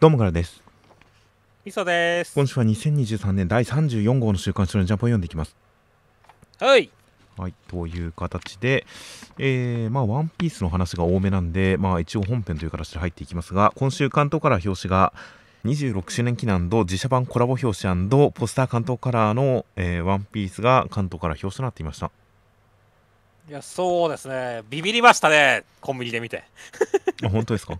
[0.00, 0.62] どうもからです。
[1.62, 2.32] みそです。
[2.34, 5.54] 今週は2023年第34号の週刊誌のジャンプを読んでいきます。
[6.58, 6.90] はい。
[7.36, 8.86] はい、という形で、
[9.36, 15.12] えー、まあ、ワンピースの話が多めなんで、まあ、一応本編という形で入っていきますが、今週関東カラー表紙が、
[15.66, 22.10] 26周年記念自社版コラボ表紙ポスター関東カラーの、えーワンピースが関東カラー表紙となっていました。
[23.50, 24.62] いや、そうですね。
[24.70, 25.64] ビビりましたね。
[25.82, 26.44] コンビニで見て。
[27.22, 27.78] あ、本当ですか？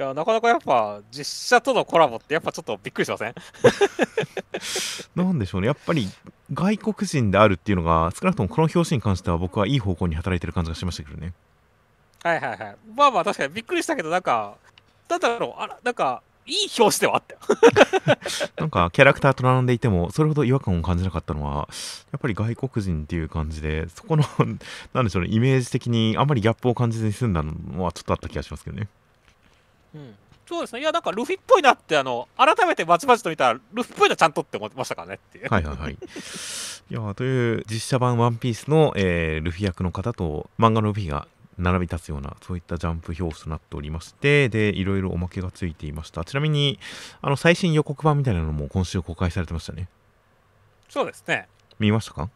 [0.00, 3.34] いや、なかなかやっぱ、実写とのコラボってやっぱちょっとびっくりしません？
[5.14, 6.08] なんでしょうね、やっぱり
[6.54, 11.34] 外国人であるっていうのが、少なくともこの表紙に関しては僕はいい方向に働いてる感じがしましたけどね。
[12.22, 12.76] はいはいはい。
[12.96, 14.54] まあまあ確かにびっくりしたけど、なんか、
[15.10, 17.40] なんだろう、あら、なんか、いい表紙ではあったよ。
[18.56, 21.68] なんかキャラクターと並んでいてもそれほど違和感を感じなかったのは
[22.10, 24.24] やっぱり外国人っていう感じでそこの
[24.94, 28.88] なんでしょうねイメージ的にあんまりギャップを感じずに済んだのはちょっとあった気がしますけどね
[29.94, 30.16] うん。
[30.46, 30.80] そうですね。
[30.80, 35.48] いや、なんかルフィっぽいなって、あの、改めてまちまちと見たら、ルフィっぽいなちゃんとって思ってましたからねっていう。
[35.48, 46.80] はいはいはいいやーという実写版「ワンピースの、えールフィ役の方と漫画のルフィが並び立つようなそういったジャンプ表紙となっておりましてでいろいろおまけがついていましたちなみに
[47.22, 49.86] あの最新予告版みたいなのも今週公開されてましたね
[50.88, 51.46] そうですね。
[51.78, 52.28] 見ましたか？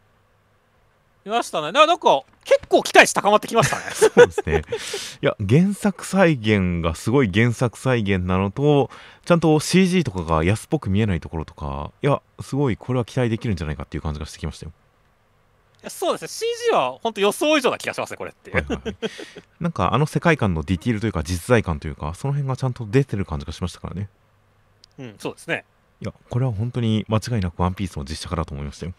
[1.25, 1.73] 見ましたね。
[1.73, 3.83] ななんか、結構期待値高まってきましたね。
[3.95, 4.63] そうですね。
[5.23, 8.91] いや、原作再現がすごい原作再現なのと、
[9.25, 14.73] ちゃんと CG とかが安っぽく見えないところとか、いや、すごいこれは期待できるんじゃないかっていう感じがしてきましたよ。
[15.83, 16.29] いやそうですね。
[16.29, 18.97] CG は本当予想以上な気がしますね、これってはいはい、
[19.61, 24.09] なんかあの世界観のディティールというか実在感というか、その辺がちゃんと出てる感じがしましたからね。
[24.99, 25.65] うん、そうですね。
[26.01, 28.93] いや、これは本当に間違いなくワンピースの実写化だと思いましたよ。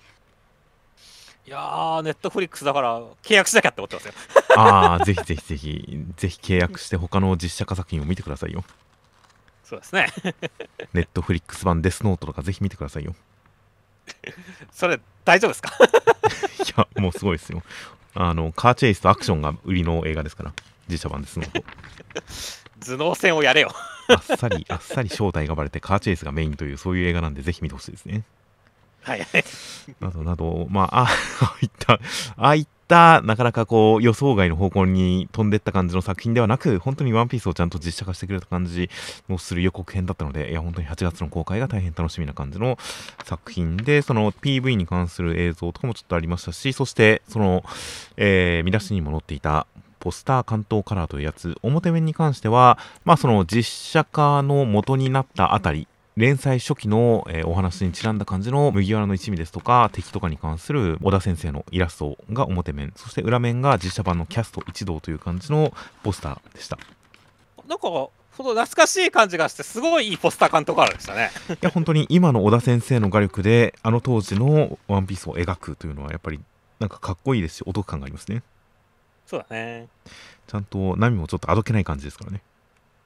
[1.47, 4.13] いやー、ネットフリックスだから契約しなきゃって思ってますよ。
[4.57, 8.63] ああ、ぜひぜひぜひ、ぜひ契約して他の実写化作品を見てくださいよ。
[9.63, 10.07] そうですね。
[10.93, 13.15] ネットフリックス版デスノートとかぜひ見てくださいよ。
[14.71, 15.71] それ、大丈夫ですか？
[15.77, 17.61] いや、もうすごいですよ。
[18.15, 20.53] あの、カーチェイスとアクションが売りの映画ですから、
[20.89, 21.63] 実写版ですのと。
[22.79, 23.71] 頭脳戦をやれよ。
[24.07, 28.23] あっさり、あっさり正体がバレて、カーチェイスがメインという、そういう映画なんで、ぜひ見てほしいですね。
[29.05, 29.45] はいはい。
[30.01, 31.07] などなど、まあ、あ
[31.41, 31.99] あいった、あ
[32.37, 38.89] あいった、なかなかこう、予想外の方向に飛んでった感じの作品ではなく、本当にワンピースをちゃんと実写化してくれた感じ
[39.29, 42.79] のする予告編だったので、いや、本当に8月の公開が大変楽しみな感じの
[43.23, 47.63] 作品で、その PV に関する映像とかもちょっとありましたし、そして、その、
[48.17, 49.67] えー見出しにも載っていた、
[49.99, 55.87] ポスター関東カラーというやつ、表面に関しては、まあ、その実写化の元になったあたり、
[56.17, 65.73] 連載初期の、えーお話にちなんだ感じの麦わらの一味ですとか敵とかに関する小田先生のイラストが表面そして裏面が実写版のキャスト一同という感じの
[66.03, 66.79] ポスターでしたい
[67.67, 71.31] なんか、ほんと懐かしい感じがして、すごいいいポスター監督からでしたね。
[71.61, 76.39] や本当に今の小田先生の画力であの当時のワンピースを描くというのはやっぱり
[76.79, 78.43] なんかかっこいいですしお得感がありますね
[79.25, 79.87] そうだね。
[80.47, 82.41] ちゃんと波もちょっとあどけない感じですからね、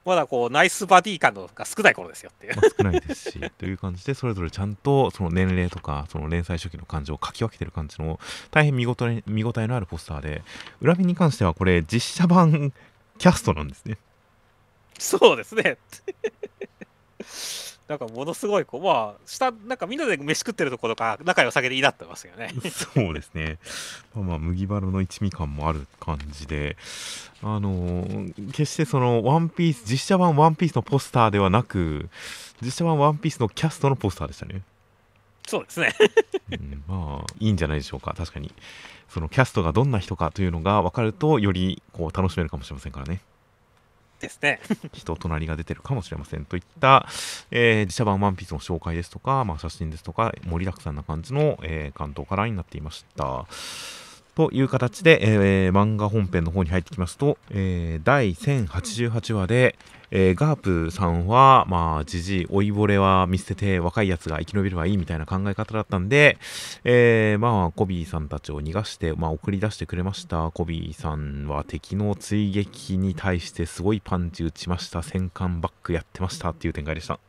[0.06, 2.56] まだこう、ナイスバディ感が少ない頃ですよっていう。
[2.56, 8.20] まあ、少ないですしという感じでそれぞれちゃんとその年齢とかその連載初期の感じを書き分けてる感じの
[8.52, 10.44] 大変見応え 見応えのあるポスターで
[10.82, 12.74] 裏面に関してはこれ実写版
[13.18, 13.98] キャストなんですね
[14.98, 15.78] そうですね。
[17.90, 22.54] なんかものすごいこう、まあ、下、なんかみんなで飯食ってるところとか、仲良さげでいいなってますよね。
[22.70, 23.58] そうですね。
[24.14, 26.78] まあまあ、麦わらの一味感もある感じで、
[27.42, 32.10] あのー決してその、ワンピース、実写版ワンピースのポスターではなく、
[32.62, 34.62] 実写版ワンピースのキャストのポスターでしたね。
[35.48, 35.96] そうですね。
[36.52, 38.54] うん、まあ、いいんじゃないでしょうか、確かに。
[39.10, 43.22] そのキャストがどんな人かというのが分かると、よりこう楽しめるかもしれませんからね。
[44.20, 44.60] ですね。
[44.94, 47.08] 人となりが出てるかもしれませんといった、
[47.52, 53.46] えー自社版ワンピースの紹介ですとか、まあ、写真ですとか盛りだくさんな感じの、えー関東カラーになっていました。
[54.36, 59.76] という形で、えー漫画本編の方に入ってきますと、えー第1088話で、
[60.12, 66.38] えーガープさんは、まあ、じじい、老いぼれは見捨てて若いやつが生き延びればいいみたいな考え方だったんで、
[66.84, 70.52] えーまあ、コビーさんたちを逃がして、まあ、送り出してくれました。
[70.52, 75.04] コビーさんは敵の追撃に対してすごいパンチ打ちました。
[75.04, 77.20] 戦艦バックやってましたっていう展開でした。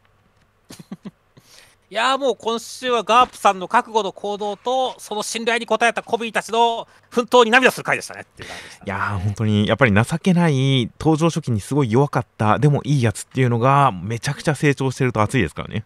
[1.93, 15.85] いやーもう今週はガープさんの覚悟の行動と、その信頼に応えたコビーたちの奮闘に涙する回でしたねっていう感じでした、いやー、本当に、やっぱり情けない、登場初期にすごい弱かった、でもいいやつっていうのが、めちゃくちゃ成長してると熱いですからね。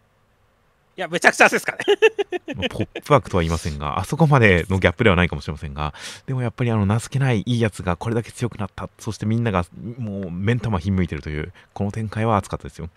[0.98, 1.78] いや、めちゃくちゃですかね。
[2.54, 5.94] まあポップワークとは言いませんが、あそこまでのギャップではないかもしれませんが、
[6.26, 9.64] でもやっぱりあの情けないいいやつがこれだけ強くなった、そしてみんなが
[9.96, 12.90] もう目ん玉ひんむいてるという、この展開は熱かったですよ。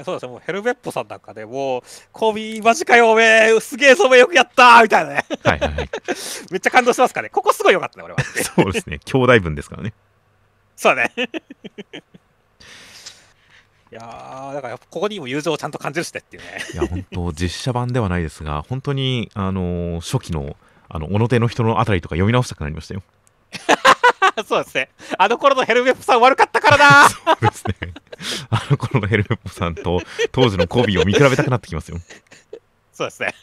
[0.00, 1.82] やそうですね、もうヘルベッポさんなんかね、もう、
[2.12, 5.90] コビーマジかよ、おめえ、すげえ染めよくやったーみたいなね、はいはいはい。
[6.50, 8.20] めっちゃ感動してますからね、ここすごいよかったね、俺は。
[8.56, 8.98] そうですね。
[9.04, 9.92] 兄弟分ですからね。
[10.76, 11.12] そうだね。
[13.92, 16.58] いやー、だからここにも友情をちゃんと感じるしてっていうね。
[16.74, 20.56] いや、本当実写版ではないですが、本当に、あのー初期の、
[20.88, 23.02] あの、表の人のあたりとか読み直したくなりましたよ。
[24.46, 24.90] そうですね。
[25.18, 27.74] あの頃のヘルベッポさん悪かったからなそうですね。
[28.50, 30.00] あの頃のヘルメッポさんと
[30.32, 31.98] 当時のコビーを見比べたくなってきますよ。
[32.92, 33.34] そうですね。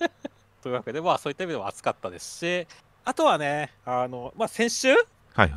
[0.62, 2.66] というわけで、まあそういった意味でも熱かったですし、
[3.04, 5.04] あとはね、あの、まあ先週、はい
[5.34, 5.52] はい。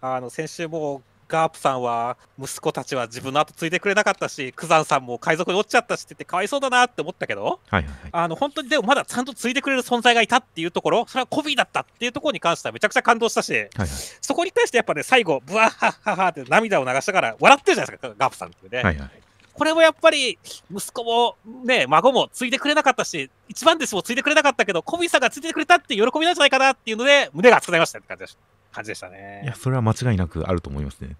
[0.00, 7.90] あの先週もガープさんは息子たちは自分の後ついてくれなかったし、クザンさんも海賊に落ちちゃったしって言ってかわいそうだなって思ったけど、はいはいはい。
[8.12, 13.88] あの本当にでもまだちゃんとついてくれる存在がいたっていうところ、それはコビーだったっていうところに関してはめちゃくちゃ感動したし、はいはい。
[14.20, 18.82] そこに対してやっぱね、最後、ブワッハッハッハって涙を流しながら笑ってるじゃないですか、ガープさんっていうね。
[18.82, 19.10] はいはい。
[19.56, 20.38] これもやっぱり、
[20.70, 28.38] 息子もね、孫もついてくれなかったし、一番弟子もついてくれなかったけど、コビーさんがついてくれたって喜びなんじゃないかなっていうので、胸が熱くなりましたって感じでした
[28.76, 29.40] 感じでしたね。
[29.42, 31.16] いや、それは間違いなくあると思いますね。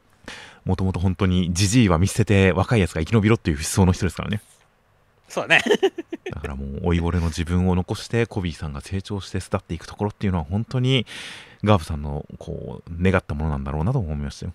[0.64, 4.42] もともと本当にジジイは見捨てて若いやつが生き延びろっていう思想の人ですからね。
[5.28, 5.62] そうだね。
[6.30, 11.06] だからもう老いぼれの自分を残してコビーさんが成長して巣立っていくところっていうのは本当に
[11.64, 14.52] ガープさんのこう願ったものなんだろうなと思いましたよ。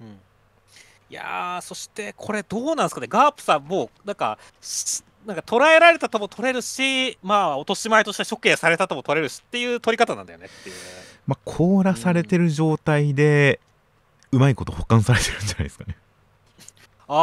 [0.00, 10.76] うん、いやー、そしてこれどうなんですかね、ガープさんも、なんか、しなんか捉えられたとも取れるし、まあ、落とし前として処刑されたとも取れるしっていう取り方なんだよねっていう。
[11.28, 13.60] まあ、凍らされてる状態で
[14.32, 15.96] うまいこと保管されてるんじゃないですかね。
[17.06, 17.14] あ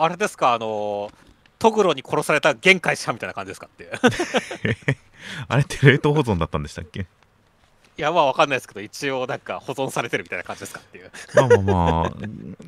[0.00, 1.12] あ、あれですか、あのー、
[1.58, 3.90] トグロに殺された玄海者みたいな感じですかって。
[5.48, 7.00] あれって冷凍保存だったんでしたっけ？
[7.00, 7.06] い
[8.02, 11.10] や、まあわかんないですけど、一応なんか保存されてるみたいな感じですかっていう。
[11.34, 12.12] まあまあまあ、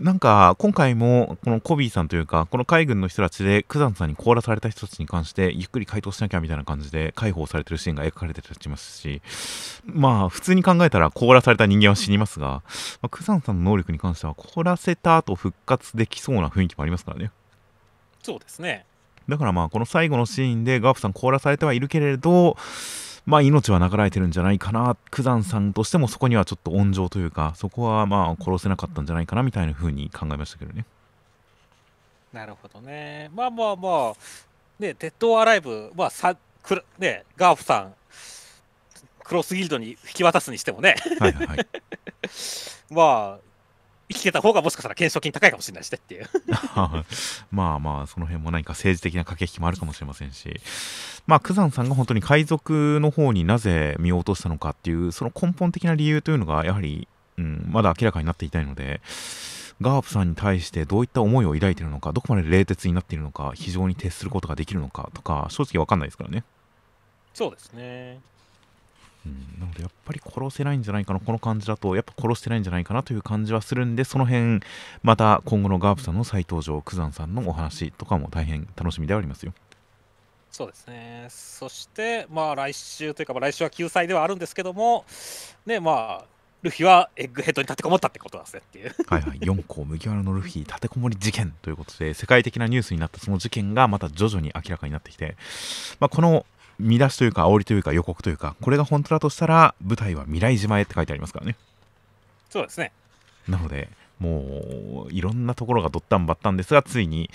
[0.01, 9.21] なんか今回もこのコビーさんというか、この海軍の人たちでクザンさんに凍らされた人たちに関してゆっくり回答しなきゃみたいな感じで解放されてるシーンが描かれてたりしますし、
[9.85, 12.63] まあ普通に考えたら凍らされた人間は死にますが、
[13.03, 17.31] まあ、クザンさんの能力に関しては凍らせた後復活できそうな雰囲気もありますからね。
[18.23, 18.87] そうですね。
[19.29, 22.57] だからまあこの最後のシーンでガープさん凍らされてはいるけれど、
[23.27, 30.87] まあ命は流れてるんじゃないかな、クザンさんとしてもそこにはちょっと温情というか、そこはまあ殺せなかったんじゃないかなみたいな風に考えましたけどね。
[32.33, 33.31] なるほどね。
[33.35, 34.13] まあまあまあ、
[34.79, 37.95] ね、デッドアライブ、まあさくるね、ガーフさん、
[39.25, 41.67] クロスギルドに引き渡すにしてもね、はいはいはい。
[42.91, 43.39] まあ、
[44.09, 46.29] 生きてた方がもしかしたら懸賞金高いかもしれないしねっていう。
[47.51, 50.61] まあまあ、その辺も何か政治的な駆け引きもあるかもしれませんし、
[51.27, 57.09] まあ、クザンさんが本当に海賊の方になぜ身を落としたのかっていう、その根本的な理由というのが、やはり、
[57.39, 59.01] うん、まだ明らかになっていないので、
[59.81, 66.45] ガープさんに対してどういった思いを抱いているのか、どこまで冷徹になっているのか、非常に徹することができるのかとか、正直わかんないですからね。
[67.35, 68.21] そうですね。
[69.27, 74.61] うん、なのでやっぱり殺せないんじゃないかなこの感じだとやっぱ殺してないんじゃないかなという感じはするんでその辺
[75.03, 79.53] また今後のガープさんの再登場クザンさんのお話とかも大変楽しみではありますよ
[80.51, 81.27] そうですね。
[81.29, 85.05] そして、まあ来週というか、まあ、来週は救済ではあるんですけども、
[85.67, 86.25] ね、まあ、
[86.63, 88.95] ルフィはエッグヘッドに立てこもったってことなんですねっていう。
[89.07, 95.37] はいはい4校麦わらのルフィ立てこもり事件ということで世界的なニュースになったその事件がまた徐々に明らかになってきて、
[96.01, 96.47] まあ、この
[96.79, 101.57] 見出しというか煽りというか予告というかこれが本当だとしたら舞台は未来島へって書いてありますからね
[102.51, 102.93] そうですね。
[103.49, 107.31] なので、もういろんなところがドッタンバッタンですが、ついに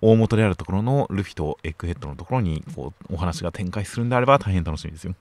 [0.00, 5.14] 大元であるところのルフィとエッグヘッドのところにこうお話が展開するんであれば大変楽しみですよ。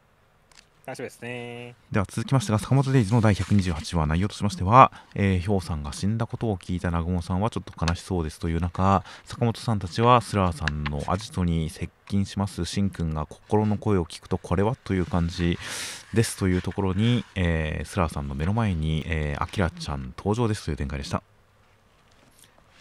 [0.85, 1.75] 楽しみですね。
[1.91, 15.59] では続きましてが、坂本デイズの第128話、内容としましては、えー、ヒョウさんが死んだことを聞いた南雲さんはちょっと悲しそうですという中、坂本さんたちはスラーさんのアジトに接近します、シンくんが心の声を聞くと、これはという感じ
[16.15, 21.21] ですというところに、えースラーさんの目の前に、えー、アキラちゃん登場ですという展開でした。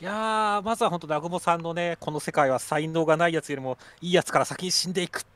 [0.00, 5.26] いやー、まずは本当、南雲さんのね、この世界は才能がないやつよりもいいやつから先に死んでいく。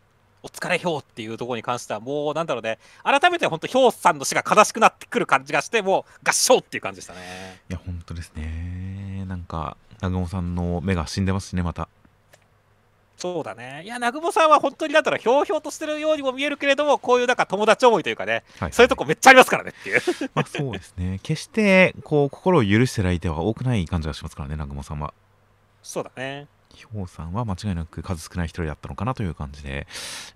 [0.45, 7.63] お疲れ、ヒョウっていうところに関しては、もうなんだろうね、改めて本当、ヒョウさんの死が悲しくなってくる感じがして、もう合唱っていう感じでしたね。
[7.71, 9.25] いや、本当ですね。
[9.27, 11.89] なんか、南雲さんの目が死んでますしね、また。
[13.17, 13.85] そうだね。
[13.85, 20.03] いや、南雲さんは本当になんだろう、ひょうひょうとしてるようにも見えるけれども、こういうなんか友達思いというかね、はい、そういうとこめっちゃありますからねっていう。
[20.35, 21.21] まあそうですね。
[21.23, 25.15] 決して、こう、心を許してる相手は多くない感じがしますからね、南雲さんは。
[25.83, 26.49] そうだね。
[26.75, 29.85] ひょうさんは間違いなく数少ない一人だったのかなという感じで、やっ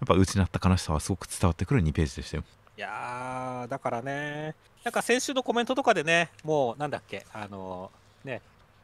[0.06, 2.44] ぱ失った悲しさはすごく伝わってくる2ページでしたよ。
[2.76, 4.54] いやー、だからね、
[4.84, 7.90] なんか先週のコメントとかでね、もうなんだっけ、あの
[8.24, 8.40] ね、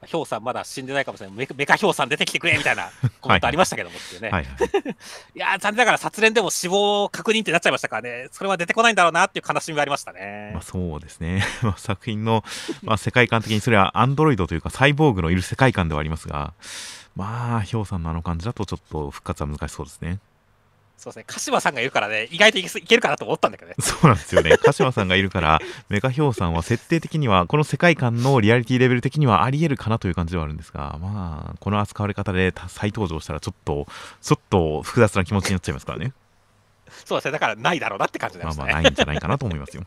[0.07, 1.37] ヒョウさんまだ死んでないかもしれない。
[1.37, 4.45] メカメカヒョウさん出てきてくれみたいな コメントありましたけどもっていうね、はい。
[4.45, 4.55] はい、
[5.35, 8.29] いやー残念ながら殺練でも死亡確認ってなっちゃいましたからね。
[8.31, 11.45] それは出てこないんだろうなっていう悲しみがありましたね、まあ、そうですね。
[11.63, 12.45] まあ作品の、
[12.83, 16.55] まあ、世界観的にそれはアンドロイドというかサイボーグのいる世界観ではありますが
[17.17, 20.19] まあヒョウさんのあの感じだとちょっと復活は難しそうですね。
[20.97, 21.25] そうですね。
[21.27, 23.77] 鹿島さんがいるからね意外といけるかなと思ったんだけどね。
[23.81, 24.57] そうなんですよね。
[24.63, 33.87] 鹿島さんがいるからメカヒョウさんは設定的にはこの世界観のリアリティレベル的にはありえるかなという感じではあるんですがまあこの扱われ方でた再登場したらちょっと
[34.23, 36.13] ちょっと複雑な気持ちになっちゃいますからね。
[37.05, 37.33] そうですね。
[37.33, 39.85] だからないだろうなって感じになりましたね、まあまあないんじゃないかなと思いますよ。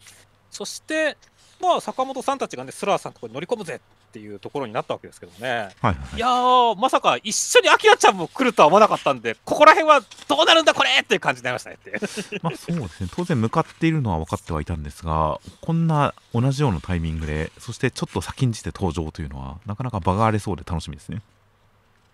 [0.50, 1.16] そして
[1.60, 5.48] まあ坂本さんたちがねスラーさんのところに乗り込むぜっていうところになったわけですけどもね。
[5.50, 6.18] はいはいい。
[6.18, 11.78] やーまさか一緒にアキラちゃんも来るとは思わなかったんでここら辺はどうなるんだこれっていう感じになりましたね
[12.42, 13.10] まあそうですね。
[13.14, 21.22] 当然向かっているのは分かってはいたんですがこんな同じようなタイミングでそしてちょっと先んじて登場というのはなかなか場が荒れそうで楽しみですね。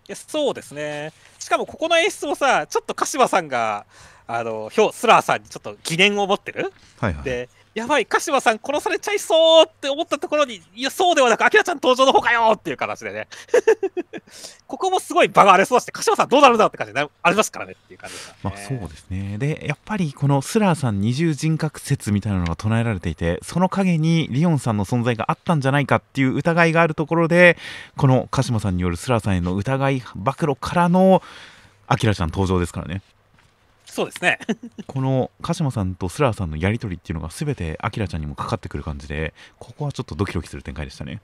[0.07, 1.13] いやそうですね。
[1.39, 3.85] しかもここの演出もさちょっと鹿島さんが
[4.27, 6.73] あのヒョウスラーさんにちょっと疑念を持ってる。
[6.99, 7.23] はいはい。
[7.23, 13.27] でやばい鹿島さん殺されちゃいそうって思ったところにいやそうではなくアキラちゃん登場の方かよっていう形でね。
[14.65, 19.37] ここもすごい場が荒れそうだして鹿島さんどうなるんだって感じになありますからねっていう感じで、ね、まあそうですね。
[19.37, 27.57] でやっぱりこのスラーさん二重人格説みたいなのが唱えられていてその陰にリオンさんの存在があったんじゃないかっていう疑いがあるところで
[27.97, 31.21] この鹿島さんによるスラーさんへの疑い暴露からの
[31.87, 33.01] アキラちゃん登場ですからね。
[33.95, 34.39] そうですね。
[34.87, 41.21] この鹿島さんとスラーさんのやり取りっていうのが全てアキラちゃんにもかかってくる感じでここはちょっとドキドキする展開でしたね。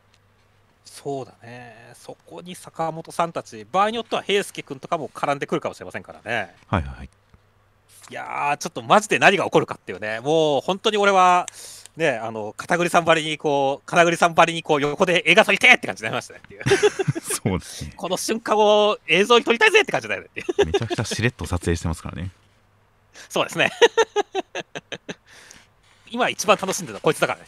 [0.86, 1.92] そうだね。
[1.96, 6.56] そこに坂本さんたち場合によっては平介君とかも絡んでくるかもしれませんからね。
[6.68, 7.10] はいはい
[8.10, 8.14] い。
[8.14, 10.22] やーちょっとマジで何が起こるかっていうね。
[10.22, 11.48] もう本当に俺は
[11.98, 16.64] ねあの片栗さんばりにこう片栗さんばりにこう横で映画撮りてーって感じになりましたねっていう。
[17.22, 17.94] そうですね。
[17.98, 22.32] この瞬間を映像に撮りたいぜって感じだよねってめちゃくちゃしれっと撮影してますからね
[23.30, 23.72] そうですね。
[26.12, 27.46] 今一番楽しんでるのはこいつだからね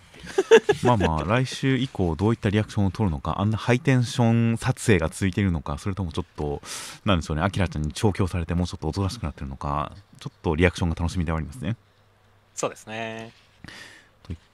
[0.84, 6.62] まあまあ来週以降どういったリアクションを取るのかあんなハイテンション撮影が続いているのかそれともちょっと
[7.04, 7.44] なんでしょうね。
[7.44, 11.76] アキラちゃんに調教されてもうちょっとおとなしくなってるのかちょっとリアクションが楽しみではありますね。
[12.56, 13.34] そうですね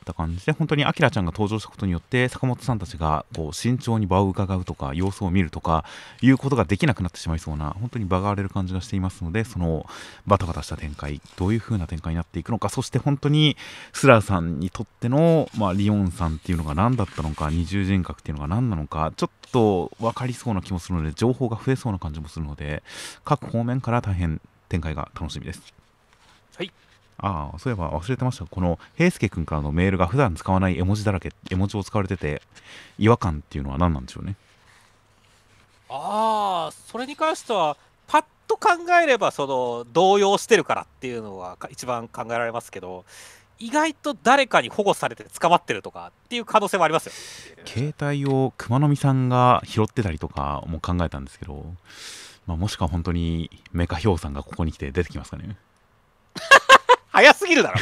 [0.10, 5.86] た感じで本当にアキラちゃんが登場したことによって坂本さんたちがこう慎重に場を伺うとか様子を見るとか
[6.22, 9.86] いうことができなくなってしまいそうな本当に場が荒れる感じがしていますのでその
[10.26, 13.56] バタバタした展開どういう風な展開になっていくのかそして本当に
[13.94, 22.84] スラーさんにとっての、まあ、リオンさんっていうのが何だったのか二重人格っていうのが何なのかちょっと分かりそうな気もするので情報が増えそうな感じもするので
[23.24, 25.62] 各方面から大変展開が楽しみです。
[26.56, 26.72] はい
[27.22, 28.46] ああそういえば忘れてました。
[28.46, 32.42] この平介君からのメールが普段使わない絵文字だらけ絵文字を使われてて
[32.98, 34.36] 違和感っていうのは何なんでしょうね？
[35.90, 37.76] ああそれに関しては
[38.08, 38.70] パッと考
[39.02, 43.06] えればその動揺してるからっていうのはか一番考えられますけど
[43.58, 47.12] 意外と誰かに保護されて捕まってるとかっていう可能性もありますよ
[47.66, 51.66] 携帯を熊野美さんが拾ってたりとかも考えたんですけど、
[52.48, 55.58] まあ、もしくは本当にメカヒョウさんがここに来て出てきますかね
[57.20, 57.80] 早すぎるだろ。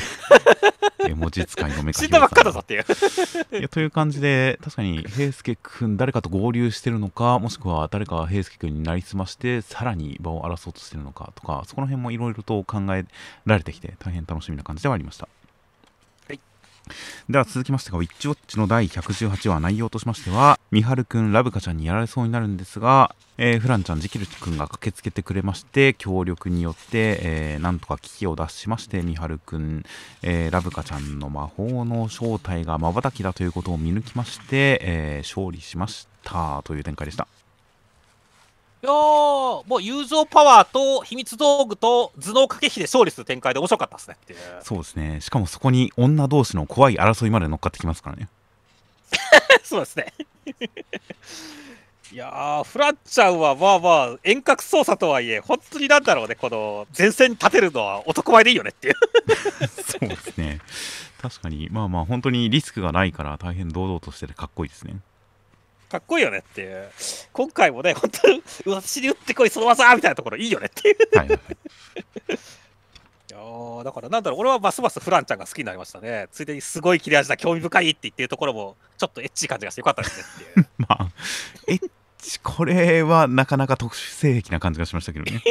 [1.07, 2.85] 絵文字使いのメカヒョウ死んだばっかだぞさっていう。
[3.55, 13.05] んいやという感じで確かに平介君誰かと合流してるのかもしくは誰かが平介君になりすましてさらに場を争おうとしてるのかとかそこの辺もいろいろと考え
[13.45, 15.25] られてきて大変楽しみな感じではありました。
[15.25, 15.36] はい
[17.29, 29.83] では続きましてがウィッチウォッチの第118話内容としましてはみはるくんラブカちゃんにやられそうになるんですが、えーフランちゃんジキルくんが駆けつけてくれまして協力によって、えーなんとか危機を脱しましてみはるくん、
[30.23, 37.27] えーラブカちゃんの魔法の正体がまばたきだということを見抜きまして、え勝利しましたという展開でした。
[38.81, 44.15] やーもう友情パワーと秘密道具と頭脳駆け引きで勝利する展開で面白かったですね
[44.61, 45.21] そうですね。
[45.21, 48.29] しかもそこに女同士の怖い争いまで乗っかってきますからね。
[49.63, 50.13] そうですね。
[52.11, 58.95] いやーフランちゃんはまあまあ遠隔操作とはいえ本当になんだろうねこの前線に立てるのは男前でいいよねっていう。
[59.67, 60.59] そうですね。
[61.21, 61.67] 確かに。
[61.71, 64.97] まあまあ本当にリスクがないから大変堂々としててかっこいいですね
[65.89, 66.89] かっこいいよねっていう。
[67.31, 70.97] 今回もね本当に私に打ってこいその技みたいなところいいよねっていう。
[71.17, 71.37] はいはい。
[71.37, 71.57] はい
[73.29, 76.27] いやーだからなんだろう俺はますますフランちゃんが好きになりましたね。
[76.31, 80.67] ついでにすごい切れ味だ興味深いって言ってるところもちょっとエッチい感じがしてよかったですねっていう。
[80.87, 81.09] まあ
[81.67, 85.41] エッチこれはなかなか特殊性癖な感じがしましたけどね、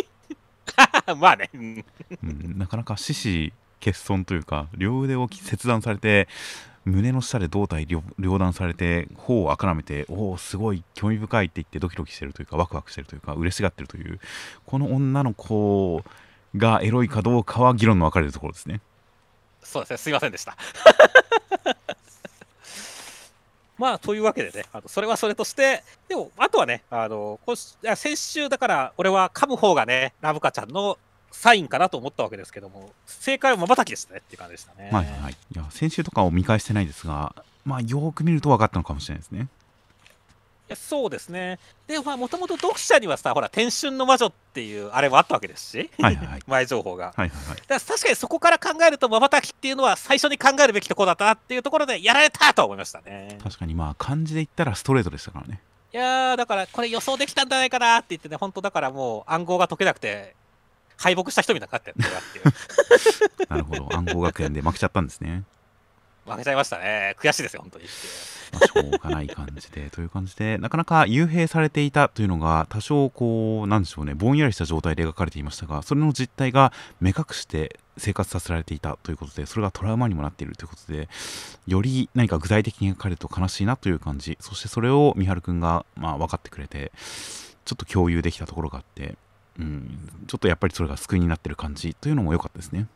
[1.17, 1.85] まあね、うん。
[2.25, 3.53] うん、なかなか獅子
[3.85, 6.29] 欠損というか両腕を切断されて
[6.87, 14.21] 胸の下で胴体両断されて頬をあからめておおすごい興味深いって言ってドキドキしてるというかワクワクしてるというか嬉しがってるという
[14.65, 16.03] この女の子
[16.57, 18.81] がエロいかどうかは議論の分かれるところですね
[19.67, 20.57] そうですね、すいませんでした。
[23.77, 30.99] まあ、というわけでね、あのそれはそれとして、でも、あとはね、あの今週いや先週、だから、俺は噛む方がね、ラブカちゃんの
[31.31, 34.91] サインかなと思ったわけですけども、正解はまばたきでしたねっていう感じでしたね。
[34.91, 39.49] はいはいはいいや先週とかを見返してないですがまあよーく見ると分かったのかもしれないですね
[40.69, 41.61] いやそうですね。
[41.87, 47.15] で、まあ、もともと読者にはさ、ほら、天春の魔女っていうあれもあったわけですし、はいはいはい 前情報が。
[47.17, 53.39] はいはいはいだから確かにそこから考えると、まばたきっていうのは最初に考えるべきところだったなっていうところで、やられたとは思いましたね。
[53.45, 55.61] 確かにまあ漢字で言ったらストレートでしたからね
[55.93, 60.35] いやー、だからこれ予想できたんじゃないかなって言ってね、本当だからもう暗号が解けなくて、
[60.97, 62.45] 敗北した人みたいになってるんだなっていう。
[63.49, 65.45] なるほど暗号学園で負けちゃったんですね
[66.27, 67.15] 負けちゃいましたね。
[67.21, 67.85] 悔しいですよ、本当に。
[68.53, 81.09] まあ、しょうがない感じでという感じでなかなか幽閉されていたというのが多少こうなんでしょうねぼんやりした状態で描かれていましたがそれの実態が目隠して生活させられていたということでそれがトラウマにもなっているということで
[81.67, 86.93] より何か具体的に描かれると悲しいなという感じそしてそれを三春くんがまあ分かってくれて
[87.67, 89.17] ちょっと共有できたところがあって、
[89.59, 92.87] うん、ちょっとやっぱりそれが救いになってる感じというのも良かったですね。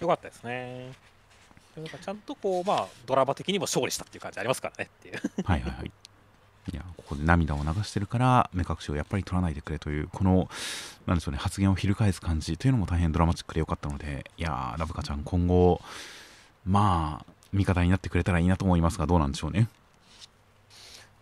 [0.00, 0.92] よかったですね。
[1.76, 5.20] なんかちゃんとこう、まあ、ドラマ的にも勝利したっていう感じありますからねっていう。
[5.44, 5.90] はいはいはい。
[6.72, 10.48] いやここで涙を流してるから目隠しをやっぱり取らないでくれというこの
[11.06, 15.80] なんでしょうね発言を翻す感じというのも大変ドラマチックで良かったのでいやーラブカちゃん今後
[16.64, 19.68] まあ味方になってくれたらいいなと思いますがどうなんでしょうね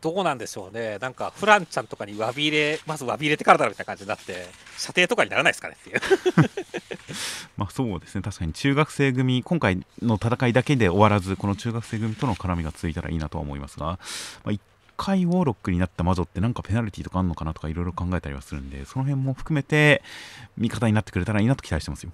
[0.01, 0.99] どうなんでしょうね。
[0.99, 6.01] なんか、フランちゃんとかに詫び入れ、まず詫び入れてからだろみたいな感じになって、射程とかにならないですかねっていう。
[7.57, 13.99] まあそうですね確かに中学生組今回の戦いだけで終わらずこの中学生組との絡みが続いたらいいなとは思いますが、ま
[14.47, 14.61] あ、1
[14.97, 20.03] 回ウォーロックになった魔女ってなんかペナルティとかあるのかなとかいろいろ考えたりはするんでその辺も含めて
[20.57, 22.13] 味方になってくれたらいいなと期待してますよ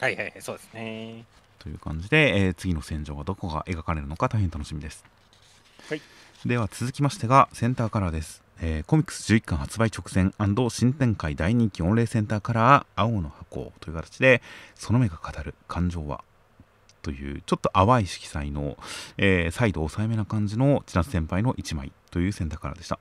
[0.00, 1.24] はいはいはい、そうですね。
[1.58, 5.04] という感じで、えー次の戦場はどこが描かれるのか大変楽しみです。
[5.88, 6.00] はい
[6.44, 8.42] では続きましてがセンターカラーです。
[8.60, 10.32] えーコミックス11巻発売直前
[10.70, 14.42] 新展開大人気御礼センターカラー青の箱という形で
[14.74, 16.22] その目が語る感情は
[17.02, 18.76] というちょっと淡い色彩の、
[19.16, 22.98] えー再度抑えめな感じの千夏先輩の1枚というセンターカラーでした。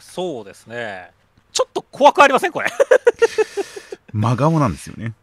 [0.00, 1.10] そうですね。
[1.52, 2.70] ちょっと怖くありませんこれ？
[4.12, 5.14] 真顔なんですよね。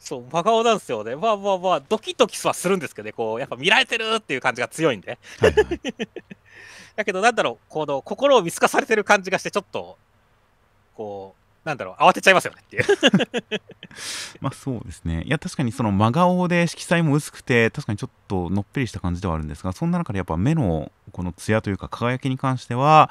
[0.00, 1.14] そう、真顔なんですよね。
[1.14, 5.18] まあまあまあ、ドキドキはするんですけどね、こう、やっぱ見られてるっていう感じが強いんで。
[5.38, 5.80] はいはい、
[6.96, 9.98] だけど、なんだろう、この心を見透かされてる感じがして、ちょっと、
[10.94, 12.84] こう、なんだろう、慌てちゃいますよねっていう。
[14.40, 15.22] まあそうですね。
[15.26, 23.10] いや確かにその真顔で色彩も薄くて確かにちょっとのっぺりした感じではあるんですがそんな中でやっぱ目のこの艶というか輝きに関しては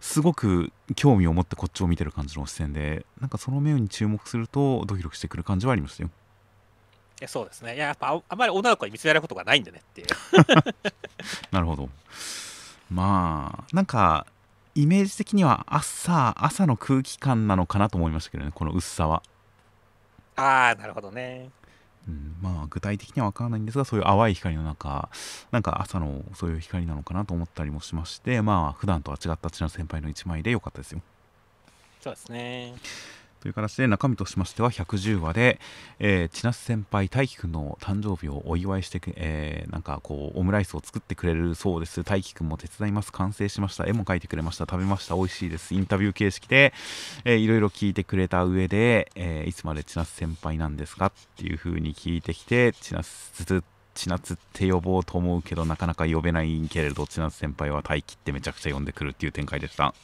[0.00, 6.10] すごく興味を持ってこっちを見てる感じの視線でなんかその目に注目するとドキドキしてくる感じはありましたよ。
[7.20, 7.74] いやそうですね。
[7.74, 10.06] いや、やっぱあ、あまり女の子に見つめられることがないんでねっていう。
[11.50, 11.88] なるほど。
[12.90, 14.26] まあなんか
[14.74, 19.22] イメージ的には朝朝の空気感なのかなと思いましたけどねこの薄さは。
[20.36, 21.50] ああ、なるほどね。
[22.06, 25.08] うん、まあ具体的には分からないんですがそういう淡い光の中
[25.50, 31.00] なんか朝のそういう光なのかなと思ったりもしましてまあ普段とは違った千奈先輩の一枚で良かったですよ。
[32.00, 32.74] そうですね。
[33.46, 35.60] という形で中身としましては110話で、
[36.00, 42.02] えー、千奈先輩大輝くんの誕生日をお祝いして、えーなんかこうオムライスを作ってくれるそうです。
[42.02, 43.12] 大輝くんも手伝います。
[43.12, 43.86] 完成しました。
[43.86, 44.64] 絵も描いてくれました。
[44.64, 45.14] 食べました。
[45.14, 45.74] 美味しいです。
[45.74, 46.72] インタビュー形式で、
[47.24, 53.62] えーいろいろ聞いてくれた上で、えーいつまで千奈先輩なんですかっていう風に聞いてきて千奈
[53.94, 59.94] 千夏って呼ぼうと思うけどなかなか呼べないけれど千夏先輩は大輝ってめちゃくちゃ呼んでくるっていう展開でした。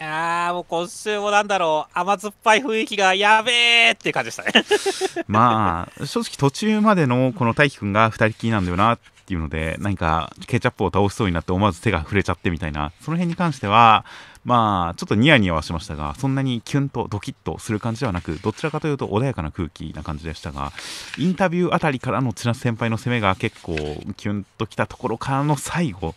[0.00, 4.52] やーもう今週もなんだろう、甘酸っぱい雰囲気がやべえっていう感じでしたね。
[5.26, 14.04] まあ正直途中までのこの大輝くんが2人きりなんだよなっていうので何かケチャップを倒しそうになって思わず手が触れちゃってみたいなその辺に関しては
[14.44, 20.72] まあちょっとニヤニヤはしましたがそんなにキュンとドキッとする感じではなくどちらかというと穏やかな空気な感じでしたが
[21.18, 23.74] インタビューあたりからの千夏先輩の攻めが結構
[24.16, 26.14] キュンときたところからの最後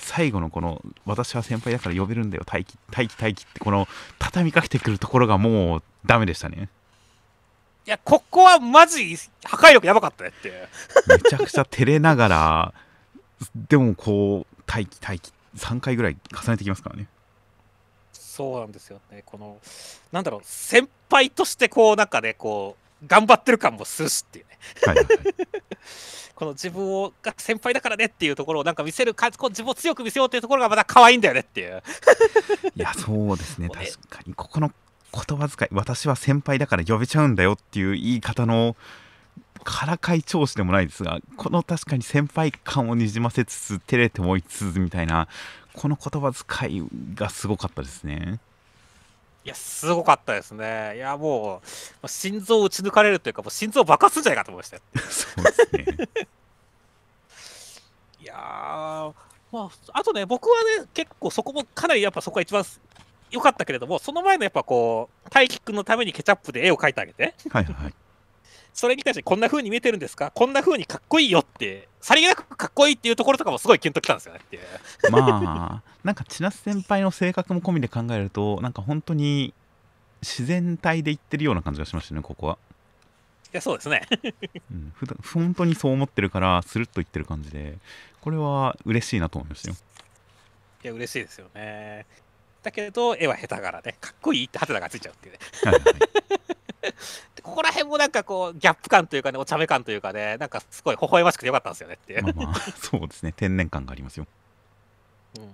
[0.00, 6.68] 最後のこの私は先輩だから呼べるんだよ大輝大輝大輝ってこの畳みかけてくるところがもうダメでしたね
[7.86, 10.68] いや、ここはマジ破壊力やばかったねって。
[11.08, 12.74] めちゃくちゃ照れながら
[13.68, 17.08] でもこう待機待機3回ぐらい重ねてきますからね
[18.12, 19.22] そうなんですよね。
[19.26, 19.58] この、
[20.12, 24.58] なんだろう、先輩としてこう、なんかね、こう、頑張ってる感もするしっていうね。
[24.86, 25.16] はいはいはい
[26.40, 31.82] この自分をが先輩だからねっていうところをなんか見せるかこう自分を強く見せようっていうところがまた可愛いんだよねっていう。
[32.74, 33.68] いやそうですね。
[33.68, 34.72] 確かにここの
[35.12, 38.74] 言葉遣い私は先輩だから呼べちゃうんだよっていう言い方の
[39.64, 45.28] からかい調子でもないですがこの確かに先輩感をにじませつつ照れてもいつつみたいな
[45.74, 48.40] この言葉遣いがすごかったですね。
[48.46, 48.49] い
[49.50, 50.96] や、すごかったですね。
[50.96, 51.66] いや、もう、
[52.02, 54.82] まあ心臓を打ち抜かれるというか、もう心臓爆発するんじゃないかと思いましたよ。
[55.10, 56.08] そうですね
[58.22, 59.14] いやー、ま
[59.52, 62.64] あ、あとね、僕はね、結構そこもかなりやっぱそこが一番
[63.30, 67.94] 良かったけれども、その前のやっぱこう、大輝くんのためにケチャップで絵を描いてあげて、はいはい
[68.72, 70.30] それに対してこんな風に見えてるんですか？
[70.30, 74.62] こんな風にかっこいいよって、さりげなくかっこいいっていうところとかもすごいキュンときたんですよねっていう。
[75.10, 79.52] まあなんか千夏先輩の性格も込みで考えるとなんか本当に
[80.22, 82.58] 自然体で言ってるような感じがしましたねここは、
[83.52, 84.06] いや、そうですね。
[84.70, 87.76] うん、普段本当にそう思ってるからスルッと言ってる感じで
[88.20, 89.76] これは嬉しいなと思いましたよ
[90.84, 92.06] いや、嬉しいですよね。
[92.62, 95.38] だけど、絵は下手柄で、かっこいいってハテナがついちゃうっていうね。
[95.64, 95.82] はいはい
[97.42, 102.22] ここら辺もなんかこう、ギャップ感というかね、お茶目感というかね、なんかすごい微笑ましくてよかったんですよねっていう。
[102.22, 103.32] まあまあそうですね。
[103.32, 104.26] 天然感がありますよ。
[105.38, 105.42] うん。
[105.44, 105.48] い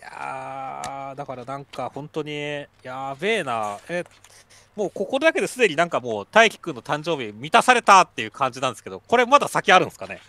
[0.00, 4.04] やー、だからなんか本当に、やべえな、え、
[4.76, 10.20] もうここだけですでになんかもう、大輝くんの誕生日満たされたっていう感じなんですけど、これまだ先あるんですかね？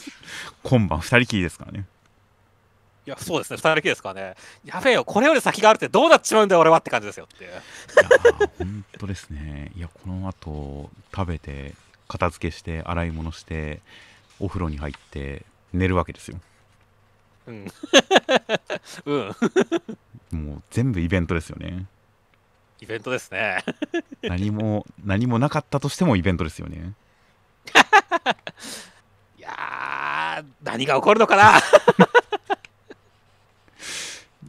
[0.62, 1.84] 今晩二人きりですからね
[3.06, 4.34] いや、そうですね、二人だけですからね。
[4.64, 7.50] やべえよ、これより先があるってどうなっちまうんだよ、俺はって感じですよっていう。
[7.50, 11.74] いやー本当ですねいやこの後食べて
[12.08, 13.80] 片付けして洗い物して
[14.40, 16.38] お風呂に入って寝るわけですよ
[17.46, 17.66] うん。
[19.06, 19.36] うん。
[20.32, 21.86] もう全部イベントですよね
[22.80, 23.64] イベントですね。
[24.22, 26.92] 何も何もなかったとしてもイベントですよね
[29.38, 31.60] いやー、何が起こるのかな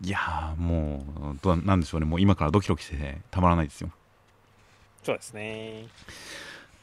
[0.05, 2.05] いやーもうどうなんでしょうね。
[2.05, 3.89] もう今からドキドキしてたまらないですよ。
[5.03, 5.87] そうですね。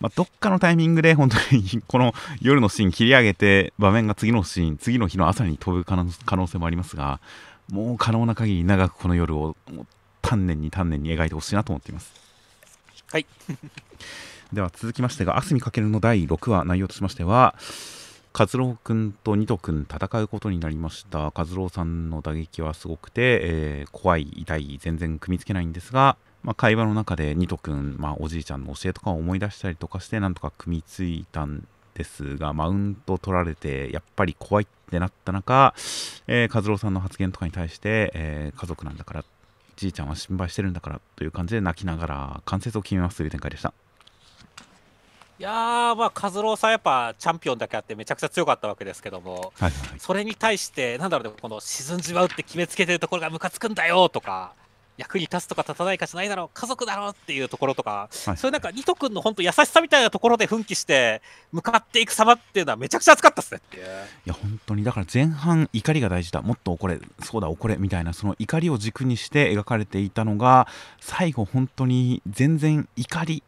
[0.00, 7.20] まあ、どっかのタイミングで本当にこの夜のシーン切り上げて場面が次のシーン次の日の朝に飛ぶ可能可能性もありますが
[7.70, 9.54] もう可能な限り長くこの夜を
[10.20, 12.12] 丹念に丹念に描いてほしいなと思っています。
[13.12, 13.26] はい。
[14.52, 17.54] では続きましてが「明日にかける」の第6話内容としましては
[18.34, 21.32] 和郎君と二斗君戦うことになりました。
[21.34, 35.74] 和郎さんの打撃はすごくて、えー怖い痛い全然組みつけないんですが、まあ、会話の中で二斗君、まあ、おじいちゃんの教えとかを思い出したりとかしてなんとか組みついたんですがマウント取られてやっぱり怖いってなった中、
[36.26, 39.24] えー、和郎さんの発言とかに対して、えー家族なんだから
[39.76, 43.74] じいちゃんは心配してるんだからという感じで泣きながら関節を決めますという展開でした。
[45.38, 49.88] いやー、まあ、和郎さんやっぱチャンピオンだけあってめちゃくちゃ強かったわけですけども、はいはい。
[49.88, 54.52] はいそれに対して、なんだろうね、この沈んじまうって決めつけてるところがムカつくんだよとか、
[54.98, 63.78] 役に立つとか立たないかしないだろう、家族だろうっていうところとか、はいそういうなんか、ニト君の本当優しさみたいなところで奮起して、向かっていく様っていうのはめちゃくちゃ熱かったっすねって。
[63.78, 63.80] い
[64.26, 64.84] や本当に。
[64.84, 66.42] だから前半怒りが大事だ。
[66.42, 70.68] もっと怒れそうだ怒れみたいなその怒りを軸にして描かれていたのが
[71.00, 73.42] 最後本当に全然怒り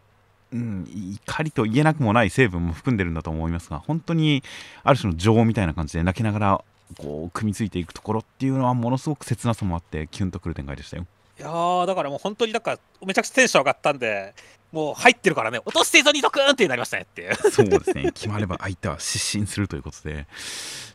[0.54, 0.88] うん、
[1.26, 4.44] 怒りと言えなくもない成分も含んでるんだと思いますが本当に
[4.84, 6.64] ある種の情みたいな感じで泣きながら
[6.96, 11.06] こう組みついていくところっていうのはものすごく切なさもあってキュンとくる展開でしたよ。
[11.38, 14.34] いやー、だからもう本当になんか、めちゃくちゃテンション上がったんで、
[14.70, 17.34] もう入ってるからね、落としていいぞ、ニト君ってなりましたねっていう。
[17.50, 20.26] そうですね決まれば相手は失神するということで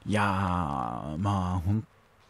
[0.06, 0.26] いやー
[1.18, 1.86] まあ本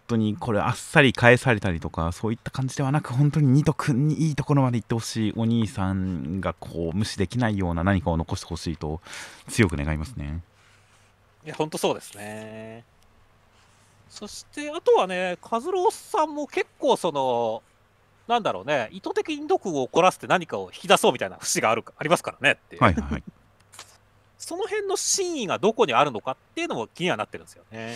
[0.10, 9.02] 当にこれあっさり返されたりとかそういった感じではなく本当にニト君にいいところまで行ってほしいお兄さんがこう無視できないような何かを残してほしいと
[9.48, 10.44] 強く願いますね
[11.46, 12.84] いや、本当そうですね。
[14.10, 17.64] そして、あとはね、和郎さんも結構、その、
[18.28, 23.24] なんだろうね、意図的に毒を怒らせて何かを引き出そうみたいな節があるありますからねってはいはい
[24.38, 27.96] その辺の真意がどこにあるのかっていうのも気にはなってるんですよね。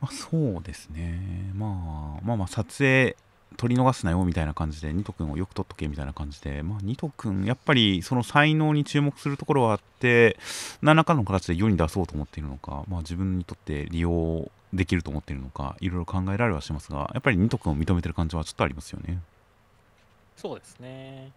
[0.00, 1.20] まあ、そうですね、
[1.54, 3.16] まあ、まあまあ撮影
[3.56, 10.36] 取り逃すなよみたいな感じでニト君をよく撮っとけみたいな感じで、まあ、ニト君やっぱりその才能に注目するところはあって
[10.82, 19.20] 何らかの形で世に出そうと思っているのか、まあ、自分にとって利用できると思っているのかいろいろ考えられはしますがやっぱりニト君を認めてる感じはちょっとありますよね。
[20.36, 21.32] そうですね。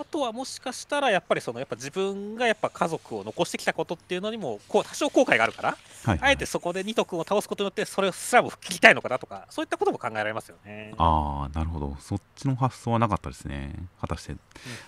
[0.00, 10.94] あとはもしかしたらやっぱりそのやっぱ自分がやっぱ家族を残してきたことっていうのにもこう多少後悔があるから、はい、あえてそこでニト君を倒すことによってそれすらも吹きたいのかなとかそういったことも考えられますよね。
[10.98, 11.96] ああなるほど。
[12.00, 13.74] そっちの発想はなかったですね。
[14.00, 14.32] 果たして。
[14.32, 14.40] うん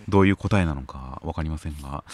[0.08, 2.04] どういう答えなのか分かりませんが。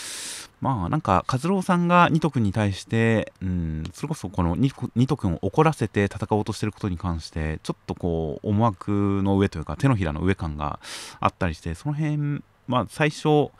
[0.60, 10.78] まあなんか和郎さんがニト君に対して、うん、それこそこのニコニト君を怒らせて戦おうとしてることに関してちょっとこう思惑の上というか手のひらの上感が
[11.20, 13.52] あったりしてその辺まあ最初こ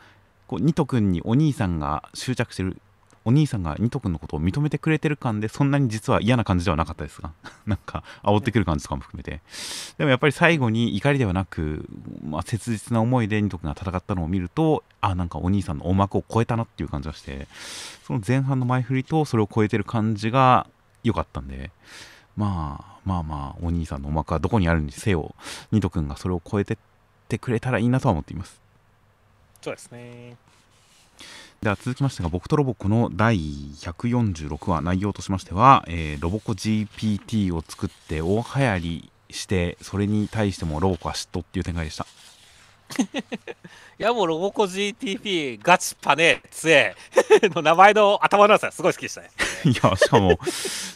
[0.51, 2.77] うニト君にお兄さんが執着してる
[3.27, 7.33] お兄さんがニト君のことを認めてくれてる感でそんなに実は嫌な感じではなかったですが
[7.67, 9.41] なんか煽ってくる感じとかも含めて。
[9.97, 11.89] でもやっぱり最後に怒りではなく、
[12.23, 17.49] まあ、切実な思いでニト君が戦ったのを見るとあなんかお兄さんの思惑を超えたなっていう感じがして
[18.03, 20.67] その前半の前振りとそれを超えてる感じが
[21.03, 21.71] 良かったんで
[22.37, 25.35] まあまあまあお兄さんの思惑はどこにあるにせよ
[25.73, 26.77] ニト君がそれを超えてっ
[27.27, 28.66] てくれたらいいなとは思っています。
[29.61, 30.35] そうですね。
[31.61, 42.05] では続きましてが僕とロボコの第146話内容としましては、えーロボコ GPT を作って大流行りしてそれに対してもロボコは嫉妬っていう展開でした
[42.95, 43.07] い
[43.97, 46.95] やもうロボコ GTP ガチパネ強え
[47.55, 49.29] の名前の頭のやつはすごい好きでしたね。
[49.65, 50.39] いやしかも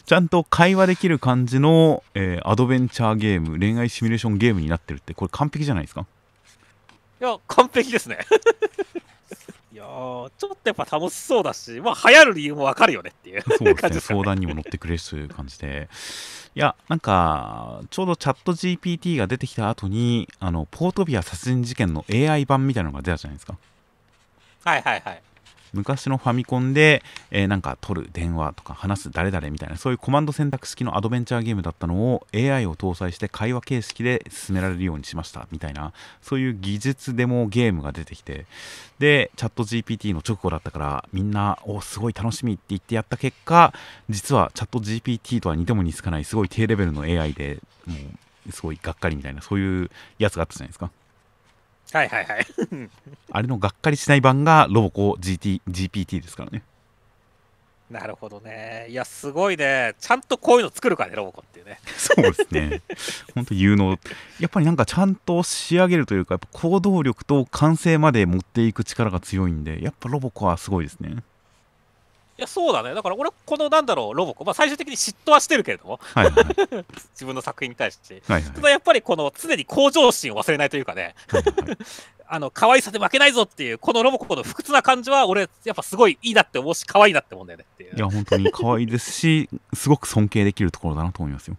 [0.06, 6.06] ちゃんと会話できる感じの、えーアドベンチャーゲーム恋愛シミュレーションゲームになってるってこれ完璧じゃないですか？
[7.22, 8.18] いや完璧ですね。
[9.72, 13.42] いやーちょっとやっぱ楽しそうだし、まあ流行る理由もわかるよねっていう。
[13.42, 13.74] そうですね。
[13.76, 14.18] 感じですかね。
[14.18, 15.88] 相談にも乗ってくれるという感じで。
[16.56, 23.56] いやなんかちょうどチャット GPT が出てきた後にあのポートビア殺人事件の AI 版みたいなのが出たじゃないですか。
[24.64, 25.22] はいはいはい。
[25.72, 38.46] 昔のファミコンで、えーなんか取る電話とか話す誰々みたいなそういうコマンド選択式のアドベンチャーゲームだったのを AI を搭載して会話形式で進められるようにしましたみたいなそういう技術デモゲームが出てきて
[38.98, 43.72] でチャット GPT の直後だったからみんなおすごい楽しみって言ってやった結果
[44.08, 47.94] 実はチャット GPT とは似ても似つかないすごい低レベルの AI でも
[48.48, 50.90] うすごいがっかりみたいなそういうやつがあったじゃないですか。
[51.92, 52.46] はいはいはい。
[53.30, 56.62] あれのがっかりしない版がロボコ GT GPT ですからね
[57.92, 58.86] なるほどね。
[58.88, 59.94] いや、すごいね。
[60.00, 61.78] ちゃんとこういうの作るからね、ロボコっていうね。
[61.98, 62.80] そうですね。
[63.34, 63.98] 本当有能。
[64.40, 71.22] やっぱりなんかちゃんと仕上げるというか、やっぱ行動力と完成まで持っていく力が強いんで、やっぱロボコはすごいですね。
[72.42, 72.92] いや、そうだね。
[72.92, 76.84] だから俺、このなんだろう、ロボコ、まあ最終的に嫉妬はしてるけれども、はいはいはい。
[77.14, 78.22] 自分の作品に対して。
[78.26, 81.78] はいはいただやっぱりこの常に向上心を忘れないというかね、はいはい
[82.34, 87.94] あの可愛さで負けないぞっていう、このロボコの不屈な感じは、俺、やっぱすごいいいなって思うし、可愛いなって思うんだよねっていう。
[87.94, 91.58] いや、本当に可愛いですし、すごく尊敬できるところだなと思いますよ。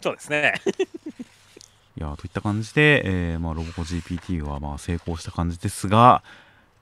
[0.00, 0.62] そうですね。
[1.98, 6.22] いや、といった感じで、えーまあ、ロボコ GPT はまあ成功した感じですが、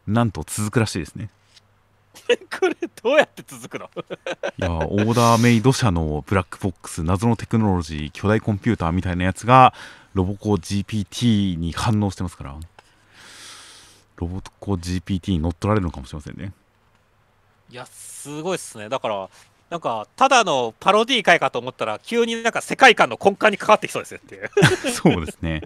[0.06, 1.30] なんと続くらしいですね。
[2.60, 3.90] これ、どうやって続くの？
[4.58, 9.74] いやオーダーメイド社のブラックボックス謎のテクノロジー巨大コンピューターみたいなやつが
[10.14, 12.56] ロボコ GPT に反応してますから
[14.16, 16.52] ロボコ GPT に乗っ取られるのかもしれませんね
[17.70, 18.90] いや、すごいっすね。
[18.90, 19.30] だから、
[19.70, 24.50] なんか、ただのパロディー会かと思ったら、急になんか世界観の根幹に関わってきそうですよっていう。
[24.92, 25.62] そうですね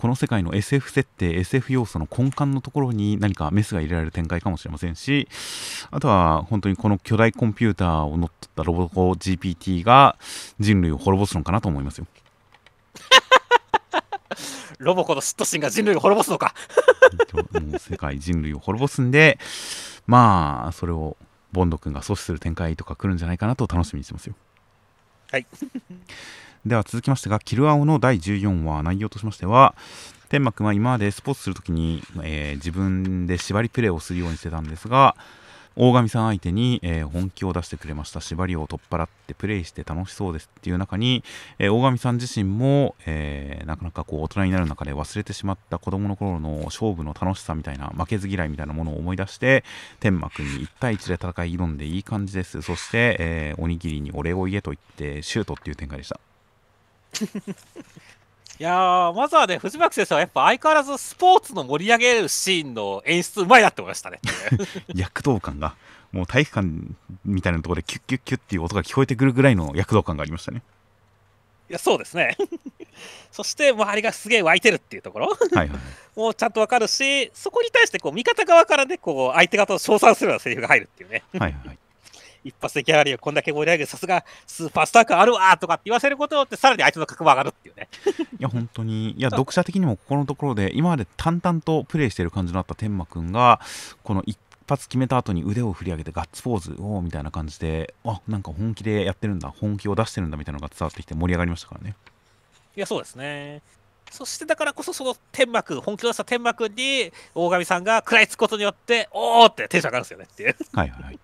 [0.00, 5.28] この世界の SF 設定 SF 要素の根幹のところに何かメスが入れられる展開かもしれませんし
[5.90, 10.16] あとは本当にこの巨大コンピューターを乗っ取ったロボコ GPT が
[10.58, 12.06] 人類を滅ぼすのかなと思いますよ。
[14.78, 16.54] ロボコの嫉妬心が人類を滅ぼすのか。
[17.60, 19.38] もう世界人類を滅ぼすんで
[20.06, 21.18] まあそれを
[21.52, 24.34] ボンド君が阻止する展開とか来るんじゃないかなと楽しみにしてますよ。
[25.30, 25.46] はい
[26.66, 29.74] では続きましてが「キルアオ」の第14話内容としましては
[30.28, 35.16] 天馬君は今までスポーツするときに、えー自分で縛りプレーをするようにしてたんですが
[35.76, 38.20] 大神さん相手に、えー本気を出してくれました。
[38.20, 41.24] 縛りを取っ払ってプレイして楽しそうですっていう中に、
[41.58, 49.64] えー大神さん自身も、えーなかなかこう大人になる中で忘れてしまった子供の頃の勝負の楽しさみたいな負けず嫌いみたいなものを思い出して
[50.00, 52.60] 天馬君に1対1で戦い挑んでいい感じです。
[52.60, 56.20] そして、えおにぎりにお礼を言えと言ってシュートっていう展開でした。
[58.60, 64.20] いやー、まずはね、藤巻先生はやっぱ相変わらずスポーツの盛り上げるシーンの演出うまいなって思いましたね。
[64.94, 65.74] 躍動感が
[66.12, 66.68] もう体育館
[67.24, 70.62] みたいなところでキュッキュッキュッっていう音が聞こえてくるぐらいの躍動感がありましたね
[71.70, 72.36] いや、そうですね。
[73.32, 75.70] そして周りがすげえ湧いてるっていうところはいはい
[76.14, 81.22] もうちゃんとわかるし、そこに対してこう味方側からね、こう相手方を称賛するようなセリフが入るっていうね。
[81.38, 81.78] はいはい
[82.44, 87.88] 一発でギャラリーをこんだけ盛り上げる、さすがスーパースター感あるわとかって言わせることによって、さらに相手の格も上がるっていうね。
[88.38, 93.60] いや、本当に、いや、読者的にもここのところで、今まで淡々とプレイしてる感じのあった天馬くんが、
[94.02, 101.96] この一発決めた後に腕を振り上げてガッツポーズをみたいな感じで、あなんか本気でやってるんだ、本気を出してるんだみたいなのが伝わってきて盛り上がりましたからね。
[102.76, 103.62] いや、そうですね。
[104.10, 110.56] そしてだからこそ、その天幕、本気を出した天幕に、大神さんが食らいつくことによって、おーってテンション上がるんですよねっていう。
[110.72, 111.18] はいはいはい。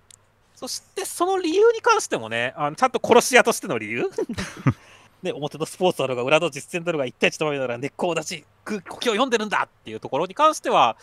[0.57, 4.11] そしてその理由に関してもね、あのちゃんと殺し屋としての理由？
[5.23, 10.97] ね、表のスポーツあるが裏の実践だろうが1対1とまなら根っこを出し、呼吸を読んでるんだっていうところに関しては、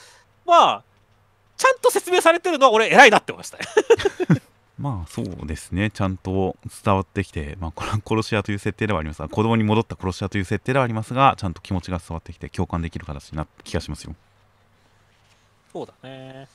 [0.45, 0.83] まあ、
[1.57, 3.57] ちゃんと説明されてるのは俺偉いなって思いました
[4.79, 14.15] まあそうですね、ちゃんと伝わってきて、まあ、これは殺し屋という設定ではありますが、子供に戻った殺し屋という設定ではありますが、ちゃんと気持ちが伝わってきて、共感できる形になった気がしますよ。
[15.71, 16.47] そうだね。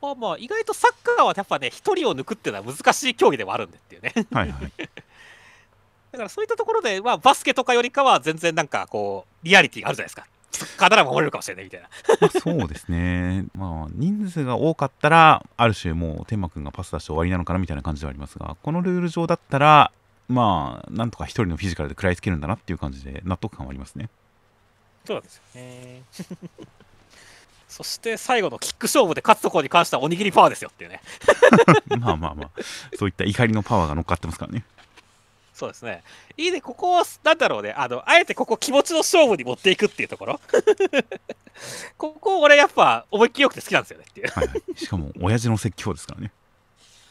[0.00, 4.12] まあまあ、意外とサッカーはやっぱね、1人を抜くっていうのは難しい競技ではあるんでっていうね。
[4.30, 4.72] はいはい。
[6.12, 10.26] だからそういったところで、まあ、バスケとかよりかは全然なんかこう、リアリティがあるじゃないですか。
[10.52, 11.88] そっから守れるかもしれないみたいな。
[12.20, 13.44] まあ、そうですね。
[13.54, 19.92] まあ、人数が多かったら、ある種もう天馬くんがパス出して終わりなのかなみたいな感じではありますが、このルール上だったら、
[20.28, 24.08] まあ、なんとか1人のフィジカルで食らいつけるんだなっていう感じで納得感はありますね。
[25.04, 26.02] そうなんですよね。
[27.68, 31.00] そして最後のキック勝負で勝つところに関してはおにぎりパワーですよっていうね
[31.98, 32.50] まあまあまあ、
[32.96, 34.64] そういった怒りのパワーが乗っかってますからね。
[35.56, 36.02] そうですね。
[36.36, 40.40] いいね、ここは、なんだろうね、あの、あえてここ気持ちの勝負に持っていくっていうところ。
[41.96, 44.28] ここ、俺やっぱ思いっきりよくて好きなんですよねっていう。
[44.28, 46.30] はい、はい、しかも、親父の説教ですからね。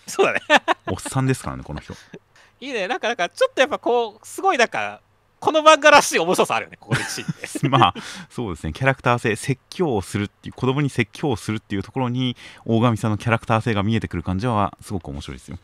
[0.06, 0.41] そうだね。
[0.86, 1.96] おっさんですからね、この人。
[2.62, 5.02] いいね、なんか、なんか、ちょっとやっぱこう、すごいなんか、
[5.45, 7.69] この漫画らしい面白さあるよね、ここでシーンで。
[7.69, 7.93] まあ、
[8.31, 15.60] そうですね、キャラクター性、説教をするっていう、子供に説教をするっていうところに、大神さんのキャラクター性が見えてくる感じは、すごく面白いですよ。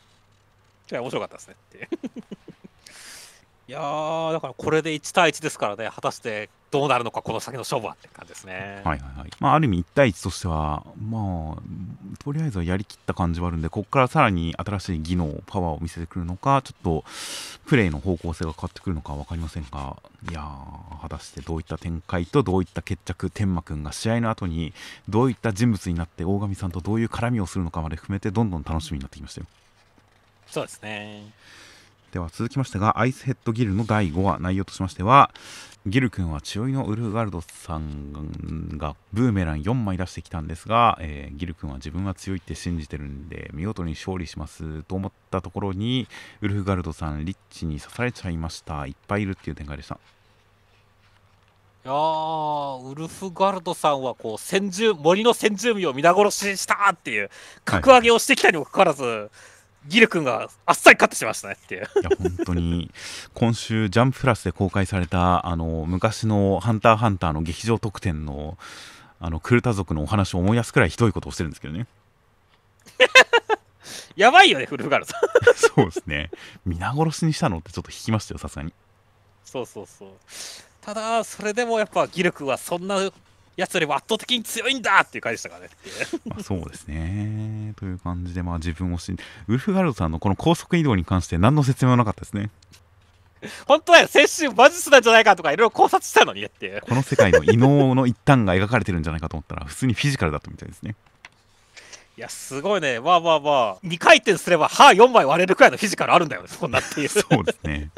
[0.86, 1.90] じゃあ、面白かったですねって。
[3.72, 8.82] いやー、だからこれで1対1ですからね、果たしてどうなるのか、この先の勝負はって感じですね。
[8.84, 9.30] はいはいはい。
[9.40, 11.62] まあ、ある意味1対1としては、まあ、
[12.22, 17.06] とりあえずはやりきった感じはあるんで、ここからさらに新しい技能、パワーを見せてくるのか、ちょっと
[17.66, 19.96] プレイの方向性が変わってくるのか分かりませんが、
[20.30, 24.74] いやー、果たしてどういった展開とどういった決着、天馬くんが試合の後に
[25.08, 29.48] どういった人物になって、大神さんとどういう絡みをするのかまで含めて、どんどん楽しみになってきましたよ。
[30.48, 31.32] そうですね。
[32.12, 35.32] では続きましてがアイスヘッドギルの第5話内容としましては
[35.88, 46.08] ギル君は血追いのウルフガルドさんがブーメラン4枚出してきたんですが、えー、ギル君は自分は強いって信じてるんで見事に勝利しますと思ったところに
[46.42, 48.86] ウルフガルドさんリッチに刺されちゃいました。
[48.86, 49.96] いっぱいいるっていう展開でした。
[51.84, 57.32] いやウルフガルドさんはこう先住森の先住民を皆殺ししたっていう
[57.66, 59.30] 格上げをしてきたにもかかわらず、はい
[59.88, 61.82] ギル君があっさり勝ってしましたねっていう。
[61.82, 62.92] いや本当に
[63.34, 68.58] 今週ジャンププラスで公開されたあの昔の「ハンターハンター」の劇場特典の
[69.20, 71.88] あのクルタ族のお話を思い出すくらいひどいことをしてるんですけどね。
[74.16, 75.22] やばいよね、フルフガルさん。
[75.56, 76.32] そうですね。
[76.66, 78.74] 皆殺しにしたのってちょっと引きましたよ、さすがに。
[79.46, 80.10] そうそうそう。
[80.82, 82.98] ただ、それでもやっぱギル君はそんな
[83.58, 85.70] やつよりも圧倒的に強いんだっていう感じでしたからね
[86.26, 87.74] まあ そうですね。
[87.78, 92.50] という感じで、まあ自分を信じ、ウルフガルドさんのこの高速移動に関して何の説明もなかったですね。
[93.66, 100.96] 本当は先週魔術なんじゃないかとかいろいろ考察したのにってこの世界の異能の一端が描かれてるんじゃないかと思ったら普通にフィジカルだったみたいですね。
[102.18, 103.00] いやすごいね。
[103.00, 103.78] まあまあまあ。
[103.84, 107.08] 2回転すれば歯4枚割れるくらいのフィジカルあるんだよねそんなっていう。
[107.08, 107.90] そうですね。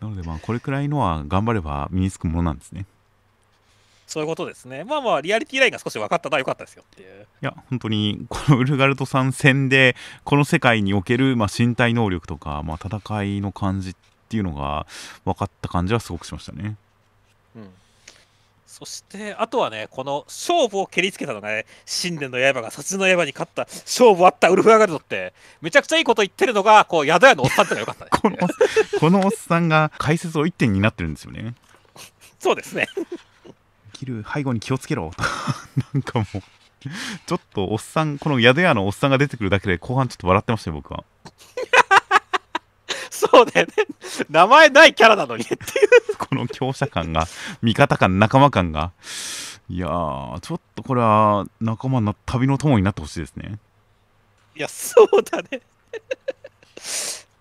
[0.00, 2.86] なのでまあこれくらいのは頑張れば身につくものなんですね
[4.12, 4.84] そういうことですね。
[4.84, 7.22] まあまあ、リアリティラインが少し分かったのは良かったですよっていう。
[7.22, 13.94] いや、本当に、このウルガルトさん戦で、この世界における、まあ、身体能力とか、まあ、戦いの感じっ
[14.28, 14.86] ていうのが
[15.24, 16.76] 分かった感じはすごくしましたね。
[17.56, 17.70] うん。
[18.66, 28.36] そして、あとはね、この勝負を蹴りつけたのがね、神殿の刃が殺人の刃に勝った勝負あったウルフ・アガルドって、めちゃくちゃいいこと言ってるのが、こう、宿屋のおっさんってのがよかったね この。
[29.00, 31.54] このおっさんが解説を1点になってるんですよね。
[32.38, 32.88] そうですね。
[34.02, 35.12] きる背後に気をつけろ
[35.94, 36.42] なんかもう
[37.26, 41.04] ちょっとおっさんこの宿屋のおっさんが出てくるだけで後半ちょっと笑ってましたよ僕は。
[43.10, 43.72] そうだよね。
[44.28, 45.58] 名前ないキャラなのにっていう。
[46.18, 47.28] この強者感が
[47.62, 48.90] 味方感仲間感が。
[49.70, 53.60] いやーちょっとこれは仲間の旅の友になってほしいですね。
[54.56, 55.60] いやそうだね。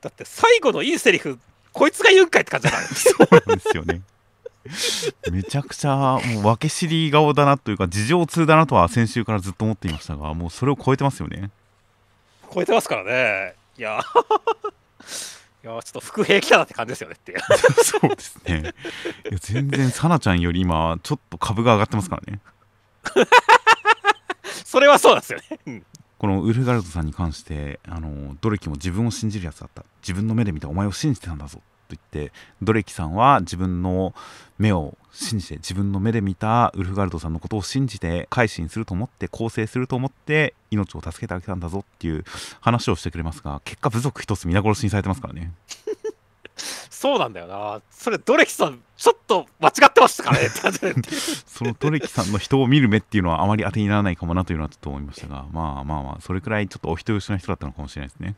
[0.01, 1.39] だって最後のいいセリフ
[1.73, 2.83] こいつが言うんかいって感じだから。
[2.87, 4.01] そうなんですよね
[5.31, 11.49] めちゃくちゃもう分け知り顔だなというか事情通だなとは先週からずっと思っていましたがもうそれを超えてますよね。
[12.53, 13.55] 超えてますからね。
[13.77, 14.01] いや。
[15.63, 17.39] いやちょっと伏兵来たなって感じですよねっていう。
[17.83, 18.73] そうですね。
[19.29, 22.39] いや全然サナちゃんより今ちょっと株が上がってますからね。
[24.65, 25.85] それはそうですよね、うん。
[26.17, 29.83] このウルフガルドさんに関してあのドレキも自分を信じるやつだった。
[30.01, 31.61] 自分の目で見たお前を信じてたんだぞ
[31.95, 34.13] と言ってドレキさんは自分の
[34.57, 42.23] 目を信じて自分の目で見たウルフガルドさんのことを信じて改心すると思って更生すると思って命を助けてあげたんだぞっていう
[42.61, 45.51] 話をしてくれますが結果部族一つ皆殺しにされてますからね。
[46.89, 47.81] そうなんだよな。
[47.89, 50.49] それドレキさんちょっと間違ってましたからね
[51.47, 58.35] そのドレキさんの人を見る目っていうのはあまり当てにならないかもなというのはちょっと思いましたがまあまあまあそれくらいちょっとお人よしな人だったのかもしれないですね。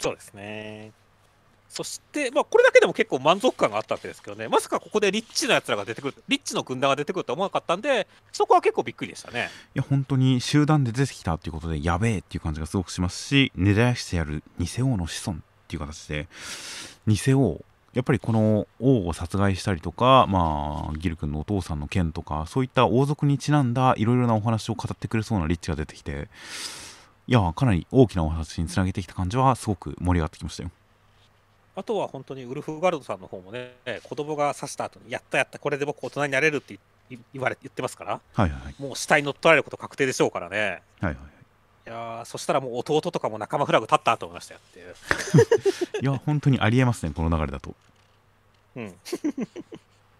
[0.00, 0.92] そうですね
[1.70, 9.48] そして、まあ、これだけでも結構満足感があったわけですけどね、まさかここでリッチのやつらが出てくる、リッチの軍団が出てくるとは思わなかったんで、そこは結構びっくりでしたね。
[9.74, 16.28] いや本当に集団で出てきたっていうことでやべえっていう感じがすごくしますし根絶やしてやる偽王の子孫っていう形で
[17.06, 26.28] 偽王やっぱりこの王を殺害したりとか、まあ、ギル君のお父さんの件とかそういった王族にちなんだいろいろなお話を語ってくれそうなリッチが出てきて
[27.26, 30.70] いやかなり大きなお話につなげてきた感じはすごく盛り上がってきましたよ。
[31.80, 33.72] あとは本当にウルフガルドさんの方もね、
[34.04, 36.78] 子供が刺した後に、やったやった、これで僕大人になれるって
[37.08, 40.82] 言言われ言ってますから、はいはいはいもう死体に乗っ取られること確定でしょうからね。
[41.00, 41.16] はいはい
[41.86, 44.94] いやーそしたらもう弟とかも仲間フラグ立ったと思いましたよっていう。
[46.02, 47.74] いや本当にありえますねこの流れだと。
[48.76, 48.92] うん、 い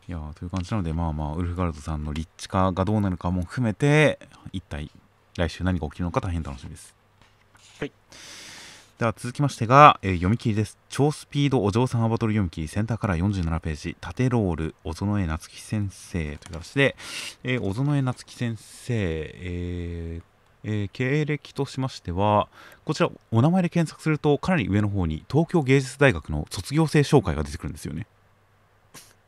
[0.09, 4.19] やーという感じなのでまあまあウルフガルドさんのリッチ化がどうなるかも含めて
[4.53, 4.91] 一体
[5.37, 6.95] 来週何が起きるのか大変楽しみです。
[7.79, 7.93] はい。
[9.01, 10.77] では続きましてが、えー読み切りです。
[10.91, 16.97] 超スピードお嬢様バトル読み切りセンターから47ページ縦ロール小園江夏樹先生という形で、
[17.43, 20.23] えー小園江夏樹先生、えー
[20.65, 22.49] えー経歴としましては
[22.85, 28.07] こちらお名前で検索するとかなり上の方に東京芸術大学の卒業生紹介が出てくるんですよね。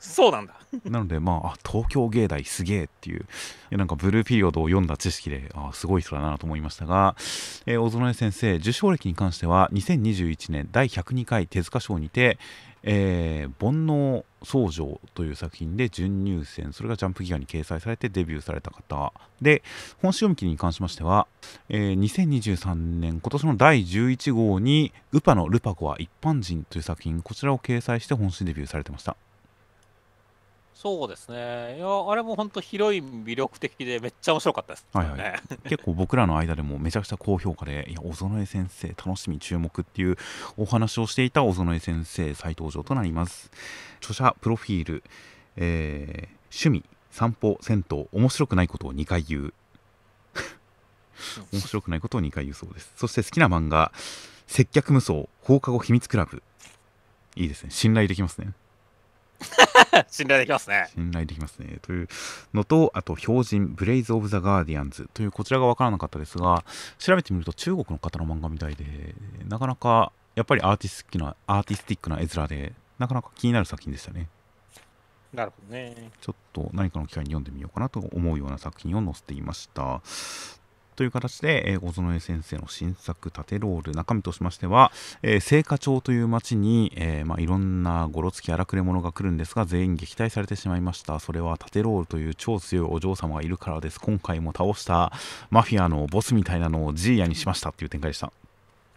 [0.03, 0.55] そうなんだ。
[0.85, 3.25] なので、まあ、あ東京芸大すげえっていう、
[3.71, 7.15] なんかブルーピリオドを読んだ知識で、あすごい人だなと思いましたが、
[7.67, 12.39] えー小園先生、受賞歴に関しては、2021年第102回手塚賞にて、
[12.83, 19.63] えー煩悩僧正という作品で準入選、それがジャンプギガに掲載されてデビューされた方で、
[20.01, 21.29] 本誌読み切りに関しましては、
[21.69, 29.17] えー2023年、今年の第11号に、ウパのルパコは一般人という作品、こちらを掲載して本誌デビューされてました。
[30.83, 31.77] そうですね。
[31.77, 35.41] いや、あれも本当ヒロイン魅力的でめっちゃ面白かったです、はいはいね。
[35.71, 40.17] 結構僕らの間でもめちゃくちゃ高評価で、いや、小園江先生、楽しみ、注目っていう
[40.57, 43.53] お話をしていた小園江先生、再登場となります。
[43.99, 45.05] 著者、プロフィール、
[45.55, 49.55] えー趣味、散歩、銭湯、面白くないことを2回言う。
[51.53, 52.93] 面白くないことを2回言うそうです。
[52.97, 53.93] そして好きな漫画、
[54.49, 56.43] 接客無双、放課後秘密クラブ。
[57.37, 57.71] いいですね。
[57.71, 58.53] 信頼できますね。
[60.09, 60.91] 信頼できますね。
[60.95, 61.79] 信頼できますね。
[61.83, 62.09] という
[62.55, 66.65] のと、あと、標人、ブレイズ・オブ・ザ・ガーディアンズという、こちらが分からなかったですが、
[66.99, 69.15] 調べてみると中国の方の漫画みたいで、
[69.47, 74.29] なかなか、やっぱりアーティスティックな、アーティスティックな絵面で、なかなか気になる作品でしたね。
[75.33, 76.11] なるほどね。
[76.21, 80.03] ちょっと何かの機会に読んでみようかなと思うような作品を載せていました。
[81.03, 84.93] という形で、えー小園江先生の新作「縦ロール」中身としましては、
[85.23, 91.19] えー青果町という町に、えーまあ、いろんなごろつき荒くれ者が来るんですが全員撃退されてしまいました。
[91.19, 93.99] それは縦ロールという超強いお嬢様がいるからです。
[93.99, 95.11] 今回も倒した
[95.51, 97.71] マフィアのボスみたいなのをジーヤにしました。
[97.71, 98.31] っていう展開でした。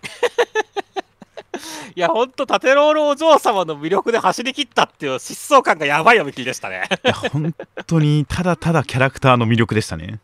[1.95, 6.89] いや、ほんと、縦ロールお嬢様の魅力で走り切ったっていう疾走感がやばい読み切りでしたね。
[7.03, 7.55] いや本
[7.87, 10.19] 当にただただキャラクターの魅力でしたね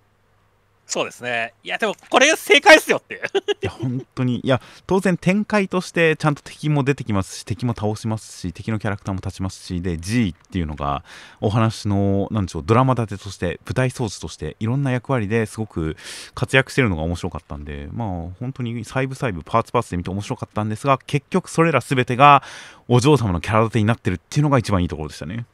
[0.92, 1.54] そうですね。
[1.64, 3.22] いや、でも、これ正解ですよっていう。
[3.62, 11.04] いや本当にいや当然展開としてちゃんと敵も出てきますし敵も倒しますし敵のキャラクターも立ちますしで G っていうのが
[11.42, 15.96] お話のなんでしょうドラマ立てとして舞台装置としていろんな役割ですごく
[16.34, 18.08] 活躍してるのが面白かったんでまあ
[18.40, 22.42] 本当に細部細部パーツパーツで見て面白かったんですが結局それら全てが
[22.88, 25.46] お嬢様のキャラ立てになってるっていうのが一番いいところでしたね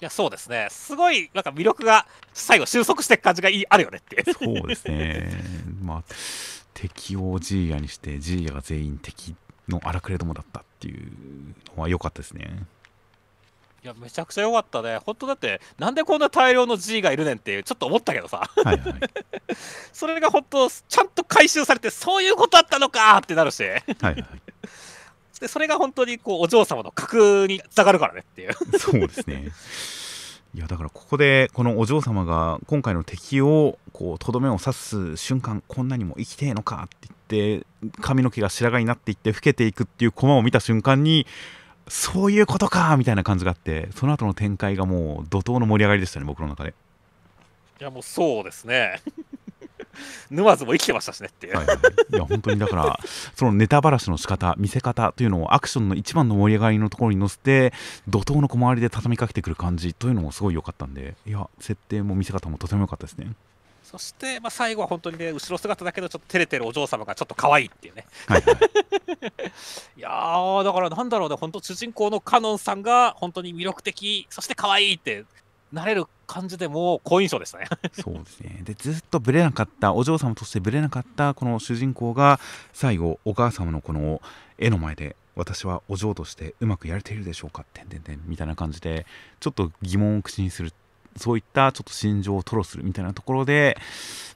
[0.00, 0.68] や、そうですね。
[0.70, 4.24] すごい、なんか魅力が最後収束していく感じがいいあるよねって。
[4.32, 5.28] そうですね
[5.82, 6.04] まあ
[6.74, 9.34] 敵をジーヤにしてジーヤが全員敵
[9.68, 11.10] の荒くれどもだったっていう
[11.76, 12.62] のは良かったですね
[13.82, 14.98] いや、めちゃくちゃ良かったね。
[14.98, 18.94] 本当だって、なんでこんな大量の G がいるねんっていう、ちょっと思ったけどさ、はいはい
[19.92, 24.24] それが本当、ちゃんと回収されて、そういうことだったのかってなるし、はいはい
[25.40, 28.52] でそれが本当にこうお嬢様の格につながるからねっていう。
[28.78, 29.50] そうですね。
[30.54, 37.66] いやだからここでこのお嬢様が今回の敵をこうとどめを刺す瞬間こんなにも生きてえのかって言っって
[38.00, 41.26] 髪の毛が白髪になっていって老けていくっていうコマを見た瞬間に
[41.86, 46.74] そういうことかみたいな感じがあってその後の展開がもう怒涛の盛り上がりでしたね僕の中で
[47.80, 49.00] いやもうそうですね
[50.30, 51.76] 沼津も生きてましたしねっていう、はいはい、
[52.12, 53.00] いや本当にだから
[53.34, 57.72] そのネタばらしの仕方見せ方というのをアクションの一番の盛り上がりのところに乗せて
[58.08, 63.32] 怒涛の小回りで畳みかけてくる感じというのもすごい良かったんでいや設定も見せ方もとても良かったですね。
[63.90, 68.04] そして、まあ、最後は本当にね後ろ姿だけどちょっと照れてるお嬢様がちょっと可愛いっていうね。
[68.26, 68.56] はいはい。
[69.96, 75.24] いやーだからなんだろうね本当主人公のカノンさんが本当に魅力的そして可愛いって
[75.72, 77.66] なれる感じでもう好印象でしたね。
[77.92, 78.60] そうですね。
[78.64, 82.40] でずっとぶれなかったお嬢様としてぶれなかったこの主人公が
[82.72, 84.20] 最後お母様のこの
[84.58, 89.06] 絵の前で私はお嬢としてうまくやれているでしょうかてんてんてんみたいな感じで
[89.40, 90.72] ちょっと疑問を口にする
[91.16, 93.76] そういったちょっと心情を吐露するみたいなところで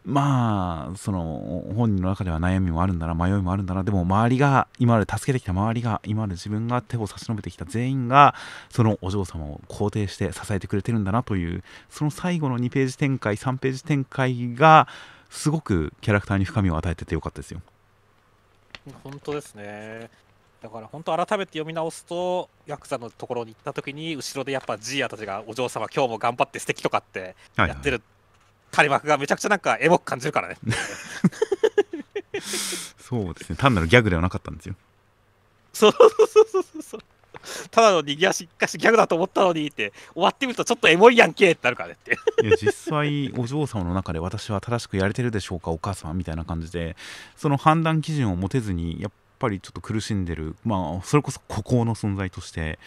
[0.04, 8.34] まあその本人の中では悩みもあるんだな迷いもあるんだなでも周りが今まで助けてきた周りが今まで自分が手を差し伸べてきた全員が
[8.70, 14.88] そのお嬢様を肯定して支えてくれてるんだなというその最後の2ページ展開3ページ展開が
[15.30, 17.62] すごくキャラクターに深みを与えててよかったですよ。
[19.04, 20.10] 本当ですね
[20.62, 28.00] だから本当改めて読み直すとヤクザのところに行った時に後ろでやっぱジーヤたちがお嬢様今日も頑張って素敵とかってはいやってる
[28.72, 30.56] 垂れ幕がめちゃくちゃなんかエモく感じるからね。
[32.98, 33.56] そうですね。
[33.56, 34.74] 単なるギャグではなかったんですよ。
[35.72, 37.00] そうそうそうそうそう。
[37.70, 42.16] ただの逃げ足かしギャグだと思ったのにって終わってみるとちょっとエモいやんけってなるからねって。
[42.42, 46.96] いや実際お嬢様の中で私は正しくやれてるでしょうかお母様みたいな感じで
[47.36, 52.78] その判断基準を持てずにやっぱりちょっと苦しんでるまあそれこそ孤高の存在として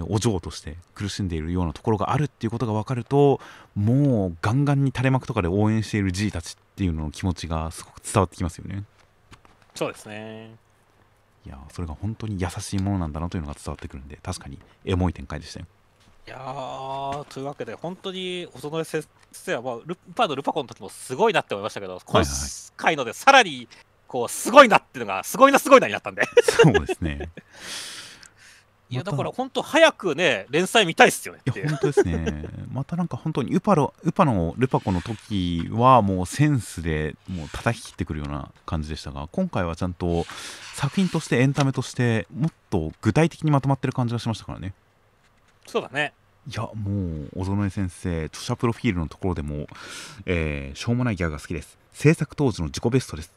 [0.00, 3.40] お嬢として苦しんでいるようなところがあるっていうことが分かると
[3.74, 8.84] もうガンガンに垂れ幕とかで応援している G たちっていうのの気持ちがすごく伝わってきますよね。
[9.74, 10.54] そうですね。
[11.46, 15.66] いやそれが本当に優しいものなんだなというのが伝わってくるんで確かにエモい展開でしたよ。
[16.26, 22.22] いやーというわけで本当に小園先生は、まあ、ルパーのルパコの時もすごいなって思いましたけど、今
[22.76, 23.66] 回のでさらに
[24.08, 26.22] こうすごいなっていうのがすごいなすごいなになったんで。
[26.42, 27.30] そうですね。
[28.90, 32.48] いやだから本当早くね連載見たいっすよねいや本当ですね。
[32.72, 40.24] またなんか本当にウパロウパのルパコの時はもうセンスでもう叩き切ってくるような感じでしたが今回はちゃんと
[40.72, 44.72] 作品としてエンタメとしてもっと具体的にまとまってる感じがしましたからね。
[45.66, 46.14] そうだね。
[46.48, 49.66] いやもう小園先生著者プロフィールのところでも、
[50.24, 51.76] えーしょうもないギャグが好きです。
[51.92, 53.32] 制作当時の自己ベストです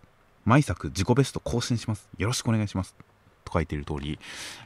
[0.46, 2.10] 毎作自己ベスト更新します。
[2.18, 2.96] よろしくお願いします。
[3.44, 4.18] と書いている通りい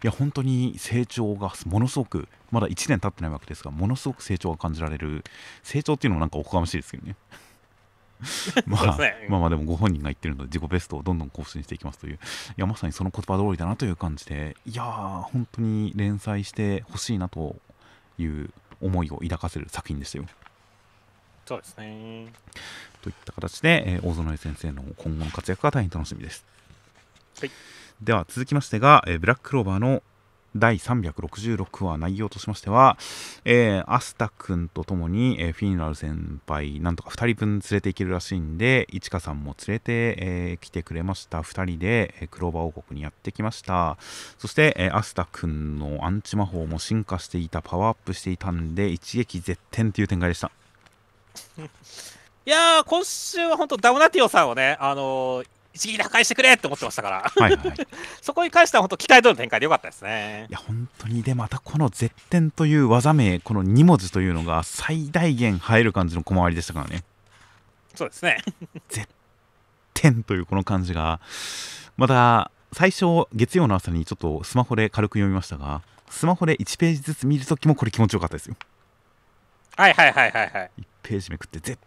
[0.04, 5.24] や本当に成長がものすごくまだ1年経ってないわけですがものすごく成長が感じられる
[5.64, 7.16] 成長っていうのもなんかおこがましいですけどね。
[8.66, 8.86] まあ
[9.30, 12.18] まあまあでもご本人が言ってるので自己ベストをどんどん更新していきますというい
[12.56, 17.58] やまさにその言葉通りだなという感じでいやー本当に連載してほしいなと
[18.18, 18.52] いう
[18.82, 20.26] 思いを抱かせる作品でしたよ
[21.46, 22.28] そうですね。
[23.02, 26.44] といった形で、えー大園先生の今後の活躍が大変楽しみです、
[27.40, 27.52] はい。
[28.02, 30.02] では続きましてが、えーブラッククローバーの
[30.56, 32.98] 第366話内容としましては、
[33.44, 41.42] えーアスタ君とともに、えーフィンラル先輩なんとか2人分連れて行けるらしいんでいちかさんも連れて、えー来てくれました。
[41.42, 43.98] 2人で、えークローバー王国にやってきました。
[44.40, 50.50] そして、えーアスタ君のアンチ魔法も進化していたパワーアップしていたんで一撃絶点という展開でした
[51.58, 57.32] いやー今週は本当ダムナティオさんをねあのー一撃で破壊してくれって思ってましたから。
[57.36, 57.88] はいはい。
[58.22, 60.48] そこに関しては本当期待通りの展開でよかったですね。
[60.50, 67.04] いや本当にでまたこの絶点という技名この2文字というのが最大限入る感じの小回りでしたからね。
[67.94, 68.38] そうですね。
[69.94, 71.20] 点というこの感じが
[71.98, 78.56] また最初月曜の朝にちょっとスマホで軽く読みましたがスマホで1ページずつ見るときもこれ気持ちよかったですよ
[79.76, 80.72] はいはいはいはいはい。
[80.80, 81.78] 1ページめくって絶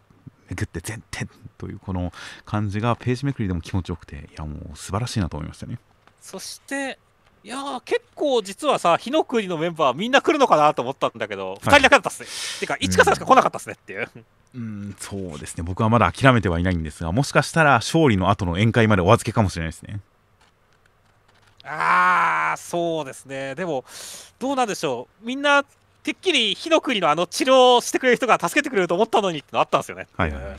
[0.49, 1.29] めくって全点
[1.59, 2.13] というこの
[2.45, 5.79] 感じがページめくりでも気持ちよくていやもう素晴らしいなと思いましたね。
[6.21, 6.99] そして
[7.45, 12.29] いやー結構実はさ火の国のメンバーみんな来るのかなと思ったんだけど、2人だけだったっすね。
[12.61, 14.09] てか市川さんしか来なかったっすねっていう、
[14.55, 15.63] うんそうですね。
[15.63, 20.01] 僕はまだ諦めてはいないんですがもしかしたら勝利の後の宴会までお預けかもしれないですね。
[21.65, 23.55] あーそうですね。
[23.55, 23.85] でも
[24.39, 25.27] どうなんでしょう。
[25.27, 25.65] みんな
[26.03, 30.57] てっきり火の国のあの治療してくれる人が助けてくれると思ったのにってのあったんですよねはいはいはい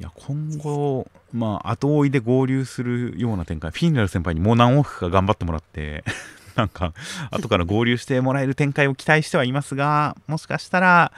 [0.00, 6.04] いや今後、まあ、後追いで合流するような展開、フィンラル先輩にもう何往復か頑張ってもらって、
[6.54, 6.92] なんか、
[7.32, 11.12] 後から合流してもらえる展開を期待してはいますが、もしかしたら、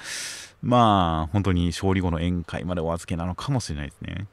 [0.63, 4.27] まあ、本当に勝利後の宴会までお預けなのかもしれないですね。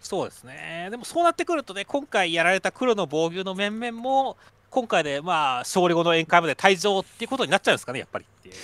[0.00, 0.88] そうですね。
[0.90, 4.38] でもそうなってくるとね、今回やられた黒の防御の面々も、
[4.70, 8.54] 今回でまあ勝利後の宴会まで退場っていうことになっちゃうんですかね、やっぱりっていう。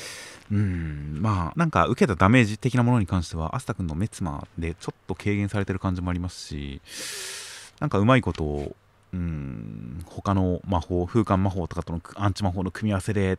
[0.50, 6.82] うんまあなんか受けたダメージ的なものに関してはアスタ君のメツマでちょっと軽減されてる感じもありますし
[7.80, 8.76] なんかうまいことを
[9.14, 13.38] うん他の魔法風化魔法とかとのアンチ魔法の組み合わせで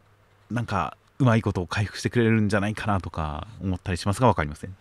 [0.50, 4.76] なんかうまいことを回復してくれるんじゃないかなとか思ったりしますが分かりません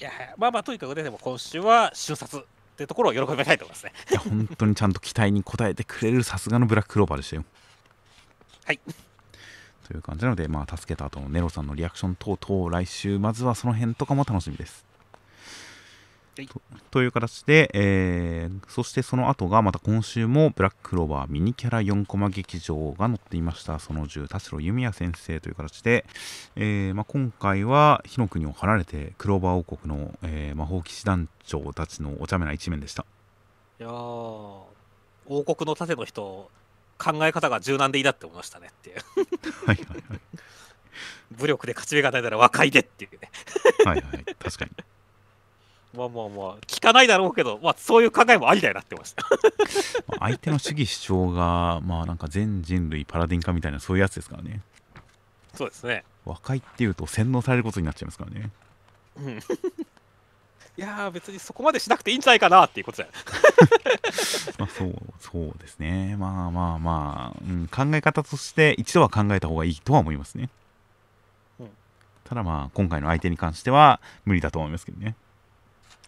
[0.00, 2.44] いや、まあまあ、とにかくね、でも今週は瞬殺
[2.78, 3.92] っていうところを喜びたいと思いますね。
[4.08, 7.44] いや本当にちゃんと期待に応えてくれるさすがのブラッククローバーでしたよ。
[8.64, 8.78] はい。
[9.88, 14.84] という感じなので、まあ、助けた後のネロさんのリアクション等々来週まずはその辺とかも楽しみです。
[14.84, 14.97] はい
[16.46, 16.60] と
[16.90, 23.78] という形で、えーそしてその後がまた今週もブラッククローバーミニキャラ4コマ劇場が載っていました。
[23.78, 26.04] その10田代弓矢先生という形で、
[26.56, 33.04] えーまあ、今回は火の国を離れてクローバー王国の、えー魔法騎士団長たちのお茶目な一面でした。
[33.80, 34.64] いやー、王
[35.26, 36.50] 国の盾の人、
[36.98, 38.96] 考え方が柔軟でいいなって思いましたねっていう。
[39.66, 40.20] はいはいはい。
[41.30, 43.30] 武力で勝ち目がないなら和解でっていうね。
[43.84, 44.24] はいはい。
[44.38, 44.70] 確かに
[45.96, 49.24] まあまあまあ、聞かないだろうけど、まあそういう考えもありだよなってました。
[50.06, 54.60] ま あ相手の主義主張がまあなんか全人類パラディン化みたいなそういうやつですからね
[55.54, 56.04] そうですね。
[56.26, 58.50] 和解っていうと洗脳されることになっちゃいますからね
[59.16, 59.38] うん。
[60.76, 63.10] いやー、別にそこまでしなくていいんじゃないかなっていうことだよ。
[64.58, 70.50] まあそうそうですねまあまあまあ、うん、考え方として一度は考えた方がいいとは思いますね、
[71.58, 71.70] うん
[72.24, 75.16] ただまあ今回の相手に関しては無理だと思いますけどね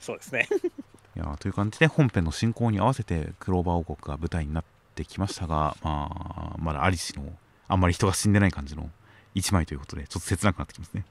[0.01, 0.49] そうですね。
[1.17, 7.37] いやーという感じで本編の進行に合わせてクローバー王国が舞台になってきましたが、まあ、まだアリシの
[7.69, 8.91] あんまり人が死んでない感じの
[9.35, 11.05] 一枚ということでちょっと切なくなってきますね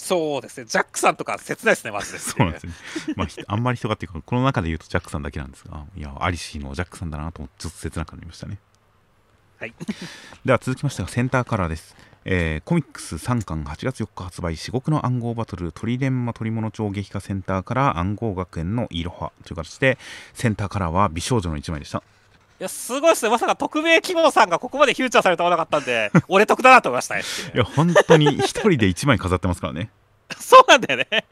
[0.00, 0.66] そうですね。
[0.66, 2.18] ジャックさんとか切ないですね、マジで。
[2.18, 2.72] そうなんですね。
[3.16, 8.58] まあ、ひあんまり人がっていうか、この中で言うとジャックさんだけなんですが、いや、アリシーのジャックさんだなと思って、ちょっと切なくなりましたね。
[9.58, 9.74] はい。
[10.44, 11.94] では続きましてがセンターカラーです。
[12.24, 19.32] えーコミックス3巻8月4日発売至極の暗号バトル鳥伝馬鳥物町劇化センターから暗号学園のいろは。
[19.44, 19.98] という形で
[20.34, 22.02] センターカラーは美少女の1枚でした。
[22.60, 23.30] いや、すごいですね。
[23.30, 27.22] まさか匿名希望さんがここまでフューチャーされておらなかったんで、俺得だなと思いましたね。
[27.54, 29.88] いや本当に一人で1枚飾ってますからね
[30.38, 31.24] そうなんだよね。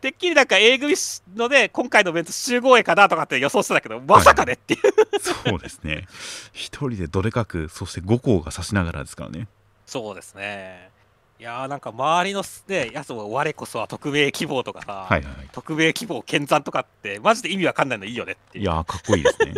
[0.00, 0.94] てっきりなんか A 組
[1.36, 4.80] ので、今回のメンツ集合絵かなとかって予想してたけど、まさかねっていう。
[5.20, 6.06] そうですね
[6.52, 9.48] 一人でどでかくそして5校が指しながらですからね
[9.84, 10.90] そうですね。
[11.38, 18.64] いやーなんか周りのね、やつも我こそは匿名希望とかさ、はいはいはい匿名希望剣山とかって、マジで意味わかんないのいいよねっていう。
[18.64, 19.54] いやーかっこいいですね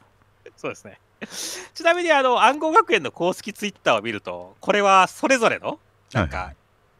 [0.56, 0.98] そうですね。
[1.74, 5.78] ちなみにあの暗号学園の公式ツイッターを見ると、これはそれぞれの、
[6.12, 6.56] なんか、はいはい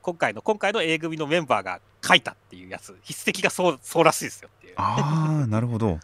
[0.07, 4.75] 今回の今回の A 組のメンバーが書いたっていうやつ、筆跡がそうそうらしいですよっていう。
[4.77, 5.99] ああ なるほど。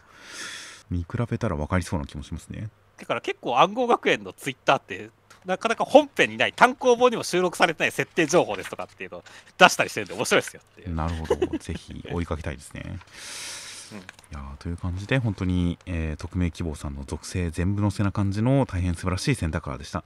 [0.89, 2.69] 見比べたら分かりそうな気もしますね。
[2.97, 5.09] だから結構暗号学園のツイッターって、
[5.45, 9.23] なかなか本編にない、単行本にも収録されてない設定情報ですとかっていうのを
[9.57, 10.93] 出したりしてるんで面白いですよっていう。
[10.93, 11.57] なるほど。
[11.57, 12.83] ぜひ追いかけたいですね、
[13.93, 13.97] うん。
[13.99, 14.01] い
[14.33, 20.03] やーという感じで本当に、えー匿名希望さんの属性全部載せな感じの大変素晴らしい選択カラーでした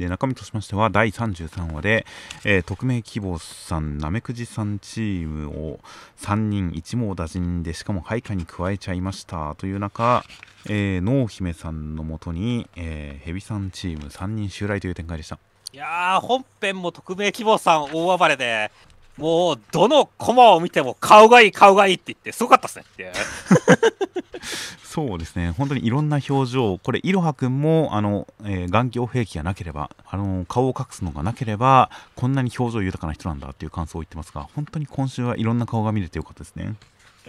[0.00, 2.06] で中身としましては第33話で、
[2.44, 5.80] えー匿名希望さんなめくじさんチームを
[6.18, 9.54] 3人一網打尽でしかも配下に加えちゃいました。
[9.56, 10.24] という中、
[10.66, 15.38] えー、濃姫さんのもとに、えー、ヘビさんチーム3人襲来という展開でした。
[15.72, 18.70] いやー、本編も匿名希望さん大暴れで、
[19.16, 23.12] もうどのコマを見ても顔がいい、顔がいいって言って、すごかったっすねって。
[24.82, 36.74] そうですね本当にいろんな表情これいろはくんもあの、えー眼鏡兵器がなければあの顔を隠すのがなければこんなに表情豊かな人なんだっていう感想を言ってますが本当に今週はいろんな顔が見れてよかったですね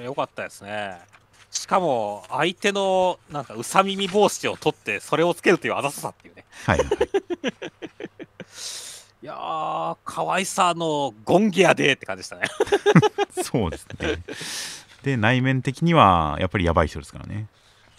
[0.03, 0.97] よかったですね。
[1.51, 6.45] しかも、相手のなんかうさ耳帽子を取って、それをつけるというあざとさっていうね。
[6.65, 6.87] はいはい
[9.23, 12.43] いやー、可愛さのゴンギアでって感じでしたね。
[13.43, 14.23] そうですね
[15.03, 17.47] で内面的にはやっぱりやばい人ですからね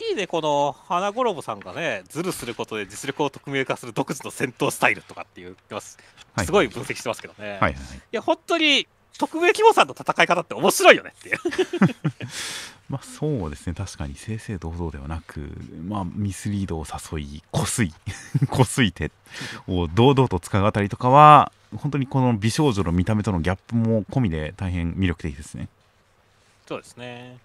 [0.08, 5.98] いいね、この花衣さんがね、ズルすることで実力を匿名化する独自の戦闘スタイルとかっていう、す
[6.34, 7.50] はいすごい分析してますけどね。
[7.50, 8.88] はいはいはいいや、本当に、
[9.18, 11.38] 匿名希望さんの戦い方って面白いよねっていう。
[12.88, 15.50] まあそうですね確かに正々堂々ではなく
[15.86, 17.94] まあミスリードを誘いこすい
[18.50, 19.10] こすい手
[19.66, 25.68] を堂々と使うあたりとかは本当にこの美少女の見た目とのギャップも込みで大変魅力的ですね
[26.66, 27.38] そうですね。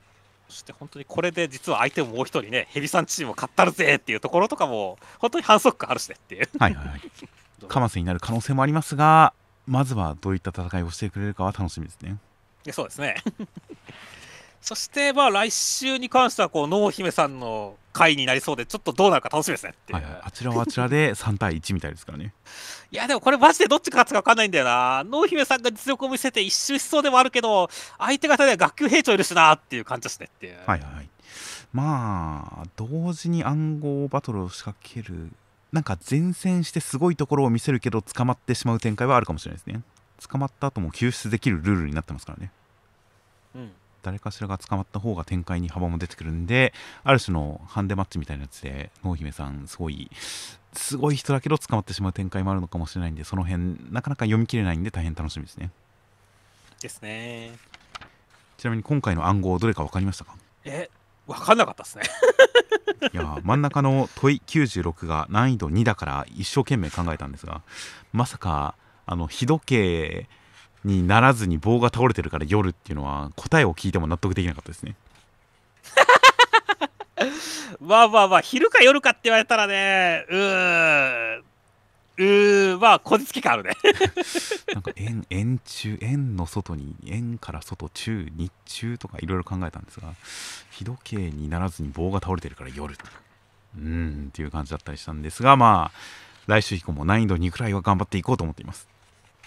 [0.50, 6.50] そして本当にこれで実は相手ももう一人ね、ヘビさんチームを勝ったるぜっていうところとかも、本当に反則感あるしねっていう。
[6.58, 7.02] はいはいはい
[7.68, 9.34] カマスになる可能性もありますが
[9.68, 12.18] まずはどういった戦いをしてくれるかは楽しみですね
[12.72, 13.16] そうですね。
[14.62, 19.74] そして、まあ、来週に関しては、こう、濃姫さんの回になりそうで、ちょっとどうなるか楽しみですね。
[19.92, 22.34] はいはい、あちらはあちらで3対1みたいですからね。
[22.92, 25.04] いや、でもこれマジでどっちが勝つか分かんないんだよな。
[25.06, 30.58] 濃姫さんが実力を見せて一周しそうでもあるけど、相手方では学級兵長いるしなっていう感じですねっていう。
[30.66, 31.10] はいはいはい。
[31.72, 35.32] まあ、同時に暗号バトルを仕掛ける、
[35.72, 39.82] なんか前線してすごいところを見せるけど、捕まってしまう展開はあるかもしれないですね。
[40.28, 42.52] 捕まった後も救出できるルールになってますからね。
[43.56, 43.72] うん。
[44.04, 50.10] 誰かしらが捕まった方が展開に幅も出てくるんで、ある種のハンデマッチみたいなやつで、濃姫さん、すごい、
[50.72, 55.72] すごい人だけど捕まってしまう展開もあるのかもしれないんで、その辺、なかなか読み切れないんで、大変楽しみですね。
[56.80, 57.52] ですね。
[58.58, 60.36] ちなみに今回の暗号、どれか分かりましたか？
[60.64, 60.90] え、
[61.28, 62.04] 分かんなかったですね。
[63.14, 67.62] いや真ん中の問い96が難易度2だから一生懸命考えたんですが
[68.12, 68.76] まさか
[69.06, 70.28] あの日時計
[70.84, 74.96] にならずに棒が倒れてるから夜っていうのは答えを聞いても納得できなかったですね
[77.80, 81.44] まあまあまあ、昼か夜かって言われたらね、うーん、
[82.18, 83.72] うーん、まあ、こじつけ感あるね。
[84.74, 90.14] なんか円円中円の外に円から外中日中とかいろいろ考えたんですが
[90.72, 92.96] 日時計にならずに棒が倒れてるから夜
[93.78, 96.00] うんっていう感じだったりしたんですがまあ
[96.48, 98.88] 来週以降も難易度2くらいは頑張っていこうと思っています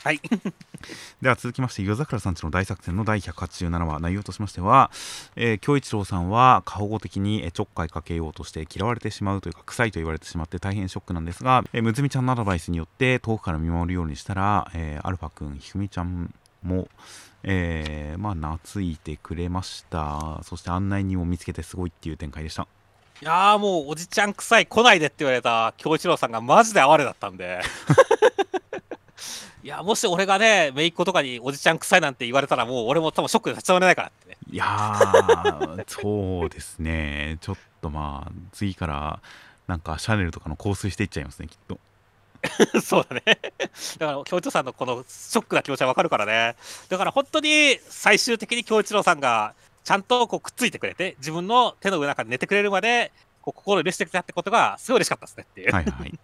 [0.02, 0.20] はい。
[1.20, 4.90] では続きまして夜桜さんちの大作戦の第187話内容としましては、
[5.36, 16.32] えー京一郎さんは過保護的にえーちょっかいかけようとして嫌われてしまうというか臭いと言われてしまって大変ショックなんですが、えーむつみちゃんのアドバイスによって遠くから見守るようにしたら、えーアルファくんひふみちゃん
[16.62, 16.88] も、
[17.42, 22.66] えーまあ懐いてくれましたそして案内人を見つけてすごいっていう展開でした
[23.22, 27.60] いやーもう、おじちゃん臭い来ないでって言われた京一郎さんがマジで哀れだったんで。
[29.62, 34.36] いや、もし俺がね、姪っ子とかにおじちゃん臭いなんて言われたら、もう俺も多分ショックで立ち直れないからってね。
[34.50, 39.20] いやーそうですねちょっとまあ次から
[39.68, 41.78] なんかシャネルとかの香水していっちゃいますねきっと
[42.82, 43.22] そうだね。
[43.98, 46.56] だから、京一郎さんのこのショックな気持ちはわかるからね。
[46.88, 49.54] だから本当に最終的に京一郎さんが
[49.84, 55.72] ちゃんとこうくっついてくれて、自分の手の上の中で寝てくれるまで、こう心を許してくれたってことがすごい嬉しかったですねっていう。
[55.72, 56.18] はいはい。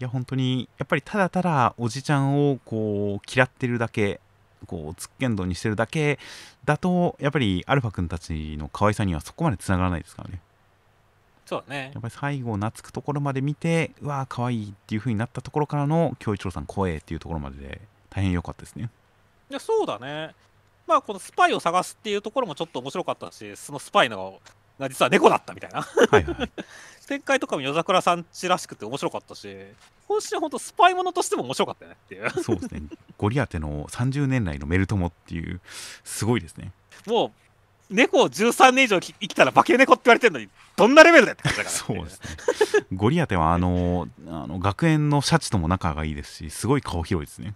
[0.00, 4.20] いや本当にやっぱりただただおじちゃんをこう嫌ってるだけ
[4.66, 6.18] こうつっけんどんにしてるだけ
[6.64, 10.40] だとやっぱりアルファ君たちの可愛さにはそこまでつながらないですからね
[11.46, 12.02] そうだねやっ。
[12.02, 17.80] ぱり最後懐くところまで見てうわー可愛いっていう風になったところからの京一郎さん怖えっていうところまでで
[18.10, 18.90] 大変良かったですね
[19.48, 20.34] いや、そうだね。
[20.86, 24.40] まあ、このスパイを探すっていうところもちょっと面白かったし、そのスパイの
[24.78, 25.82] が実は猫だったみたいな。
[25.82, 26.50] はいはいはい。
[27.06, 29.56] 展開とかも夜桜さんちらしくて面白かったし、
[30.08, 32.30] 今週は本当スパイものとしても面白かったよねっていう。
[32.42, 32.82] そうですね。
[33.16, 35.60] ゴリアテの30年来のメルトモっていう
[36.04, 36.72] すごいですね。
[37.06, 37.26] も
[37.90, 42.86] う、猫13年以上き生きたら化け猫って言われてるのに、どんなレベルだよって感じだから、そうですね。
[42.92, 46.34] ゴリアテはあのあの学園のシャチとも仲がいいです。
[46.34, 47.54] しすごい顔広いですね。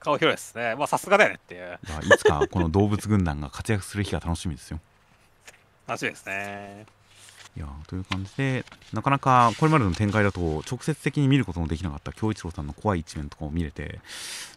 [0.00, 0.74] 顔広いですね。
[0.76, 1.78] まあ、さすがだよねっていう。
[2.12, 4.80] いつかこの動物軍団が活躍する日が楽しみですよ。
[5.90, 6.86] 話ですね。
[7.56, 13.98] いやという感じでなかなかこれまでの展開だと直接的に見ることのできなかった京一郎さんの怖い一面とかを見れて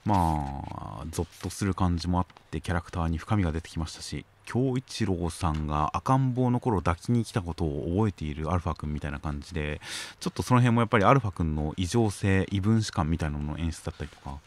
[0.06, 9.82] まあゾッとする感じもあってキャラクターに深みが出てきましたし京一郎さんが赤ん坊の頃抱きに来たことを覚えているアルファ君みたいな感じで
[10.20, 14.38] ちょっとその辺もやっぱりアルファ君の異常性異分子感みたいなものの演出だったりとか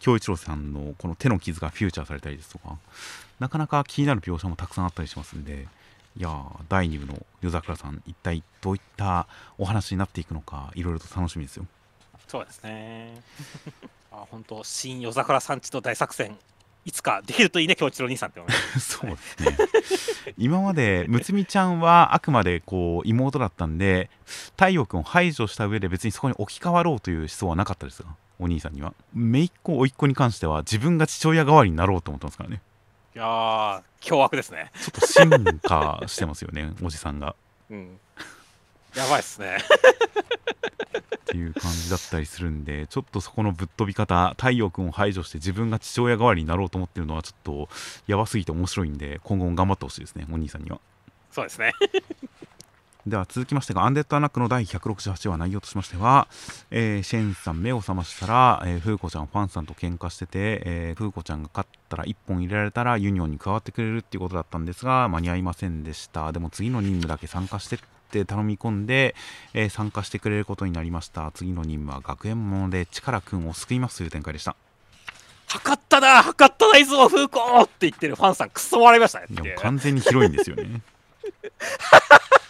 [0.00, 2.76] 京一郎さんのこの手の傷がフューチャーされたりですとか
[3.40, 5.66] なかなか気になる描写もたくさんあったりしますんで
[6.18, 9.26] いやー第2部の夜桜さん一体どういった
[9.58, 11.66] お話になっていくのかいろいろと楽しみですよ。
[12.26, 13.22] そうですね。
[14.10, 16.38] あ本当新夜桜さんちの大作戦、
[16.86, 18.80] いつかできるといいね、京一郎兄さんって思います。
[18.98, 19.56] そうですね。
[20.38, 24.08] 今までむつみちゃんはあくまでこう妹だったんで
[24.52, 28.08] 太陽君を排除した上で別にそこに置き換わろうという思想はなかったですが
[28.38, 28.94] お兄さんには。
[29.14, 32.62] 姪っ子甥っ子に関しては自分が父親代わりになろうと思ってますからね
[33.16, 34.70] いやー、凶悪ですね。
[34.78, 37.34] ちょっと進化してますよね おじさんが
[37.70, 37.98] うん。
[38.94, 39.56] やばいっすね。
[39.56, 47.70] っていう感じだったりするんでちょっとそこのぶっ飛び方太陽君を排除して自分が父親代わりになろうと思ってるのはちょっと
[48.06, 50.78] やばすぎて面白いんで今後も頑張ってほしいですねお兄さんには
[51.32, 51.72] そうですね。
[53.06, 56.26] では続きましてがアンデッドアナックの第168話内容としましては、
[56.72, 66.32] えーシェンさん目を覚ましたら、えー、フーコちゃんファンさんと喧嘩してて、えーフーコちゃんが勝ったら1本入れられたらユニオンに加わってくれるっていうことだったんですが間に合いませんでした。
[66.32, 67.78] でも次の任務だけ参加してっ
[68.10, 69.14] て頼み込んで、
[69.54, 71.30] えー参加してくれることになりました。
[71.30, 74.56] 次の任務は学園もので力くんを救いますという展開でした。
[75.46, 79.54] 測ったな測ったな出雲風子って言ってるファンさんくそ笑いましたね。
[79.58, 80.82] 完全に広いんですよね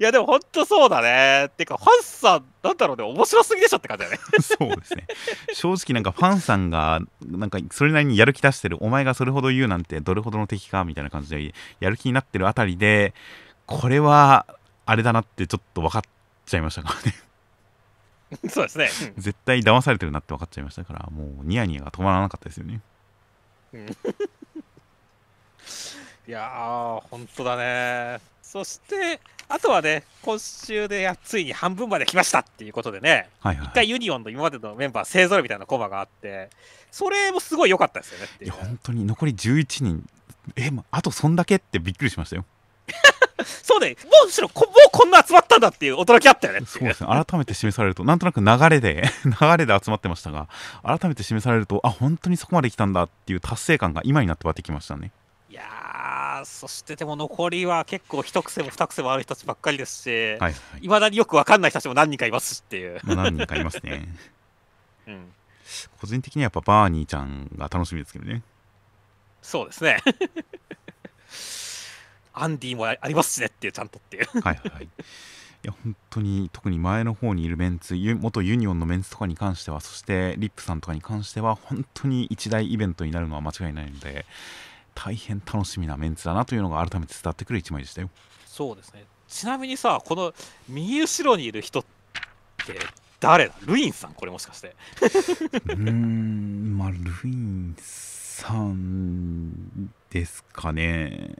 [0.00, 1.46] いやでも本当そうだね。
[1.46, 3.04] っていうかファンさんなんだろうね。
[3.04, 4.18] 面白すぎでしょって感じだね。
[4.40, 5.06] そうですね。
[5.52, 8.78] 正直なんかファンさんがなんかそれなりにやる気出してる。
[8.80, 13.14] お前がそれほど言うなんてどれほどの敵かみたいな感じでやる気になってるあたりで
[13.66, 14.46] これは
[14.86, 16.02] あれだなってちょっと分かっ
[16.46, 17.14] ちゃいましたからね。
[18.50, 22.82] そうですね、絶対騙されてるなって分かっちゃいましたからもうニヤニヤが止まらなかったですよね。
[23.72, 23.86] うん。
[26.28, 28.20] いやー本当だね
[28.50, 33.66] そしてあとはね今週でやついに半分まで来ましたっていうことでねはいはい。
[33.66, 36.48] 一回ユニオンの今までのメンバー勢ぞろいみたいなコマがあって
[36.90, 40.08] それもすごい良かったですよねいや本当に残り11人。
[40.56, 42.46] えまあとそんだけってびっくりしましたよ。
[43.44, 43.96] そうね。
[44.04, 47.08] もうむしろこもうこんな集まったんだっていう驚きあったよねそうですね。
[47.08, 50.48] 改めて示されるとなんとなく流れで 流れで集まってましたが
[50.82, 55.12] 改めて示されるとあ本当にそこまで来たんだっていう達成感が今になって湧いてきましたね。
[55.50, 60.54] いやーそしてでも残りは結構一癖も二癖もある人たちばっかりですし、はいはい。
[60.82, 62.60] いまだによく分かんない人たちも何人かいますし。
[62.60, 64.08] っていう、まあ、何人かいますね。
[65.06, 65.32] うん、
[66.00, 68.42] 個人的にはやっぱバーニーちゃんが楽しみですけどね。
[69.42, 69.98] そうですね。
[72.34, 74.26] アンディもありますしねっていうちゃんとっていう。
[74.40, 74.84] はいはい。
[74.84, 84.24] いや本当に特に前の方にいるメンツユ元ユニオンのメンツとかに関してはそしてリップさんとかに関しては本当に一大イベントになるのは間違いないので
[85.00, 88.10] 大変楽しみなメンツだなというのが改めて伝わってくる一枚でしたよ。
[88.46, 89.04] そうですね。
[89.28, 90.34] ちなみにさこの
[90.68, 91.84] 右後ろにいる人っ
[92.66, 92.78] て
[93.20, 93.54] 誰だ？
[93.66, 94.14] ルインさん？
[94.14, 94.74] これもしかして。
[95.00, 101.36] うーんまあルインさんですかね。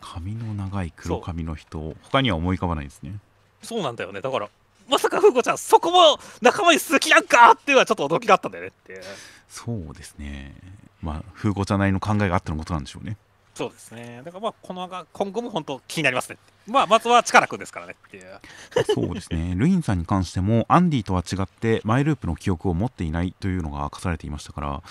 [0.00, 3.18] 髪の長い黒髪の人他には思い浮かばないですね。
[3.62, 4.20] そうなんだよね。
[4.20, 4.50] だから
[4.88, 9.02] まさか風子ちゃんそこも仲間に鈴木なんかっていうのはちょっと驚きがあったんだよねって
[9.48, 10.54] そうですね
[11.02, 13.16] まあ風子ちゃんなりの考えがあってのことなんでしょうね。
[13.54, 14.22] そうですね。
[14.24, 16.38] だからまあこの今後も本当気になりますね。
[16.68, 18.40] まあまずは力くんですからねっていう。
[18.94, 19.54] そうですね。
[19.58, 24.82] ルインさんに関してもアンディとは違ってマイループの記憶を持っていないというのが明かされていましたから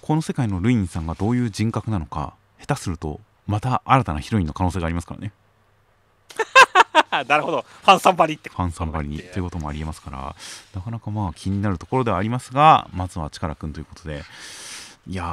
[0.00, 5.32] この世界のルインさんがどういう人格なのか下手するとまた新たなヒロインの可能性がありますからね。
[7.28, 7.62] なるほど。
[7.62, 10.34] ファンサンバリってファンサンバリにということもありえますから
[10.74, 14.24] なかなかまあ気になるところではありますがまずはチカラくんということで
[15.08, 15.24] いや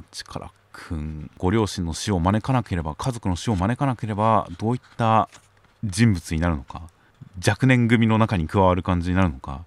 [0.00, 5.28] ーチカラくんご両親の死を招かなければ家族の死を招かなければどういった
[5.84, 6.82] 人物になるのか
[7.46, 9.64] 若年組の中に加わる感じになるのか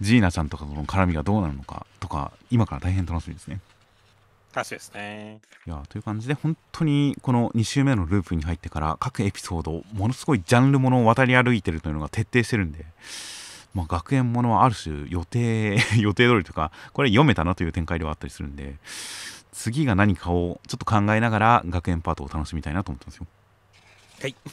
[0.00, 3.60] ジーナちゃんとかとの絡みがどうなるのかとか今から大変楽しみですね。
[4.52, 5.40] 確かですね。
[5.66, 12.84] いやという感じで本当にこの2週目のループに入ってから各エピソードものすごいジャンルものを渡り歩いてるというのが徹底してるんで、
[13.74, 18.76] まあ、学園ものはある種予定 予定通りとかこれ読めたなという展開ではあったりするんで
[19.52, 23.26] 次が何かをちょっと考えながら学園パートを楽しみたいなと思ってますよ。
[24.20, 24.34] はい。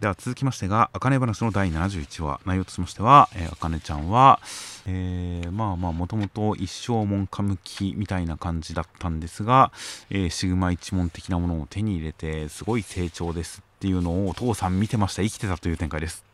[0.00, 4.40] では続きましてが「あかね話」の第71話内容としましてはあかねちゃんは、
[4.84, 9.70] えーまあまあもともと一生門下向きみたいな感じだったんですが、
[10.10, 15.22] えーシグマ一門的なものを手に入れてすごい成長ですっていうのをお父さん見てました。
[15.22, 16.24] 生きてたという展開です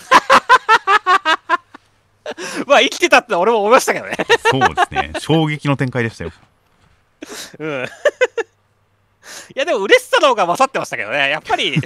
[2.66, 4.16] まあ生きてたって俺も思いましたけどね。
[4.50, 5.12] そうですね。
[5.18, 6.32] 衝撃の展開でしたよ。
[7.58, 7.84] うん。
[9.54, 11.30] いやでも嬉しさの方が勝ってましたけどね。
[11.30, 11.80] やっぱり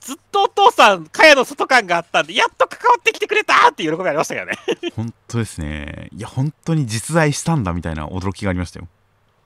[0.00, 4.58] ずっとお父さん茅の外感があったんでやっと関わってきてくれたっていう喜びありましたけどね。
[4.96, 6.08] 本当ですね。
[6.12, 8.88] いや本当に実在したんだみたいな驚きがありましたよ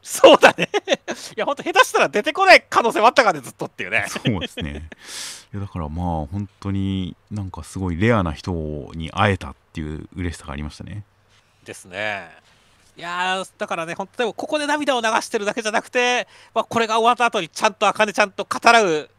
[0.04, 0.68] そうだね。
[1.34, 4.04] いやほんと下手したら出てこない可能性もあったからねずっとっていうね。
[4.08, 4.90] そうですね。
[5.52, 8.52] いやだからまあ本当になんかすごいレアな人
[8.94, 11.04] に会えたっていう嬉しさがありましたね。
[11.64, 12.28] ですね。
[12.98, 19.10] いやーだからね本当でもここで涙を流してるだけじゃなくて、まあ、これが終わった後にちゃんと茜ちゃんと語らう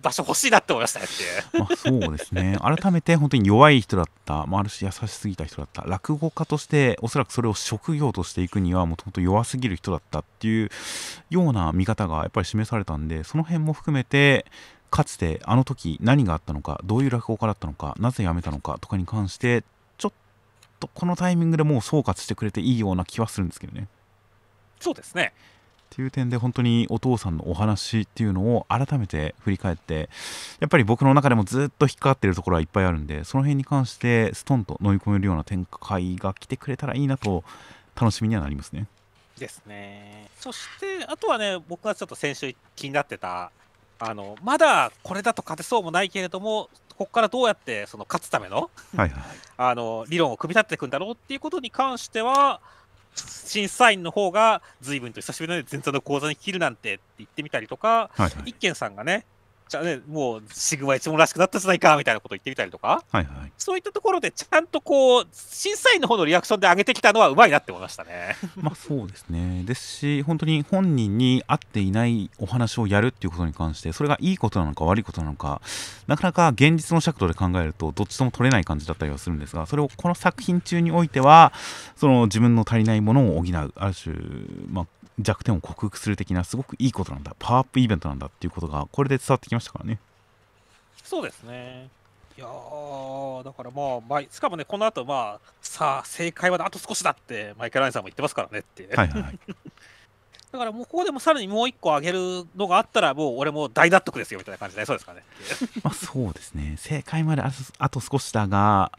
[0.00, 1.60] 場所欲しいなって思いましたねっていう。
[1.60, 2.56] まあそうですね。
[2.60, 5.82] 改めて本当に弱い人だった、まあ、ある種優しすぎた人だった。
[5.82, 10.70] 落語家としておそらくそれを職業としていくにはもともと弱すぎる人だったっていう
[11.30, 14.46] ような見方がやっぱり示されたんでその辺も含めて
[14.90, 19.64] かつてあの時何があったのかどういう落語家だったのかなぜ辞めたのかとかに関して
[19.98, 20.12] ちょっ
[20.80, 23.88] とこのタイミングでもう総括してくれていいような気はするんですけどね。
[24.80, 25.32] そうですね
[25.92, 30.10] っていう点で本当にお父さんのお話っていうのを改めて振り返って
[30.60, 37.42] やっぱり僕の中でもずっと引っかかってるところはいっぱいあるんでその辺に関してストンと飲み込めるような展開が来てくれたらいいなと
[37.98, 38.86] 楽しみにはなりますね。
[39.38, 43.50] ですねそしてあとはね僕がちょっと先週気になってた
[44.00, 49.12] あのまだこれだと勝てそうもないけれどもここからどうやってその勝つためのはいはい。
[49.56, 52.60] あの理論を組み立てていくんだろうっていうことに関しては
[53.18, 58.32] 審査員の方が随分と久しぶりの前座の講座に切るなんてって言ってみたりとか、はいはい。
[58.46, 59.24] 一軒さんがね、
[59.68, 63.52] じゃあね、もうシグマ一門らしくなったじゃないかみたいなこと言ってみたりとか、はいはい。
[63.58, 68.36] そういったところでちゃんとこう、審査員の方のリアクションで上げてきたのはうまいなって思いましたね。
[68.56, 69.62] まあそうですね。
[69.64, 75.60] ですし本当に本人に合っていないお話をやるっていうことに関してそれがいいことなのか悪いことなのか
[76.06, 81.52] なかなか現実の尺度で考えるとどっちとも取れない感じだったりはするんですがそれをこの作品中においては
[81.96, 84.14] その自分の足りないものを補うある種、
[84.70, 84.86] まあ、
[85.18, 89.98] 弱点を克服する的なすごくいいことなんだパワーアップイベントなんだっていうことがこれで伝わってきましたからね
[91.08, 91.88] そうですね。
[92.36, 98.94] いやー、だからまあ、まあ、しかもね、この後まあ、さあ、正解まであと少しだって、マイケル・ラインさんも言ってますからねって。
[98.94, 99.38] はいはいはい
[100.50, 105.22] だからもうここでもさらにもう一個上げるのがあったら、もう俺も大納得ですよみたいな感じで、そうですかね。
[105.84, 108.98] まあそうですね正解まであとあと少しだが、まあ、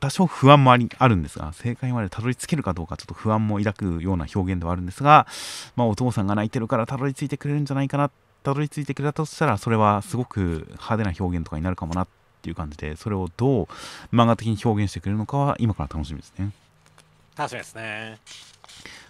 [0.00, 5.26] 多少不安もありあるんですが正解までたどり着けるかどうかちょっと不安も抱くような表現ではあるんですが、
[5.74, 8.10] まあ、お父さんが泣いてるからたどり着いてくれるんじゃないかな
[8.42, 12.08] たどり着いてくれたとしたらそれはすごく派手な表現とかになるかもなっ
[12.42, 13.66] ていう感じでそれをどう
[14.14, 16.52] 漫画的に表現してくれるのかは今から楽しみですね。
[17.36, 18.18] 楽しみですね。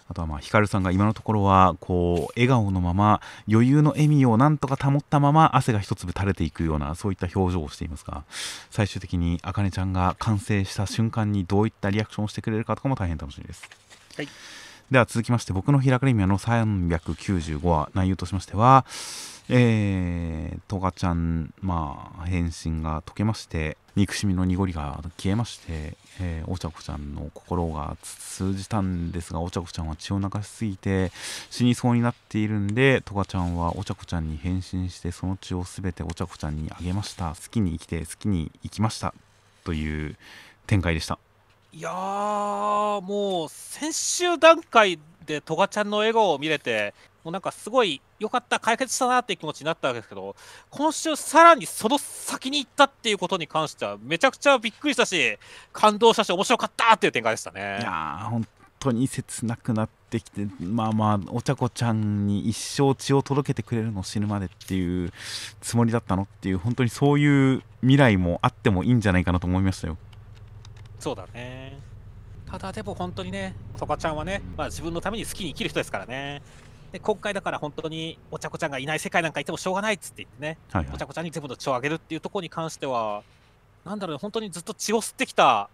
[0.09, 8.25] あとはまあヒカルさんが今のところはこう笑顔のまま余裕の笑みをなんとか保ったまま汗が一粒垂れていくようなそういった表情をしていますが
[8.71, 13.69] 最終的にあかねちゃんが完成した瞬間にどういったリアクションをしてくれるかとかも大変楽しみです。
[14.17, 14.29] はい
[14.91, 18.85] では続きまして僕のヒラカレミアの395話内容としましては
[19.49, 31.13] えー、トガちゃんまあ変身が解けまして憎しみの濁りが消えまして、えーお茶子ちゃんの心が通じたんですがお茶子ちゃんは血を流しすぎて
[31.51, 37.31] 死にそうになっているんでトガちゃんはお茶子ちゃんに変身してその血を全てお茶子ちゃんにあげました。
[37.31, 39.15] 好きに生きて好きに生きました。
[39.65, 40.17] という
[40.67, 41.19] 展開でした。
[41.77, 50.35] いやー、もう先週段階でトガちゃんの笑顔を見れて、もうなんかすごい良かった、解決したなっていう気持ちになったわけですけど、
[50.71, 55.39] 今週さらにその先に行ったっていうことに関しては、めちゃくちゃびっくりしたし、
[55.75, 57.77] 感動したし、面白かったっていう展開でしたね。
[57.83, 58.47] いや本
[58.79, 65.13] 当に切なくなってきてまあまあお茶子ちゃんに一生血を届けてくれるの死ぬまでっていう
[65.61, 69.97] つもりだったのっていう本当にそういう未来もあってもいいんじゃないかなと思いましたよ
[70.99, 71.79] そうだね。
[72.47, 76.43] ただでも本当にね、トカちゃんはね、まあ、自分のために好きに生きる人ですからね。
[76.93, 83.23] で今回だから本当にお茶子ちゃんがいない世界なんかいてもしょうがないっつって言ってね、はいはいお茶子ちゃんに全部の血をあげるっていうところに関しては、
[83.85, 85.69] なんだろうね、本当にずっと血を吸ってきた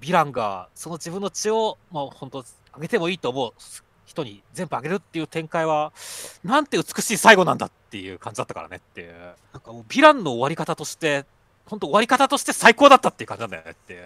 [0.00, 3.52] ヴィランが、その自分の血を、まあ、本当、あげてもいいと思う
[4.06, 5.92] 人に全部あげるっていう展開は、
[6.44, 9.14] なんて美しい最後なんだっていう感じだったからねっていう、
[9.52, 11.26] なんかもうヴィランの終わり方として、
[11.66, 14.02] 本当終わり方として最高だったっていう感じなんだよねって。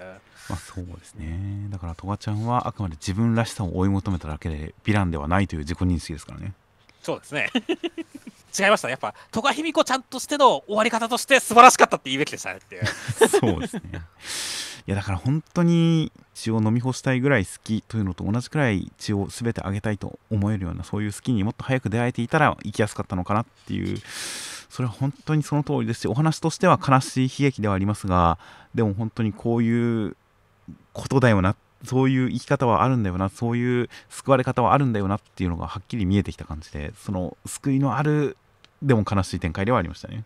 [0.49, 6.55] まあそうですねだからトガちゃんはあくまで自分らしさを追い求めただけでヴィランではないという自己認識ですからね
[7.03, 7.51] そうですね。
[8.59, 8.93] 違いましたね。
[8.93, 12.87] やっぱ、戸賀卑弥子ちゃんとしての終わり方として素晴らしかったって言うべきでしたねっていう。
[13.29, 13.83] そうですね
[14.87, 24.01] いやだから本当に血を飲み干したいぐらい好きというのと同じくらい血を全てあげたいと思えるようなそういう好きにもっと早く出会えていたら生きやすかったのかなっていう
[24.69, 28.39] それは本当にその通りですしお話としては悲しい悲劇ではありますが
[28.75, 30.16] でも本当にこういう
[30.93, 38.37] ことだよなそういう生き方はあるんだよなそういう救われ方はあるんだよなっていうのがはっきり見えてきた感じでその救いのある
[38.83, 40.25] でも悲しい展開ではありましたね。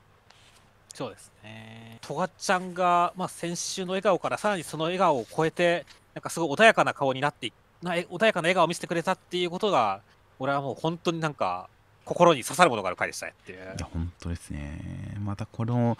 [0.95, 1.99] そうですね。
[2.03, 7.51] 戸賀ちゃんが、まあ、先週の笑顔からさらにその笑顔を超えて、なんかすごい穏やかな顔になって
[7.83, 10.01] な穏やかな笑顔を見せてくれたっていうことが、
[10.39, 11.69] 俺はもう本当になんか、
[12.05, 13.63] 心に刺さるものがある回でしたねっていうい。
[13.63, 15.97] や本当ですねまたこの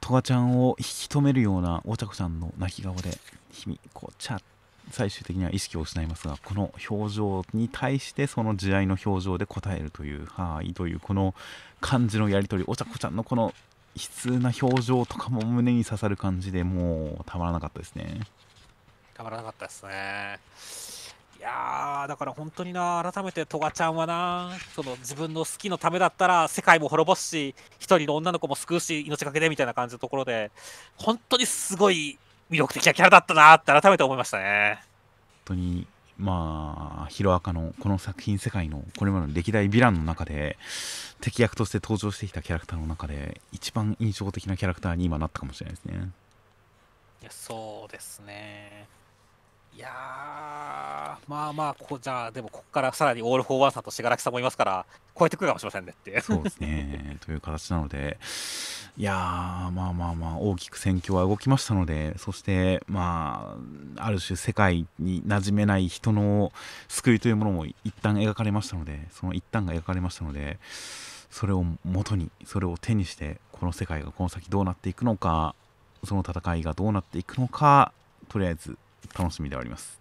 [0.00, 3.10] トガちゃんを引き止めるようなお茶子ちゃんの泣き顔で
[3.50, 4.40] ひみこちゃ
[4.90, 11.34] 最終的には意識を失いますがこの表情に対してその慈愛の表情で答えるというはーいというこの
[11.80, 13.54] 感じのやり取りお茶子ちゃんのこの
[13.94, 18.20] 悲痛な表情とかも胸に刺さる感じでもうたまらなかったですね
[19.14, 20.40] たまらなかったですね。
[21.44, 30.50] いやー、だから本当にな、改めてトガちゃんはな、その自分の好きのためだったら世界も滅ぼすし、一人の女の子も救うし、命がけでみたいな感じのところで、
[30.96, 32.18] 本当にすごい
[32.50, 34.82] 魅力的なキャラだったなって改めて思いましたね。
[35.44, 35.86] 本当に
[36.16, 40.56] まあヒロアカのこの作品世界のこれまでの歴代ヴィランの中で
[41.20, 46.08] 敵役として登場してきたキャラクターの中で一番印象的なキャラクターに今なったかもしれないですね
[47.20, 48.86] いやそうですね。
[49.76, 54.86] いや、まあまあ、こうじゃあ、でもここからさらにオール・フォー・ワンさんと死柄木さんもいますから、
[55.18, 56.20] 超えてくるかもしれませんねって。
[56.20, 58.18] そうですねという形なので
[58.96, 63.56] いやまあまあまあ大きく戦況は動きましたのでそしてま
[63.96, 66.52] あある種世界に馴染めない人の
[66.88, 70.58] 救いというものも一旦描かれましたのでその一旦が描かれましたので
[71.30, 75.56] それを元にそれを手にしてこの世界がこの先どうなっていくのか
[76.04, 77.92] その戦いがどうなっていくのか
[78.28, 78.78] とりあえず
[79.16, 79.98] 楽しみではあります。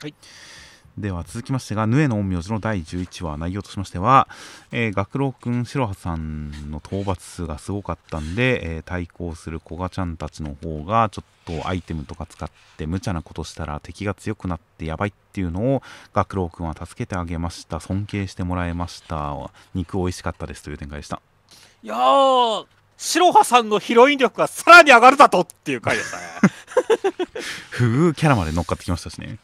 [0.00, 0.14] はい。
[0.98, 3.38] では続きましてが「ヌエの陰陽師」の第11話。
[3.38, 4.28] 内容としましては、
[4.72, 15.82] えー、学郎くん白羽さんの討伐数がすごかったんで、えー対抗する古賀ちゃんたちの方がちょっとアイテムとか使って無茶なことしたら敵が強くなってやばいっていうのを
[16.12, 17.80] 学郎くんは助けてあげました。
[17.80, 19.34] 尊敬してもらいました。
[19.74, 21.22] 肉美味しかったですという展開でした。
[21.82, 22.66] いやー、
[22.98, 26.22] 白羽さんのヒロイン力がさらに上がるだとっていう回でしたね。
[27.70, 29.38] 不遇キャラまで乗っかってきましたしね。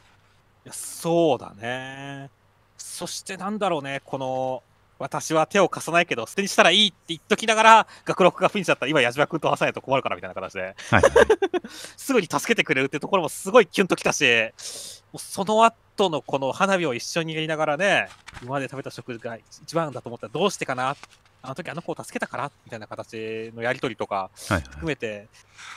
[0.64, 2.30] いやそうだね。
[2.76, 4.62] そしてなんだろうね、この、
[4.98, 11.02] 私は手を貸さないけど、捨てにしたらいいって言っときながら、学録がピンチだったら、今、矢島君と挟ないと困るからみたいな形で、はいはい。
[11.96, 14.24] すぐに助けてくれるっていうところもすごいキュンときたし、
[15.12, 18.08] もうその後のこの花火を一緒にやりながらね、
[18.42, 20.96] 今まで食べた食事が一番だと思ったらどうしてかな、
[21.42, 25.28] あの時あの子を助けたからみたいな形のやりとりとかはいはい含めて、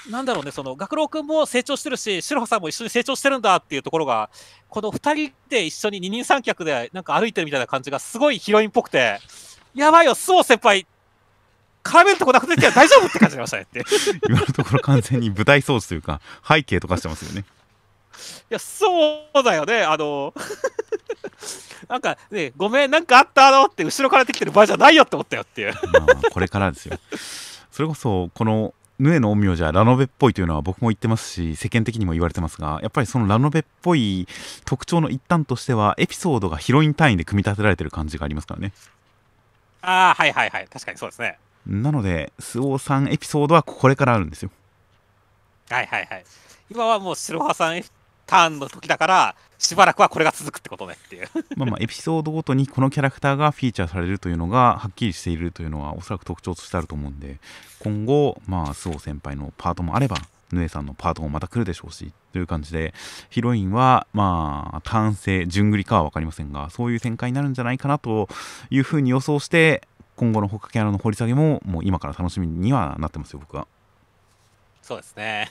[0.10, 4.30] なんだろうね、その学郎君も成長してるし、白羽さんも一緒に成長してるんだっていうところが、
[4.70, 9.20] この2人で一緒に二人三脚でなんか歩いてるみたいな感じがすごいヒロインっぽくて、
[9.74, 10.86] やばいよ、スオ先輩、
[11.84, 13.80] 絡めるとこなくて大丈夫って感じましたねって。
[13.80, 13.84] い
[14.30, 17.46] 今のところ完全に舞台装置というか背景とかしてますよね
[18.50, 18.90] や、そ
[19.34, 20.34] うだよね、あの、
[21.88, 25.74] なんかね、ごめん、なんかあったのって後ろから出てきてる場合じゃないよって思ったよっていう。
[25.92, 26.98] まあこれからですよ
[27.72, 34.28] それこそこのヌエの陰陽じゃラノベっぽいというのは僕も言ってますし世間的にも言われてますがやっぱりそのラノベっぽい
[34.64, 38.74] 特徴の一端としてはエピソードがヒロイン単位で組み立てられてる感じがありますからね
[39.82, 41.40] ああ、はいはいはい、確かにそうですね。
[41.66, 44.52] なのでスオさんエピソードはこれからあるんですよ
[45.72, 46.26] はいはいはい。
[46.70, 47.82] 今はもう白羽さん
[48.26, 51.28] ターンの時だから、しばらくはこれが続くってことねっていう。
[51.56, 57.38] まあまあエピソードごとにこのキャラクターがフィーチャーされるというのがはっきりしているというのはおそらく特徴としてあると思うんで
[57.80, 60.18] 今後まあスオ先輩のパートもあれば
[60.52, 62.94] ヌエさんのパートもまた来るでしょうしという感じで
[63.30, 68.30] ヒロインはまあ単性順繰りかは分かりませんがそういう展開になるんじゃないかなと
[68.70, 73.68] いうふうに予想して今後の他キャラの掘り下げももう今から楽しみにはなってますよ僕は
[74.82, 75.50] そうですね。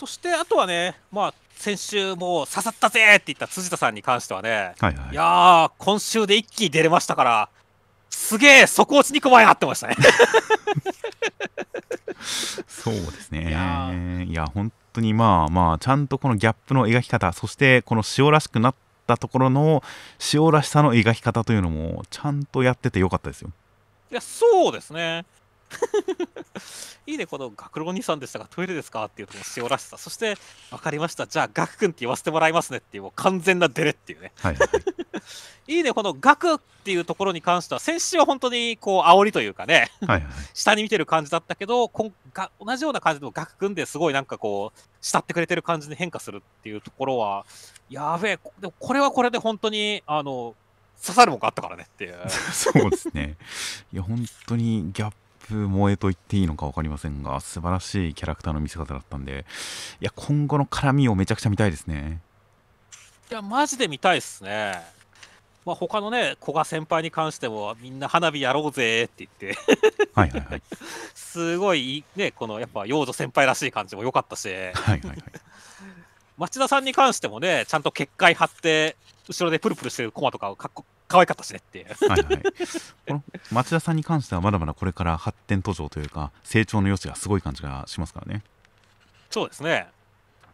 [0.00, 7.50] そしてあとはね、まあ、先週もう刺さったぜって言った辻田さんに関してはね、はいはいいやー、今週で一気に出れましたから、
[8.08, 9.96] すげえ、底落ちにこまいなってましたね。
[12.66, 14.26] そうですね。
[14.26, 18.74] いや本当にまあまあ、ちゃんとこのギャップの描き方、そしてこの塩らしくなっ
[19.06, 19.82] たところの
[20.32, 23.50] 塩らしさの描き方というのも、ちゃんとやっててよかったですよ。
[24.10, 25.26] いや、そうですね。
[27.06, 29.04] いいね、この学郎兄さんでしたが、トイレですか？
[29.06, 30.36] っていうところの塩らしさ、そして、
[30.70, 34.32] 分かりました、じゃあ、ガク君って言わせてもらいますねっていう、もう完全なデレっていうね。
[34.36, 34.82] はいはいはい。
[35.76, 40.32] いいね、このガクっていうところに関しては、先週は本当にこう、煽りというかね、はいはい。
[40.54, 47.44] 下に見てる感じだったけど、こんが同じような感じでもガク君ですごいなんかこう、慕ってくれてる感じに変化するっていうところは、
[47.88, 50.54] やべえ、こでもこれはこれで本当に、あの、
[51.02, 52.18] 刺さるもんがあったからねっていう。
[52.52, 53.36] そうですね。
[53.92, 55.12] いや、本当にギャッ
[55.50, 59.44] プ萌えと言っていいのか分かりませんが、素晴らしいキャラクターの見せ方だったんで、
[60.00, 62.20] いや、今後の絡みをめちゃくちゃ見たいですね。
[63.30, 64.80] いや、マジで見たいっすね。
[65.66, 69.60] まあ、他のね、古賀先輩に関しても、みんな花火やろうぜって言って、
[70.14, 70.62] はいはいはい。
[71.14, 75.22] すごいね、このやっぱ幼女先輩らしい感じも良かったし、はいはいはい。
[76.38, 78.96] 町田さんに関してもね、ちゃんと結界張って、
[79.28, 81.86] 後ろでプルプルしてるコマとかかっこ可愛かったしねっていう。
[82.08, 82.42] はいはい、
[83.08, 88.44] この町田さんに関してはまだまだこれから発展途上というか成長の余地がすごい感じがしますからね
[89.28, 89.88] そうですね。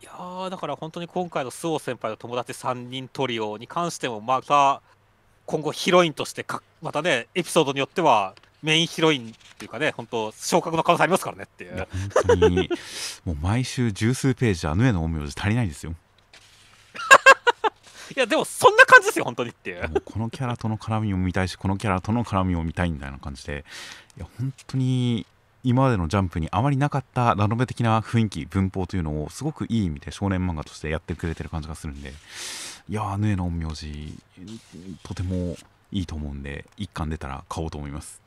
[0.03, 4.83] いやー、だから本当に今回の周防先輩の友達3人トリオに関しても、また
[5.47, 11.67] 今後ヒロインとしてか、またね、エピソードによってはメインヒロインっていうかね、本当、昇格の可能性ありますからねってい。
[11.67, 11.89] いうや
[12.27, 12.71] 本当に
[13.25, 15.95] もう毎週十数ページじゃヌエの陰陽師足りないですよ
[18.15, 20.03] いや、でもそんな感じですよ、本当にっていう。
[20.05, 23.65] このキャラとの絡みを見たいしこのキャラとの絡みを見たいみたいな感じで
[24.17, 25.27] いや本当に
[25.65, 32.13] 今までのジャンプにあまりなかったラノベ的な雰囲気文法というのをすごくいい意味で少年漫画としてやってくれてる感じがするんで
[32.89, 34.15] いやーヌエの陰陽師
[35.03, 35.57] とても
[35.91, 38.27] いいと思うんで一巻出たら買おうと思います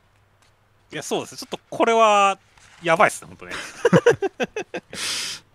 [0.92, 1.36] いや、そうです。
[1.36, 2.36] ちょっとこれは、
[2.82, 3.52] やばいっすね、本当ね。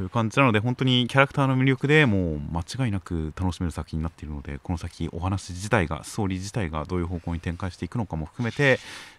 [0.00, 8.78] いやーとという感じなので本当にキャラクターの魅力でもう間違いなく楽しめる作品になっているのでこの先お話自体がストーリー自体がどういう方向に展開していくのかも含めて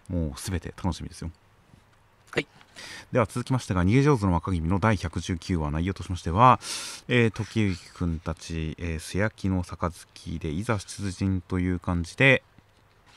[0.10, 1.30] もう全て楽しみですよ。
[2.32, 2.48] はい。
[3.12, 6.60] では続きましてが逃げ上手の若君の第119話内容としましては、
[7.08, 12.42] えー、時行君たち、えー、素焼きの杯でいざ出陣という感じで、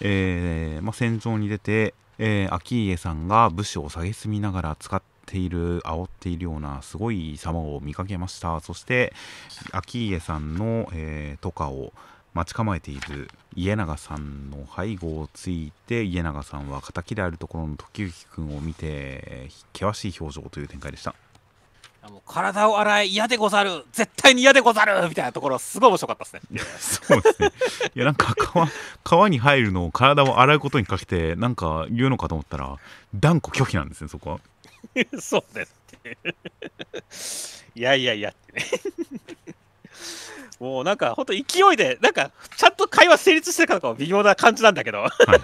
[0.00, 8.60] えーまあ、戦場に出て、えー、秋家さんが武士を蔑みながら使っている煽っているようなすごい様を見かけました。
[8.60, 9.12] そして
[9.72, 11.92] 秋家さんの、えー、とかを
[12.34, 21.14] 待ち構えている家長さんの背後をついて家長さんは敵であるところの時行君を見て険しい表情という展開でした。
[22.10, 23.86] もう体を洗い嫌でござる。
[23.92, 25.08] 絶対に嫌でござる。
[25.08, 26.40] みたいなところすごい面白かったですね。
[26.52, 27.52] いやそうですね。
[27.94, 28.68] いやなんか川
[29.04, 32.76] 川に入るのを体を洗うことにかけてなんか言うのかと思ったら
[33.14, 34.40] 断固拒否なんですねそこは
[35.20, 36.18] そうですって。
[37.74, 38.30] いやいやいや。
[38.30, 38.62] ってね
[40.60, 41.40] もうなんか本当勢
[41.72, 45.40] いでなんかちゃんと会話成立してるかどうかも微妙な感じなんだけど、はいはい、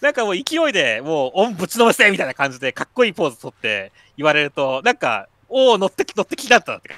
[0.00, 6.90] なんかもう勢いでもうオンぶちのめせみたいな感じでかっこいいポーズ取って言われるとなんかおお乗ってき乗ってきだったって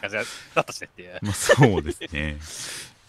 [0.00, 0.22] 感じだ
[0.62, 2.36] ったしねっていうまあそうですね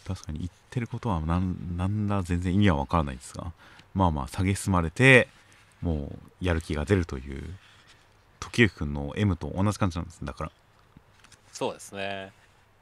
[0.08, 3.52] 確かに言ってることはなんなんだ全然意味は分からないですが
[3.94, 5.28] まあまあ蔑まれて
[5.82, 7.44] もうやる気が出るという
[8.40, 10.20] 時行君の M と同じ感じなんです。
[10.24, 10.52] だから。
[11.52, 12.32] そうですね。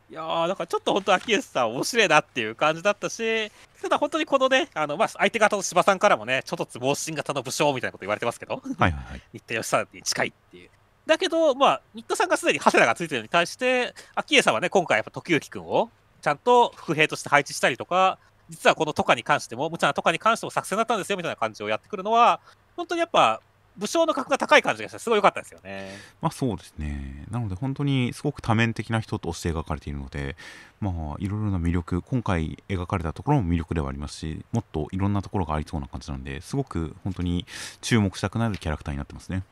[0.09, 3.51] いやー、だからちょっと本当、秋吉さん、面白いなっていう感じだったし、
[3.81, 10.69] ただ本当にこのね、あのまあ、相手方の芝さんからもね、ちょっとつ盲信型の武将みたいなこと言われてますけど、はいはいはい、新田義貞に近いっていう。
[11.05, 18.17] だけど、まあ、新田さんがすでに長谷田がついてるのに対して、秋家さんはね、今回やっぱ時行君をちゃんと副兵として配置したりとか、
[18.49, 22.39] 実はこのトカに関しても、無茶なトカに関しても作戦だったんですよみたいな感じをやってくるのは、
[22.75, 23.41] 本当にやっぱ
[23.77, 25.97] 武将の格が高い感じがしてすごい良かったですよね。
[26.21, 27.25] まあそうですね。
[27.31, 30.35] なので本当にすごく多面的な人として描かれているので、
[30.81, 37.45] まあいろいろな魅力、今回描かれたところも魅力ではありますし、もっといろんなところがありそうな感じなんで、すごく本当に
[37.81, 39.43] 注目したくなるキャラクターになってますね。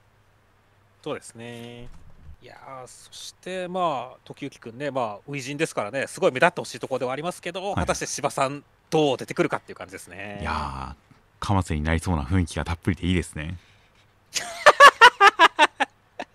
[1.04, 1.88] そうですね。
[2.44, 10.40] いやそしてまあ時行くんね、まあ初陣ですからね、すごい目立ってほしいところではありますけど、はい、果たして芝さんどう出てくるかっていう感じですね。
[10.42, 13.58] いやー、かませになりそうな雰囲気がたっぷりでいいですね。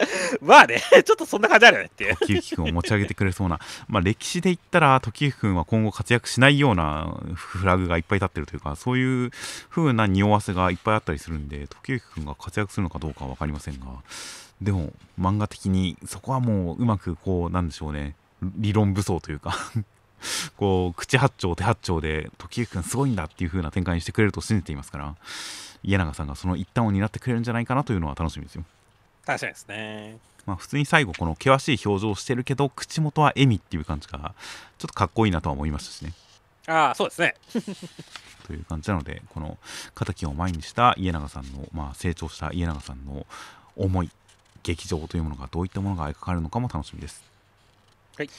[0.40, 2.16] まあね、 ちょっとそんな感じあるよねっていう。
[2.16, 9.30] 時行君を持ち上げてくれそうな、まあ、歴史で言ったら、時行君は今後活躍しないようなフラグがいっぱい立ってるというか、そういう
[9.70, 13.86] 風な匂わせがいっぱいあったりするんで、時行君が活躍するのかどうかは分かりませんが、
[14.60, 19.56] でも、漫画的にそこはもううまく、こう、なんでしょうね、理論武装というか
[20.56, 25.14] こう、口八丁、手八丁で、時行君すごいんだっていう風な展開にしてくれると信じていますから、
[25.82, 28.64] 家長さんがその一端を担ってくれるんじゃないかなというのは楽しみですよ。
[29.26, 30.18] 確かにですね。
[30.46, 34.34] まあ、普通に最後この険しい表情をしてるけど口元は笑みっていう感じが
[34.78, 36.12] ちょっとかっこいいなとは思いましたしね。
[36.66, 37.34] ああそうですね。
[38.46, 39.56] という感じなのでこの
[39.94, 43.26] 敵を前にした家長さんの、まあ、成長した家長さんの
[43.76, 44.10] 思い
[44.62, 47.22] 劇場というものがどういったものが描かれるのかも楽しみです。
[48.16, 48.30] はい、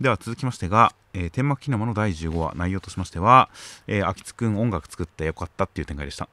[0.00, 3.48] では続きましてが、えー、天幕キネマの第15話内容としましては、
[3.86, 6.28] えー、秋津くん音楽作ってよかったっていう展開でした。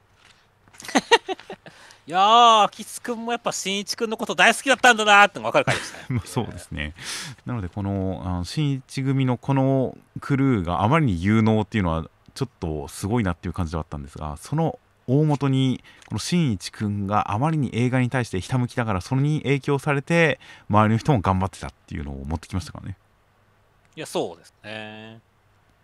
[2.07, 6.05] いやー、秋津君もやっぱ新一君のこと大好きだったんだなって分かる回でしたね。
[6.09, 6.95] まあそうですね。
[7.45, 20.39] なので、このあの新一組のこのクルーがあまりに有能っていうのは、ちょっとすごいなっていう感じではあったんですが、その大元に、この新一君があまりに映画に対してひたむきだから、それに影響されて、
[20.69, 22.97] 周りの人も頑張ってたっていうのを持ってきましたからね。
[23.95, 25.19] いや、そうですね。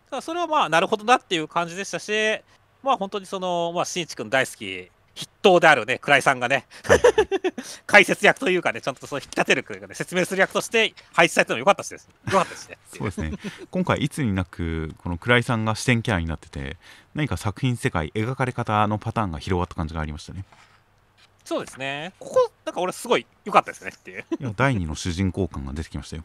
[0.09, 2.41] ただそれはまあ、なるほどなっていう感じでしたし、
[2.83, 6.67] まあ本当にその、まあ、新一君大好き筆頭であるね、倉井さんがね、
[7.87, 11.93] 解説役というかね、ちゃんとその引き立てるかね、説明する役として配置されたのよかったです。
[11.93, 12.77] よかったですね。
[12.95, 13.33] そうですね。
[13.71, 16.77] 今回いつになく、この倉井さんが視点キャラになってて、
[17.15, 20.45] 何か作品世界、描かれ方のパターンが広がった感じがありましたね。
[21.43, 22.13] そうですね。
[22.19, 24.25] ここ、なんか俺すごい良かったですねっていう。
[24.39, 26.23] いや、第二の主人公感が出てきましたよ。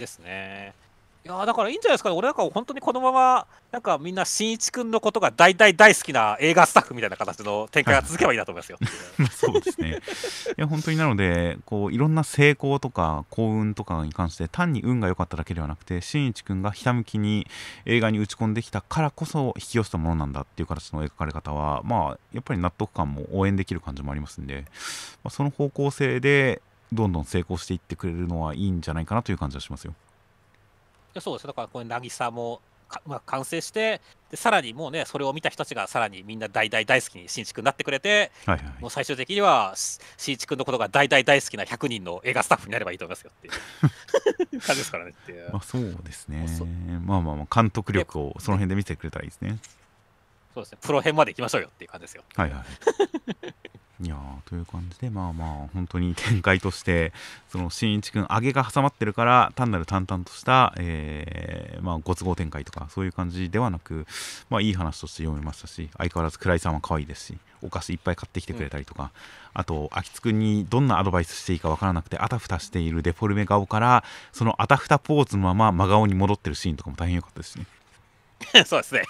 [0.00, 0.74] ですね。
[1.22, 8.78] いやだからいいんじゃないですか、俺なんか本当にこのまま、なんかみんな、しんいち君のことが大大大好きな映画スタッフみたいな形の展開が続けばいいなと思いますよ。
[9.30, 10.00] そうですね。
[10.56, 17.46] いや、本当になので、こういろんな成功とか幸運とかに関して、単に運が良かっただけではなくて、しんいち君がひたむきに
[17.84, 24.64] 映画に打ち込んできたからこそ引き寄せたものなんだっていう形の描かれ方は、まあ、やっぱり納得感も応援できる感じもありますんで、
[25.22, 26.62] まあ、その方向性で、
[26.92, 29.94] どんどん成功していってくれるのはいいんじゃないかなという感じはしますよ。
[31.14, 34.00] やそうですだからこれ渚もかまあ、完成して
[34.32, 43.52] でさらにもうねそれを見た人たちがさらにみんな大大大好きにしんいちくんになってくれてはいはいもう最終的にはししんいちくんのことが大大大好きな100人の映画スタッフになればいいと思いますよっていう。
[44.60, 45.50] 感じですからねっていう。
[45.52, 46.46] まあそうですね。
[47.04, 49.58] まあまあまあ監督力をその辺で見せてくれたらいいですね。
[50.52, 50.78] そうですね。
[50.82, 52.24] プロ編まで行きましょうよっていう感じですよ。
[52.34, 53.54] はいはい
[54.02, 57.12] いやーという感じでまあまあ本当に展開として
[57.50, 64.06] そのしんいちくん上げが挟まってるから単なる淡々とした、えーまあ、ご都合展開とかそういう感じではなく
[64.48, 69.10] まあいい話として読めましたし相変わらず倉井さんは可愛いですしお菓子いっぱい買ってきてくれたりとか、
[69.52, 74.02] あと秋津くんにどんなアドバイスしていいかわからなくてあたふたしているデフォルメ顔から
[74.32, 77.66] そのあたふたポーズのまま真顔に戻ってるシーンとかも大変良かったですね。
[78.66, 79.02] そうですね。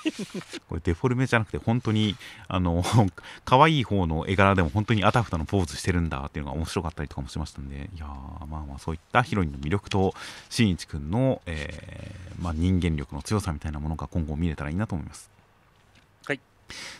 [0.69, 2.16] これデフォルメじゃなくて本当に
[2.48, 2.85] あの
[3.44, 7.90] 可愛い方の絵柄でも本当にあたふたのポーズしてるんだっていうのが面白かったりとかもしましたんで。
[7.94, 10.15] いやーまあまあそういったヒロインの魅力と
[10.48, 15.31] しんいちくんの、えーまあ、人間力の強さみたいなものが今後見れたらいいなと思います。
[16.27, 16.40] はい。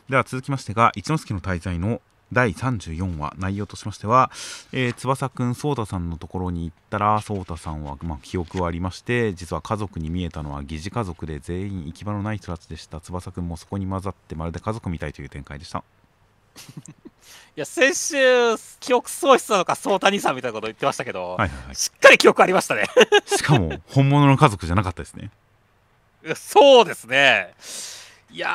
[0.09, 2.01] では続きましてが一之輔の滞在の
[2.33, 4.31] 第34話内容としましては、
[4.73, 13.01] えー翼くん颯太さんのところに行ったら颯太さんは、まあ、記憶はありまして実は家族に見えたのは疑似家族で全員行き場のない人たちでした。
[13.01, 15.83] 翼くんもそこに混ざってまるで家族みたいという展開でした。
[17.57, 18.17] いや先週
[18.81, 21.75] 記憶喪失なのかそうた兄さんみたいなこと言ってましたけど、はいはいはい。
[21.75, 22.85] しっかり記憶ありましたね。
[23.27, 25.31] しかも本物の家族じゃなかったですね。
[26.35, 27.55] そうですね
[28.33, 28.51] いやー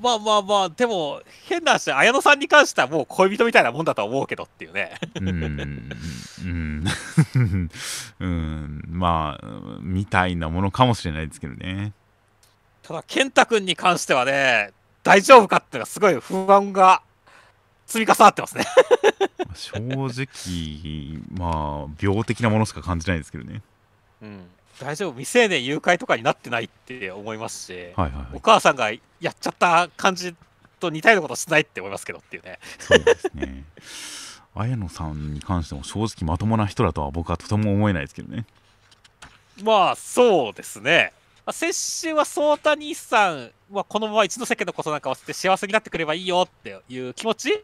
[0.00, 4.94] まあまあまあでも変な話綾野さんに関してはもう恋人みたいなもんだとは思うけどっていうね。
[5.16, 5.88] うーん
[6.44, 7.70] うん。
[8.20, 9.46] うん まあ
[9.82, 11.92] みたいなものかもしれないですけどね。
[12.82, 14.70] ただ健太君に関してはね
[15.02, 17.02] 大丈夫かっていうのがすごい不安が
[17.86, 18.64] 積み重なってますね。
[19.54, 23.60] 正直まあ病的なものしか感じないですけどね。
[24.22, 24.46] うん
[24.80, 25.12] 大丈夫？
[25.12, 28.26] 未成年誘拐とかになってないって思いますし、はいはいはい。
[28.34, 28.98] お母さんがや
[29.30, 30.34] っちゃった感じ
[30.80, 32.58] と似たようなことしないって思いますけどっていうね。
[32.78, 33.64] そうですね。
[34.54, 38.46] 綾野さんに関しても正直まともな人だとは僕はとても思えないですけどね。
[39.62, 41.12] まあそうですね。
[41.46, 47.62] まあ、先週は颯太兄さんはこのまま一ノ瀬家のことなんか忘れて幸せになってくればいいよっていう気持ち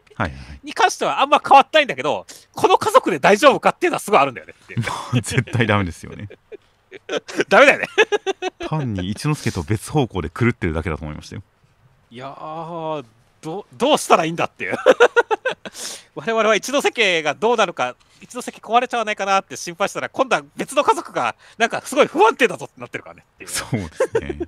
[0.63, 4.53] に関してはあんま変わったないんだけど、この家族で大丈夫かっていうのはすごいあるんだよね
[5.21, 6.29] 絶対ダメですよね
[7.49, 7.87] ダメだよね。
[8.67, 11.43] 単に一之輔と別方向で狂ってるだけだと思いましたよ
[12.09, 13.05] いやー
[13.41, 14.77] ど、どうしたらいいんだっていう。
[16.13, 23.25] 我々は一ノ瀬家がどうなるか、一ノ瀬家壊れちゃわないかなって心配したら、今度は別の家族がなんかすごい不安定だぞってなってるからね。
[23.45, 24.39] そうですね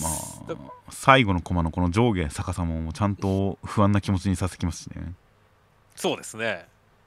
[0.00, 0.56] まあ
[0.90, 5.12] 最後のコマのこの上下逆さまもちゃんと不安な気持ちにさせてきますしね
[5.94, 6.66] そうですね。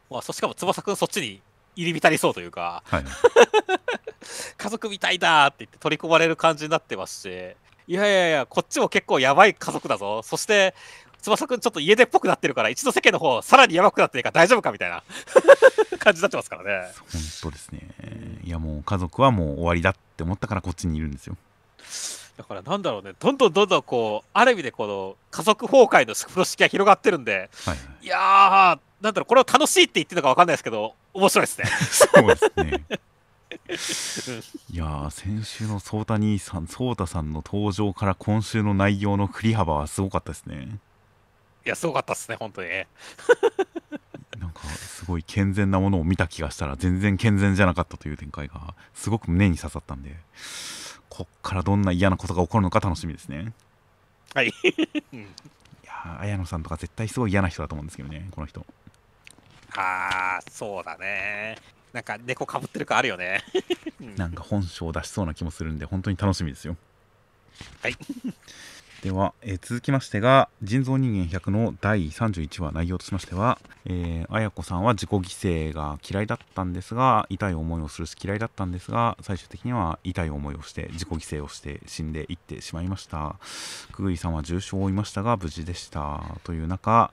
[0.10, 1.42] まあ、そしかも翼くんそっちに
[1.76, 3.04] 入り浸りそうというか、はい
[4.58, 7.56] 家族みたいだって言って取り込まれる感じになってますし、
[7.88, 10.22] いやいやいや、こっちも結構やばい家族だぞ。
[10.24, 10.76] そして、
[11.22, 15.04] 翼くんちょっと家出っぽくなってるから、一度世間の方、さらにやばくなってるから大丈夫かみたいな。
[16.00, 16.92] 感じになってますからね。
[17.12, 17.82] 本当ですね。
[18.44, 21.38] いやもう家族はもう終わりだって思ったからこっちにいるんですよ。
[22.38, 28.06] だからなんだろうね、どんどんどんどんこう、ある意味でこの家族崩壊の風呂敷が広がってるんで、はいはい。
[28.06, 31.66] いやー、なんだろう、これを楽しいって言ってるのか分かんないですけど、面白いですね。
[31.66, 32.86] そうですね
[34.72, 40.80] いやー先週の颯太兄さん颯太さんの登場から今週の内容の振り幅はすごかったですね
[41.66, 42.88] いや、すごかったですね、本当にね。
[44.40, 50.16] なんかすごい健全なものを見た気がしたら全然健全じゃなかったという展開がすごく胸に刺さったんで
[51.10, 53.54] こっからどんな嫌なことが起こるのか楽しみですね
[54.34, 54.52] はい。
[55.14, 55.26] うんい
[55.84, 58.66] やー綾野さんとか絶対すごい嫌な人だと思うんですけどねこの人
[59.76, 61.58] あー、そうだね。
[61.94, 63.44] なんか猫かぶってる感あるよね。
[64.02, 66.76] う んなんか本性を出しそうな気もするんで本当に楽しみですよ
[67.82, 67.96] はい
[69.04, 83.38] では、えー続きましてが「人造人間100」の第31話内容としましては、えー、綾子さんは自己犠牲が嫌いだったんですが痛い思いをするし嫌いだったんですが最終的には痛い思いをして自己犠牲をして死んでいってしまいました
[83.92, 87.12] くぐいさんは重傷を負いましたが無事でしたという中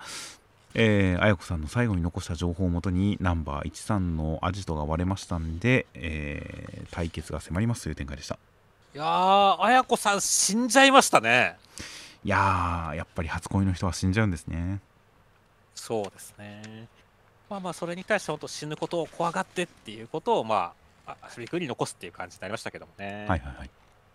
[0.74, 8.39] えー、綾子さんの最後に残した情報をもとにナンバー13のアジトが割れましたんで、えー対決が迫りますという展開でした
[8.95, 11.57] いやー、綾子さん死んじゃいましたね。
[12.24, 14.81] いやーやっぱり初恋の人は死んじゃうんですね
[15.74, 16.89] そうですね。
[17.49, 20.73] まあまあ、それに対して本当死ぬことを怖がってっていうことを、ま
[21.07, 23.27] あ、あアビ君に残すっていう感じになりましたけどもね。
[23.28, 23.70] はいはいはい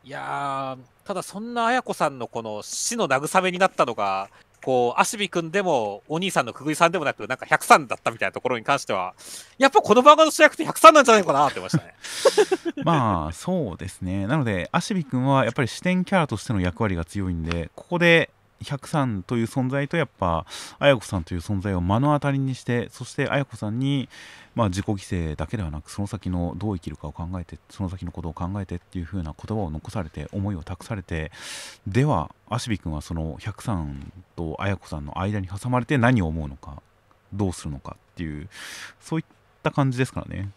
[0.06, 4.30] いやー、ただそんな綾子さんのこの死の慰めになったのが、
[4.64, 9.14] こう、アシビ君でも、お兄さんのくぐいさんでもなく、なんか103だったみたいなところに関しては、
[9.58, 11.94] やっぱこの漫画の主役って103なんじゃないかなってましたね。
[12.84, 18.30] まあそうですねなのでアシビ君はやっぱり視点キャラとしての役割が強いんでここで
[18.64, 20.46] 103という存在とやっぱ
[20.80, 24.10] 綾子さんという存在を目の当たりにしてそして綾子さんに、
[24.56, 24.96] まあ、自己犠
[25.34, 31.32] 牲だけではなくその先のどう生きるかを考えてその先のことを考えてっていう風な言葉を残されて思いを託されて
[31.88, 33.96] ではアシビ君はその103
[34.36, 36.82] と綾子さんの間に挟まれて何を思うのか
[37.34, 38.50] どうするのかっていう
[39.02, 39.26] そういっ
[39.64, 40.50] た感じですからね。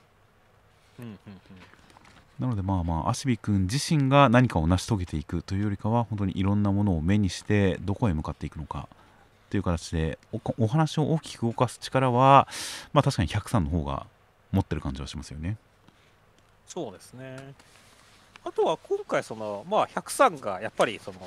[0.99, 1.19] うん
[2.39, 8.89] なのでまあまあアシビ君自身が何かを成し遂げていくというよりかは本当にいろんなものを目にしてどこへ向かっていくのか
[9.51, 12.47] という形でおお話を大きく動かす力は
[12.93, 14.07] まあ確かに103の方が
[14.53, 15.57] 持ってる感じはしますよね。
[16.67, 17.55] そうですね。
[18.45, 21.19] あとは今回、その、まあ、103がやっぱり、その、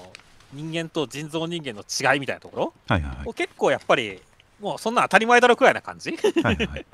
[0.53, 4.19] 人間と人造人間の違いみたいなところはいはいを結構やっぱり、
[4.59, 6.85] もうそんな当たり前だろくらいな感じはいはいはい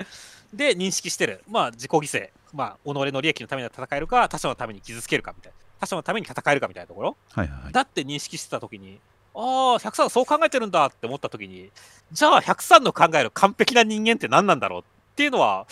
[0.52, 1.42] で認識してる。
[1.48, 2.30] まあ、自己犠牲。
[2.52, 5.56] まあ、己の利益のために戦えるか、他者のために傷つけるかみたいな。
[5.80, 8.98] 他者のために戦えるかみたいなところはいはいはいだって認識してたときに、
[9.34, 9.42] ああ、
[9.78, 11.70] 103そう考えてるんだって思ったときに、
[12.12, 15.66] じゃあ103の考える完璧な人間って何なんだろうっていうのは、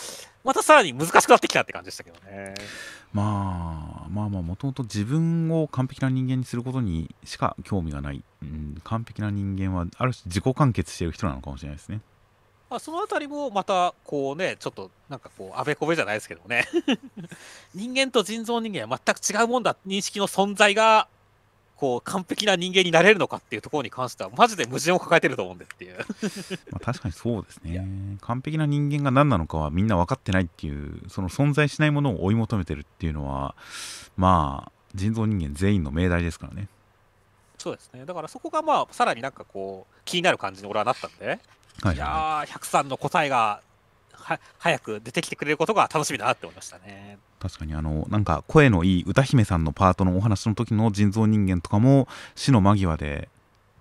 [0.45, 2.55] またさらに難しくなってきたって感じでしたけどね。
[3.15, 12.01] まあまあまあもともと自分を完璧な人間にすることにしか興味がない、うん、完璧な人間はある種自己完結している人なのかもしれないですね。
[12.75, 16.67] まあ、そのあたりもまたこうねちょっとなんかこうあべこべじゃないですけどね。
[17.73, 21.07] 人間と人造人間は全く違うもんだ認識の存在が
[21.77, 25.99] こう完璧な人間になれるのかっていうところに関してはマジで矛盾を抱えてると思うんでっていう。
[26.73, 28.19] まあ、確かにそうですね。
[28.21, 33.55] 完璧な人間が何なのかはみんな分かってないっていうその存在しないものを追い求めてるっていうのは
[34.17, 36.69] まあ人造人間全員の命題ですからね。
[37.57, 38.05] そうですね。
[38.05, 41.39] だからそこがまあさらになんかこう気になる感じに俺はなったんで、
[41.83, 43.61] はいいやー103の答えが
[44.13, 47.19] は早く出てきてくれることが楽しみだなって思いましたね。
[47.41, 53.29] 確かにあのなんか声のいい歌姫さんのパートのお話の時の人造人間とかも死の間際で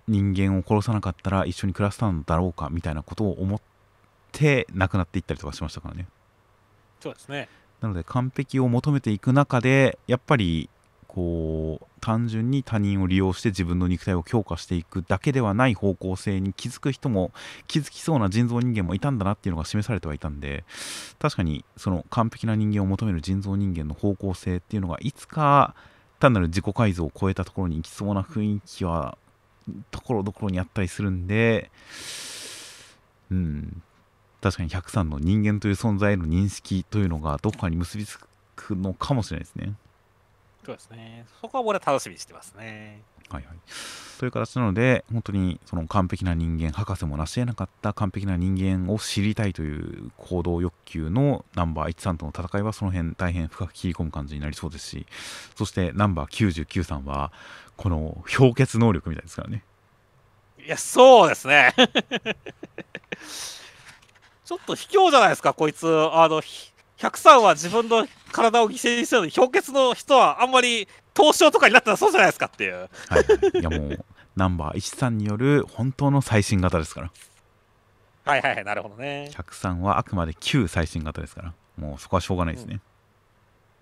[0.06, 3.60] 人間を殺さなかったら一緒に暮らせたんだろうかみたいなことを思っ
[4.32, 6.06] て亡くなっていったりとかしましたからね。
[7.00, 7.48] そうですね。
[7.80, 10.68] なので完璧を求めていく中でやっぱり
[11.08, 17.32] こう単純に他人を利用して自分の肉体を強化していくだけではない方向性に気づく人も
[17.66, 20.64] 気づきそうな人造人間もいたんだなっていうのが示されてはいたんで
[21.18, 25.74] 確かにその完璧な人間を求める人造人間の方向性っていうのがいつか
[26.20, 29.16] 単なる自己改造を超えたところに行きそうな雰囲気は
[29.90, 31.70] ところどころにあったりするんで
[33.30, 33.82] うん
[34.42, 38.18] 確かに103の人間という存在への認識というのがどこかに結びつ
[38.56, 39.72] くのかもしれないですね。
[40.64, 43.56] そうですねそこは俺は楽しみにしてますねはいはい、
[44.18, 55.06] という形なので本当にその完璧な人間博士も成し得なかった完璧な人間を知りたいという行動欲求のナンバー13との戦いはその辺大変深く切り込む感じになりそうですし
[55.56, 57.32] そしてナンバー99さんは
[57.76, 59.64] この氷結能力みたいですからね
[60.64, 61.74] いや、そうですね。
[64.46, 65.86] ちょっと卑怯じゃないですか、こいつ。
[65.86, 72.74] あの、ひ103は自分の体を犠牲にしてるのに、氷結の人はあんまり凍傷とかになったらそうじゃないですかっていう。
[72.74, 74.04] はい、はい、いやもう
[74.36, 77.10] ナンバー13による本当の最新型ですから
[78.24, 79.30] はいはいはい、なるほどね。
[79.32, 82.80] 103はあくまで旧最新型ですからもうそこはしょうがないですね、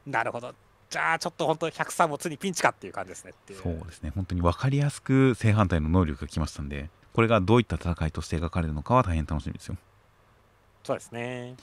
[0.07, 0.55] なるほど。
[0.91, 3.33] じゃあ、ちょっと本当に103もついにピンチかっていう感じですね。
[3.63, 9.77] そうですね本当に分かりやすく正反対の能力が来ましたんでこれがどういった戦いとして描かれるのかは大変楽しみですよ
[10.85, 11.57] そうですね。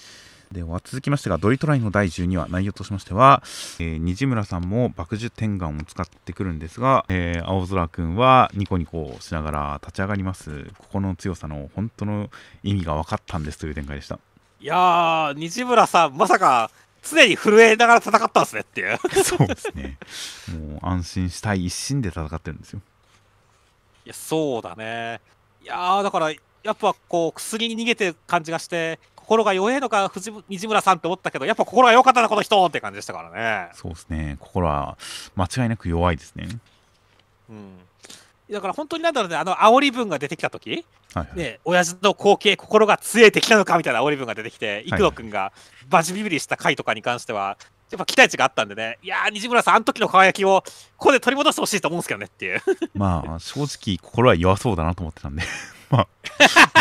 [0.52, 3.44] では続きましてがドリトライの第12話内容としましては、
[3.80, 12.32] えー虹村さんも爆樹天眼を使ってくるんですが、えー青空くんはニコニコしながら立ち上がります心の強さの本当の
[12.64, 14.18] 意味が分かったんですという展開でした
[14.60, 16.72] いやー、西村さん、まさか
[17.04, 18.98] 常に震えながら戦ったんですねっていう。
[19.24, 19.98] そうですね
[20.52, 22.82] もう安心したい一心で戦ってるんですよ
[24.06, 25.22] いや、そうだね。
[25.62, 26.32] いやー、だから、
[26.64, 33.70] やっぱこう、薬に逃げてる感じがして、心が弱えのか、藤西村さんって思ったけど、やっぱ心が良かったな、この人って感じでしたからね。
[33.74, 34.98] そうですね心は
[35.36, 36.48] 間違いなく弱いですね
[37.50, 37.78] うん。
[38.52, 40.84] だから本当になんだろうね、あの煽り文が出てきた時
[41.14, 45.52] はいはい、ね、親父の後継、心が強い敵なのかみたいな煽り文が出てきて、い幾野君が
[45.90, 47.58] バジビビリした回とかに関しては、
[47.92, 50.64] やっぱ期待値があったんでね、いやー、西村さん、あの時の輝きを
[50.98, 52.62] ここで取り戻してほしいと思うんですけどねっていう。
[52.94, 55.44] まあ正直心は弱そうだなと思ってたんで
[55.90, 56.08] まあ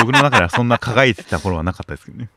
[0.01, 2.29] 僕の中ではそんな輝いてた頃はなかったですけどね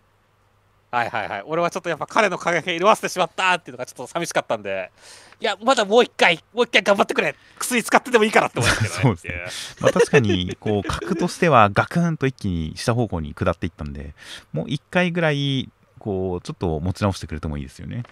[0.91, 1.43] はいはいはい。
[1.45, 4.91] 俺はちょっとやっぱ彼の輝きが色あせてしまったっていうのがちょっと寂しかったんで、
[5.39, 9.01] いや、まだもう一回、もう一回頑張ってくれ薬使ってでもいいからって思ったけどね。
[9.01, 14.13] そうですねまあ、確かにこう角としてはガクンと一気に下方向に下っていったんで
[14.51, 18.03] もう1回ぐらいこうちょっと持ち直してくれてもいいですよね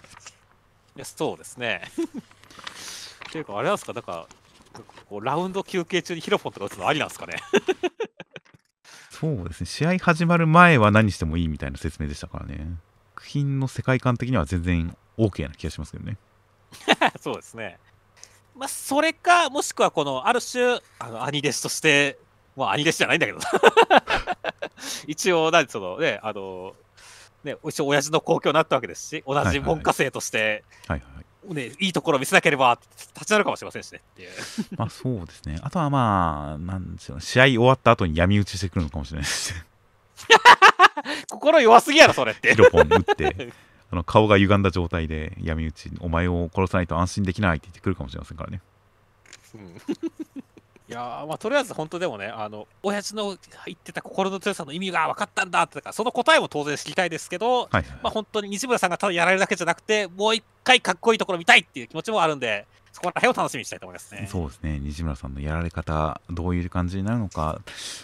[0.96, 1.82] いやそうですね。
[3.28, 4.26] っていうか、あれなんですか、なんか、
[5.08, 7.34] こうラウンド休憩中にヒロポンとか打つのありなんですかね？
[9.10, 9.66] そうですね。
[9.66, 12.76] 試合始まる前は何してもいいみたいな説明でしたからね。
[13.20, 16.16] 作品の世界観的には全然 OK な気がしますけどね。
[17.20, 17.78] そうですね。
[18.56, 22.18] まあ、それか、もしくはこの、ある種、あの兄弟子として、
[22.56, 23.38] まあ、兄弟子じゃないんだけど。
[23.38, 23.44] な
[25.06, 26.74] 一応、なんそのね、あの、
[27.44, 32.78] ね、一応、親父の公共になったわけですし、同じ文科生として、はいはいね、いいところを見せなければ
[33.14, 34.30] 立ち直るかもしれませんしねっていう。
[34.76, 35.58] まあそうですね。
[35.62, 39.64] あとはまあなんでしょう試合終わった後に闇討ちしてくるのかもしれないですね。
[41.30, 42.50] 心弱すぎやろ、それって。
[42.50, 42.56] ヒ。
[42.56, 43.52] ロポン打って。
[43.92, 48.60] あの顔が歪んだ状態で闇討ちお前を殺さないと安心できないって言ってくるかもしれませんからね。
[49.54, 50.39] うん
[50.90, 64.26] いやーまあとりあえず本当でもねあの親父の言ってた心の強さの意味が分かったんだってだからその答えも当然知りたいですけど、はいはい、まあ本当に西村さんがただやられるだけじゃなくてもう一回かっこいいところ見たいっていう気持ちもあるんでそこら辺を楽しみにしたいと思いますね。
[64.28, 67.60] そうですね西村さんのやられ方どういう感じになるのか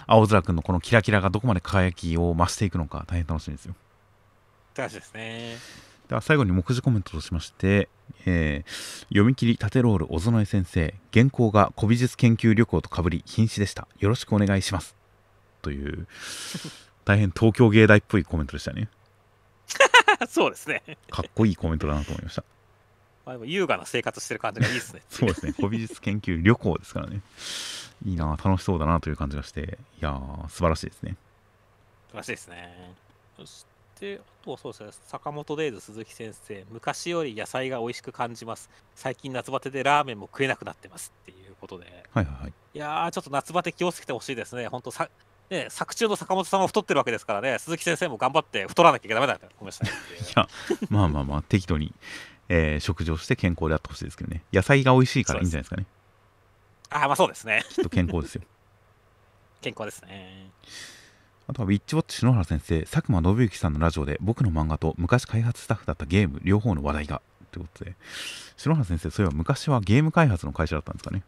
[0.06, 5.56] 青空君のこのキラキラがどこまで輝きを増していくのか大変楽しみですよって感じですね。
[6.08, 7.88] では最後に目次コメントとしまして、
[8.24, 13.88] えー読み切り縦ロール小園井先生原稿が古美術研究旅行とかぶり瀕死でした。
[13.98, 14.96] よろしくお願いします。
[15.62, 16.06] という
[17.04, 18.88] 大変東京芸大っぽいコメントでしたね。
[20.28, 20.82] そうですね。
[21.10, 22.44] かっこいいコメントだなと思いました。
[23.24, 25.02] まあ、でも優雅な生活してる感じがいいですね。
[25.08, 25.52] そうですね。
[25.52, 27.20] 古美術研究旅行ですからね。
[28.04, 29.78] いいな楽しそうだなという感じがして。
[30.00, 31.16] いやー素晴らしいですね。
[32.08, 32.94] 素晴らしいですね。
[33.96, 38.68] そして、あとはそうですね、坂本デイズ鈴木先生、昔より野菜が美味しく感じます。
[38.94, 44.68] 最近夏バテでラーメンも食えなくなってますっていうことで、はいはいはいいやー、ちょっと夏バテ気をつけてほしいですね。
[44.68, 45.08] 本当さ、
[45.48, 50.20] ね、作中の坂本さんも太ってるわけですからね、鈴木先生も頑張って太らなきゃいけダメだと思いましたねっていう。
[50.28, 50.48] いや
[50.90, 51.94] まあまあまあ適度に、
[52.48, 55.86] えー食事をして健康であってほしいですけどね野菜が美味しいからいいんじゃないですかね
[56.90, 57.64] あーまあそうですね。
[57.70, 58.42] きっと健康ですよ
[59.62, 60.50] 健康ですね。
[61.48, 67.22] あとはウィッチウォッチ篠原先生佐久間信之さんのラジオで僕の漫画と昔開発スタッフだったゲーム両方の話題が。
[67.52, 67.94] ということで。
[68.56, 71.22] 篠原先生そういえば昔はゲーム開発の会社だったんですかね？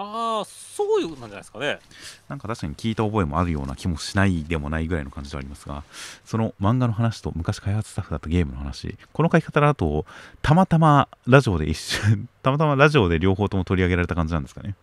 [0.00, 1.80] ああ、そういうなんじゃないですかね。
[2.28, 5.82] なんか確かに聞いた覚えもあるような気もしないでもないぐらいの感じではありますが
[6.24, 10.06] その漫画の話と昔開発スタッフだったゲームの話この書き方だと
[10.40, 14.76] たまたまラジオで一瞬 たまたまラジオで両方とも取り上げられた感じなんですかね？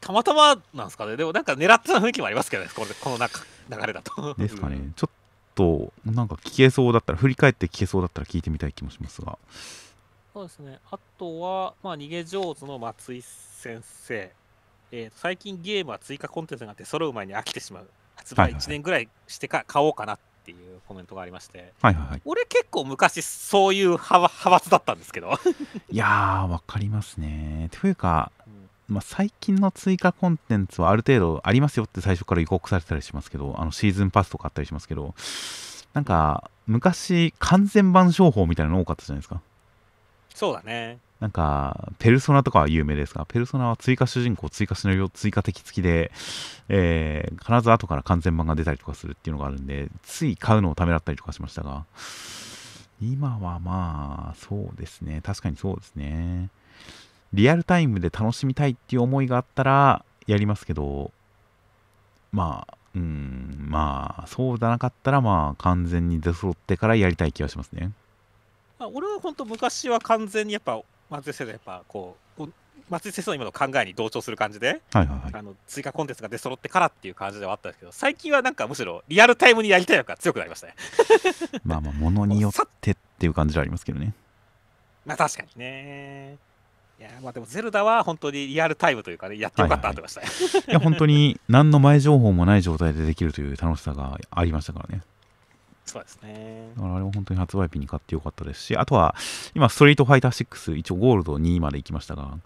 [0.00, 1.16] たまたまなんですかね。
[1.16, 4.34] でもなんか狙ってた雰囲気もありますけどね、これこの中流れだと。
[4.34, 5.10] ですかね、うんちょっ
[5.54, 9.36] となんか聞けそうだったら振り返って聞けそうだったら聞いてみたい気もしますが
[10.32, 10.78] そうですね。
[10.92, 14.30] あとは、まあ、逃げ上手の松井先生。
[14.92, 17.88] えー最近ゲームは追加コンテンツが出揃う前に飽きてしまう。
[18.14, 21.72] 発売はいはい1年ぐらいしてか買おうかなっていうコメントがありまして。
[21.82, 25.32] はいはいはい俺結構昔そういう派派閥だったんですけど。
[25.90, 35.14] いやーわかりますねというかうんまあ、最近の追加コンテンツはある程度ありますよって最初から予告されてたりしますけどあのシーズンパスとかあったりしますけど
[35.92, 39.40] なんか昔完全版商法みたいなの多かったじゃないですか。
[40.34, 40.98] そうだね。
[41.20, 46.12] なんかペルソナとかは有名ですがペルソナは追加主人公追加シナリオ追加敵付きで、
[46.68, 51.84] えー必ず後から完全版が出たりとかするっていうのがあるんでつい買うのをためらったりとかしましたが
[53.02, 55.20] 今はまあそうですね。
[55.24, 56.50] 確かにそうですね
[57.32, 61.10] リアルタイムで楽しみたいっていう思いがあったらやりますけど
[62.32, 67.92] まあうんまあそうじゃなかったらまあ完全に出揃ってからやりたい気がしますね。
[68.78, 70.80] まあ、俺は本当昔は完全にやっぱ
[71.10, 72.48] 松井先生のやっぱこう
[72.88, 75.30] 松井先生の今の考えに同調する感じで、はいはいはい。
[75.34, 80.74] あの追加コンテンツが出揃ってからっていう感じではあったんですけど最近はなんかむしろリアルタイムにやりたいのが強くなりましたね。
[81.64, 84.14] まあまあものによってっていう感じはありますけどね。
[85.04, 86.38] まあ確かにね
[86.98, 90.20] いやまあでもゼルダは本当にリアルタイムというかねやってよかったと思いました。
[90.20, 90.26] ね、
[90.68, 95.02] いや本当に何の前情報もない状態でできるという楽しさがありましたからね。
[95.86, 96.72] そうですね。
[96.76, 99.14] だからあれは本当に発売日に買ってよかったですしあとは
[99.54, 102.36] 今ストリートファイター6一応ゴールド2まで行きましたが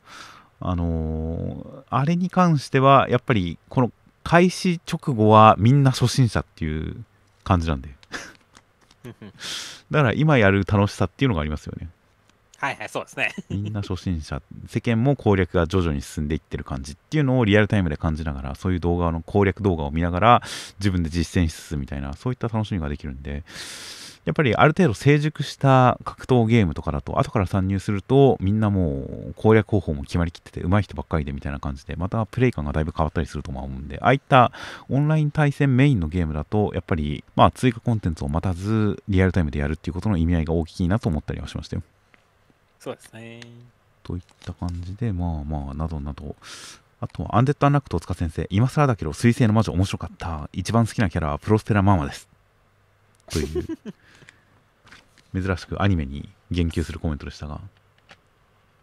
[0.61, 3.91] あのーあれに関してはやっぱりこの
[4.23, 7.05] 開始直後はみんな初心者っていう
[7.43, 7.89] 感じなんで。
[9.91, 11.89] だから今やる楽しさっていうのがありますよね
[12.63, 13.33] はいはいそうですね。
[13.51, 20.43] みんな初心者世間も攻略が徐々に進んでいってる感じっていうのをリアルタイムで感じながらそういう動画の攻略動画を見ながら
[20.79, 23.43] 自分で実践しつつみたいなそういった楽しみができるんで
[24.25, 34.53] やっぱりある程度成熟した格闘ゲームとかだと後から参入するとみんなもう攻略方法も決まりきってて上手い人ばっかりでみたいな感じでまたプレイ感がだいぶ変わったりすると思うんでああいった
[34.89, 41.83] オンライン対戦メインのゲームだとやっぱりまあ追加コンテンツを待たずリアルタイムでやるっていうことの意味合いが大きいなと思ったりはしましたよ。
[42.83, 43.41] そうですね。
[44.03, 46.35] といった感じでまあまあなどなど。
[47.01, 48.49] あとはアンデッド・アンラックと塚先生。
[48.51, 50.51] 今更だけど彗星の魔女面白かった。
[50.53, 52.29] 一番好きなキャラはプロスペラママです。
[53.31, 53.65] という
[55.41, 57.61] 珍しくアニメに言及するコメントでしたが。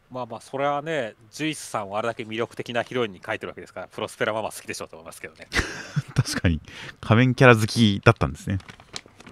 [0.09, 5.49] まあまあ、それはね、ジュイスさんをあれだけ魅力的なヒロインに書いてるわけですから、プロスペラママ好きでしょうと思いますけどね。
[6.15, 6.61] 確かに。
[7.01, 8.59] 仮面キャラ好きだったんですね。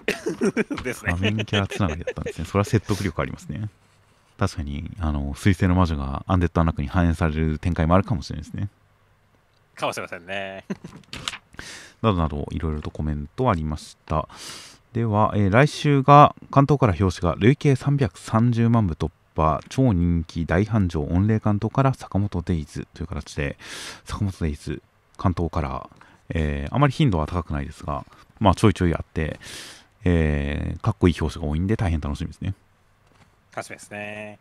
[0.84, 1.12] ですね。
[1.12, 1.34] 仮。
[1.34, 2.44] 面キャラつながりだったんですね。
[2.44, 3.70] それは説得力ありますね
[4.38, 8.68] 確かにあの彗星の魔女がアンデッド・アンラックに反映される展開もあるかもしれないですね。
[9.74, 10.64] かもしれませんね。
[12.02, 14.28] などなどいろいろとコメントありました。
[14.92, 23.56] では、えー来週が関東から表紙が累計330万部突破超人気大繁盛御礼関東から坂本デイズという形で
[24.04, 24.82] 坂本デイズ
[25.16, 25.90] 関東から、
[26.30, 28.04] えーあまり頻度は高くないですが
[28.38, 29.38] まあちょいちょいあって、
[30.04, 32.54] えーかっこいい表紙が多いんで大変楽しみですね
[33.58, 34.38] 楽しみですね。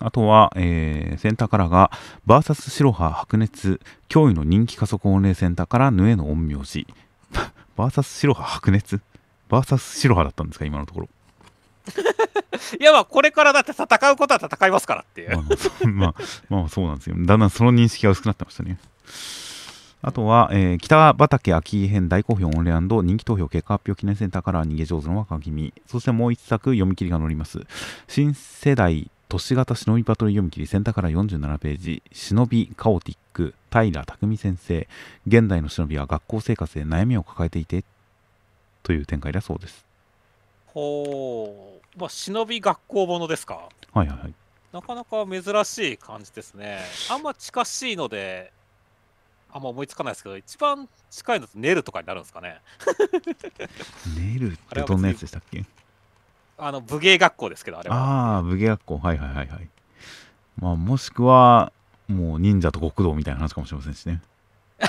[0.00, 1.90] あとは、えーセンターカラーが、
[2.24, 3.78] バーサス白羽白熱、
[4.08, 6.86] 驚異の人気加速御礼センターから、ヌエの陰陽師。
[7.76, 9.00] バーサス白羽白熱？
[9.50, 11.08] バーサス白羽だったんですか、今のところ。
[12.80, 15.42] いや、まあ、これからだって戦うことは戦いますからっていう
[15.88, 16.14] まあ、
[16.48, 17.16] まあそうなんですよ。
[17.18, 18.78] だんだんその認識が薄くなってましたね。
[20.04, 25.72] あとは、えー北畠秋編大好評オンレ人気投票結果発表記念センターから逃げ上手の若君。
[25.86, 27.60] そしてもう一作読み切りが載ります。
[28.08, 32.02] 新世代都市型忍びバトル読み切りセンターから47ページ。
[32.12, 34.88] 忍びカオティック平匠先生。
[35.26, 37.84] 現代の忍びは学校生活で悩みを抱えていて
[38.82, 39.86] という展開だそうです。
[40.66, 41.98] ほう。
[41.98, 43.68] まあ、忍び学校ものですか？
[43.92, 44.34] はいはいはい。
[44.72, 46.80] なかなか珍しい感じですね。
[47.10, 48.52] あんま近しいので、
[49.52, 52.60] あんま思いつかないですけど、一番近いのってネルとかになるんですかね。
[54.16, 55.64] ネルってどんなやつでしたっけ？
[56.58, 57.96] あの武芸学校ですけど、あれは。
[57.96, 59.68] ああ、武芸学校、はいはいはいはい。
[60.58, 61.72] まあ、もしくは、
[62.08, 64.22] もう忍者と極道みたいな話かもしれませんしね。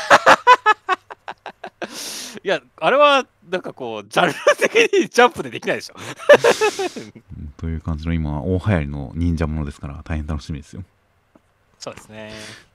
[2.43, 5.95] いや、あれはなんかこう、ジャンル的にジャンプでできないでしょ。
[5.95, 5.99] う
[7.41, 10.83] んという感じの今、大流行りの忍者ものですから、大変楽しみですよ。
[11.79, 12.33] そうですね。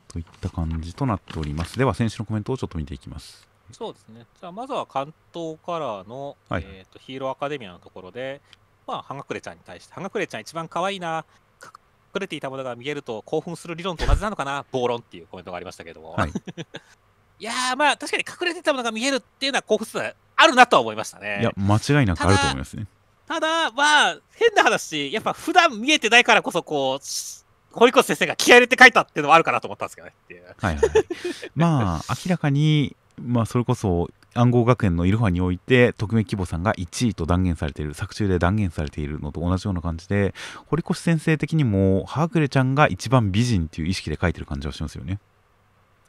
[0.08, 1.78] といった感じとなっております。
[1.78, 3.46] では、選手のコメントをちょっと見ていきます。
[3.72, 4.26] そうですね。
[4.40, 8.40] じゃあ、まずは関東カラーの、はいえーとヒーローアカデミアのところで、
[8.86, 11.26] まあ、ハガクレちゃんに対して、ハガクレちゃん一番可愛いな、
[11.60, 11.72] か
[12.14, 16.12] 隠れていたものが見えると興奮する理論と同じなのかな、暴論っていうコメントがありましたけども。
[16.12, 16.32] はい。
[17.40, 21.40] いやー、まあ、確かに隠れていたものが見えるっていうのは興奮するあるなとは思いましたね。
[21.40, 22.86] いや、間違いなくあると思いますね。
[23.26, 27.44] ただ、まあ、変な話、やっぱ普段見えてないからこそ、こう、し
[27.78, 30.44] 堀越先生が気合い入れて書いたっていうのはあるかなと思ったんですけどねっていう。
[30.44, 31.06] はいはいはい。
[31.54, 40.34] まあ、明らかに、まあ、それこそ、暗号学園のイルファにおいて、匿名規模さんが1位と断言されている、作中で断言されているのと同じような感じで、
[40.66, 45.18] 堀越先生的にも、ハークレちゃんが一番美人っていう意識で書いてる感じはしますよね。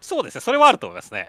[0.02, 1.28] そうですね、それはあると思いますね。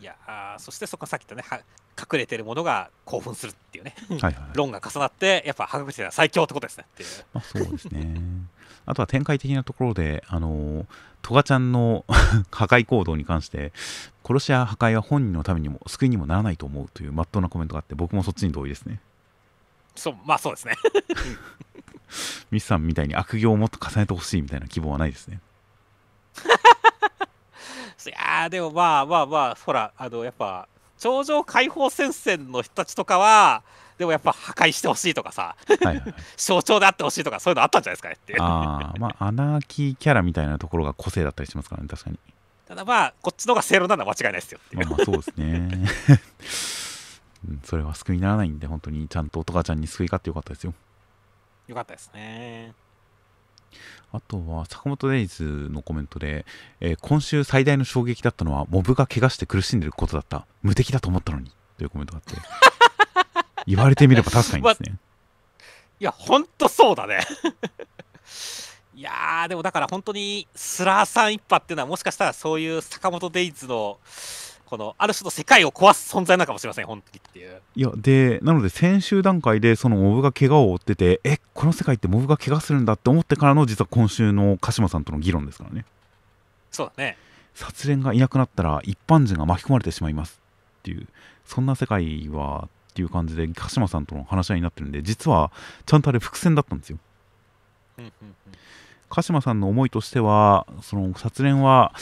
[0.00, 1.62] いやーそしてそこさっき言ったね、は
[2.00, 4.36] 隠れてるものが興奮するっていうね、はいはい。
[4.54, 7.08] 論が重なって、やっぱ博物は最強ってことですねっていう。
[7.34, 8.20] まあ、そうですね。
[8.86, 10.86] あとは展開的なところで、あの
[11.20, 12.06] トガちゃんの
[12.50, 13.72] 破壊行動に関して、
[14.24, 19.00] 殺しや破壊は本人のためにも救いにもならないと思うというまっとうなコメントがあって、僕もそっちに同意ですね。
[19.94, 20.74] そう、まあそうですね。
[22.50, 25.40] ミスさんみたいに悪行をもっと重ねてほしいみたいな希望はないですね。
[28.08, 30.68] いやーでもまあまあまあ、ほら、あの、やっぱ、
[30.98, 33.62] 頂上解放戦線の人たちとかは、
[33.98, 36.14] でもやっぱ破壊してほしいとかさ、はいはいはい。
[36.38, 38.34] 象徴であってほしいとか、そういうのあったんじゃないですかねって。
[38.40, 42.18] ああ、まあ、アナーキーキャラみたいなところが個性だったりしますからね、確かに。
[42.66, 44.86] ただまあ、こっちの方が正論なのは間違いないですよっていう。
[44.86, 45.68] まあまあ、そうですね。
[47.48, 50.74] うんそれは救いにならないんで、本当にちゃんとトガちゃんに救い勝ってよかったですよ。
[51.68, 52.74] よかったですね。
[54.12, 56.44] あとは坂本デイズのコメントで、
[56.80, 60.46] えー今週最大の衝撃だったのはモブが怪我して苦しんでることだった。
[60.62, 61.50] 無敵だと思ったのに。
[61.78, 62.40] というコメントがあって。
[63.66, 64.96] 言われてみれば確かにですね、
[66.00, 67.20] いや、ほんとそうだね。
[68.94, 73.98] いやー、でもだから本当にスラーさん一派っていうのは、もしかしたらそういう坂本デイズの、
[74.70, 77.60] このある種の世界を壊す存在なのかもしれません、本当にっていう。
[77.74, 85.84] いやでなので先週段階でそのモブが怪我を負っててえこの世界ってモブが怪我するんだって思ってからの実は今週の鹿島さんとの議論ですからね
[86.70, 87.16] そうだね。
[87.54, 90.40] 殺練がいなくなったら一般人が巻き込まれてしまいます
[90.78, 91.08] っていう
[91.44, 95.50] そんな世界はっていう感じで鹿島さんとの話し合いになってるんで実は
[95.84, 96.98] ちゃんとあれ伏線だったんですよ
[97.98, 98.34] うんうんうん
[99.08, 101.92] 鹿島さんの思いとしてはその殺練は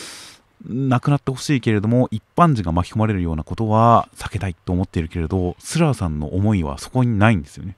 [0.66, 7.76] なくなってほしいけれども一般人が巻き込まれるようなことは避けたいと思っているけれどスラーさんの思いはそこにないんですよね。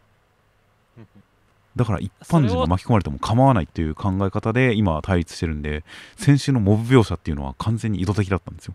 [1.77, 5.85] だから一般人が巻き込まれても構わないっていう考え方で今は対立してるんで
[6.17, 8.75] 先週のモブ描写っていうのは完全に意図的だったんですよ。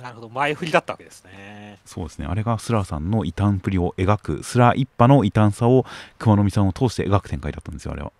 [0.00, 1.78] なるほど、前振りだったわけですね。
[1.84, 2.26] そうですね。
[2.26, 5.86] あれがスラーさんの異端っぷりを描くスラー一派の異端さを
[6.18, 8.08] 熊野美さんを通して描く展開だったんですよあれは。
[8.08, 8.12] い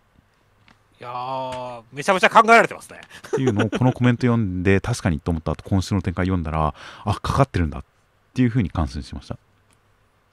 [1.05, 3.01] やー、めちゃめちゃ考えられてますね。
[3.29, 6.75] っていうのをこのコメント読んで確かにと思った後今週の展開読んだら
[7.05, 7.85] あかかってるんだっ
[8.33, 9.39] ていうふうに感心しました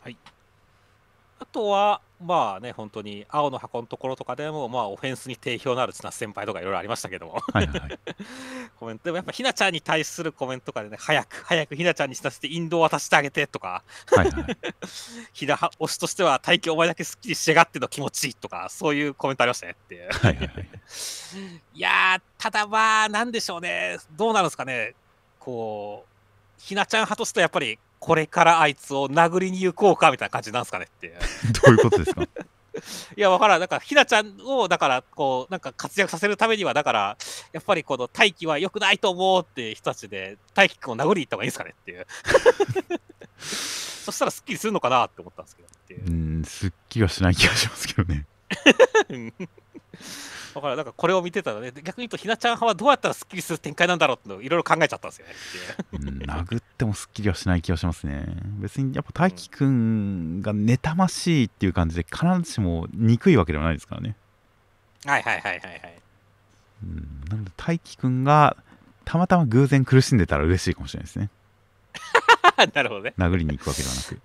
[0.04, 0.10] あ
[1.52, 7.80] とは、まあね、本当に青の箱のところとかでも、まあ、オフェンスに定評のある千夏先輩とかいろいろありましたけども、はいはい。
[7.80, 8.00] は い
[8.80, 14.58] コメントでもやっぱひなちゃんに対するコメントとかでね、早く、早くひなちゃんに死なせて引導を渡してあげてとか、はいはい。
[15.34, 20.10] ひな推しとしては大気お前だけすっきりしやがっての気持ちいいとか、そういうコメントありましたねっていう。
[20.12, 20.70] はいはいはい。
[21.74, 24.96] いやー、ただまあ、なんでしょうね、どうなるんですかね、
[25.40, 31.14] こう、ひなちゃん派としてはやっぱり、これからあいつを殴りに行こうかみたいな感じなんですかねっていう。
[31.64, 32.24] どういうことですか？
[33.16, 37.18] いや、わからん、だから、ひなちゃんを、だから、こう、なんか活躍させるためには、だから、
[37.52, 42.08] やっぱりこの大気は良くないと思うって人たちで、大気君を殴りに行った方がいいんですかねっていう。
[43.38, 46.10] そしたらすっきりするのかなって思ったんですけどっていうう。
[46.40, 48.26] んすっきりはしない気がしますけどね
[50.54, 58.26] だから、なんかこれを見てたらね、逆に言うと、ひなちゃん派はどうやったらすっきりする展開なんだろうっていろいろ考えちゃったんですよね殴ってもすっきりはしない気がしますね。
[58.60, 64.16] 別にやっぱ大輝くんが妬ましいっていう感じで必ずしも憎いわけではないですからね。
[65.06, 66.02] はいはいはいはいはい。
[66.84, 68.58] うんなので大輝くんが
[69.06, 71.30] たまたま偶然苦しんでたら嬉しいかもしれないですね。
[72.74, 73.14] なるほどね。
[73.18, 74.22] 殴りに行くわけではなく。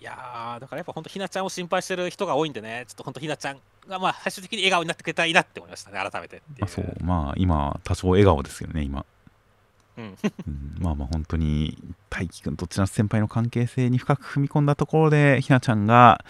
[0.00, 6.42] いやー、だからやっぱ本当、ひなちゃんを心配してる人が多いんでね、ちょっと本当、ひなちゃんが、まあ、最終的に笑顔になってくれたらいいなって思いましたね、改めて。
[6.58, 9.04] まあそうまあ今多少笑顔ですけどね今、
[9.98, 11.78] うん、うんまあまあ本当に
[12.10, 16.24] 大輝くんと千夏先輩の関係性に深く踏み込んだところでひなちゃんが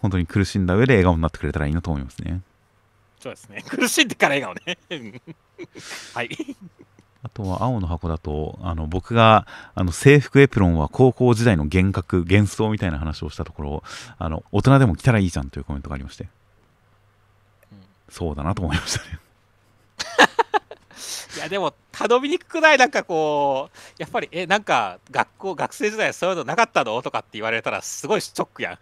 [0.00, 2.42] 本当に苦しんだ上で笑顔になってくれたらいいなと思いますね
[3.20, 3.62] そうですね。
[3.68, 4.78] 苦しんでから笑顔ね。
[4.90, 5.20] うん
[6.14, 6.30] はい。
[7.22, 13.82] あとは青の箱だとあの僕があの制服エプロンは高校時代の幻覚幻想みたいな話をしたところ
[14.18, 16.30] あの大人でも着たらいいじゃんというコメントがありましてうん
[18.10, 19.18] そうだなと思いましたね
[21.36, 27.00] いや、でも、頼みにくくないなんかこう、やっぱり、え、なんか、学校、学生時代そういうのなかったの？
[27.02, 28.78] とかって言われたら、すごいショックやん。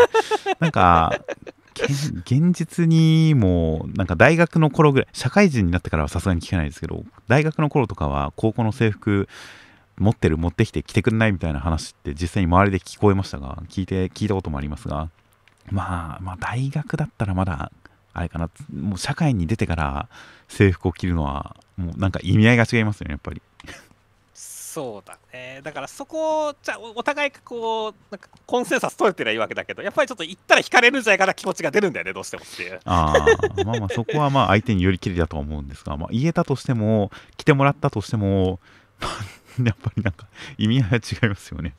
[0.60, 1.18] なんか
[1.76, 9.28] 現現実にもなんか大学の頃ぐらい社会人になってからはさすがに聞けないですけど大学の頃とかは高校の制服
[9.98, 15.10] 持ってる持ってきて着てくんないみたいな話って実際に周りで聞こえましたが聞いて聞いたこともありますが
[15.70, 17.70] まあまあ大学だったらまだ
[18.18, 20.08] あれかなもう社会に出てから
[20.48, 23.42] 制服を着るのはもうなんか意味合いが違いますよねやっぱり
[24.76, 25.62] そうだね。
[25.64, 32.78] だから、そこ、じゃあおお互いがこう、なんか、コンセンサス取れてりゃいいわけだけど、やっぱりちょっと言ったら惹かれるんじゃないかな気持ちが出るんだよね、どうしてもっていう。
[32.84, 38.60] ああまあまあそこはまあ 相手によりきりだとは思うんですが、まあ、言えたとしても来てもらったとしても
[39.00, 39.12] まあ
[39.64, 40.26] やっぱりなんか
[40.58, 41.74] 意味合いは違いますよね、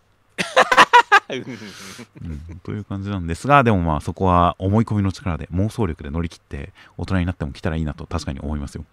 [2.24, 8.86] うん、という感じなんですがでもまあそこは思い込みの力で妄想力で乗り切って大人になっても来たらいいなと確かに思いますよ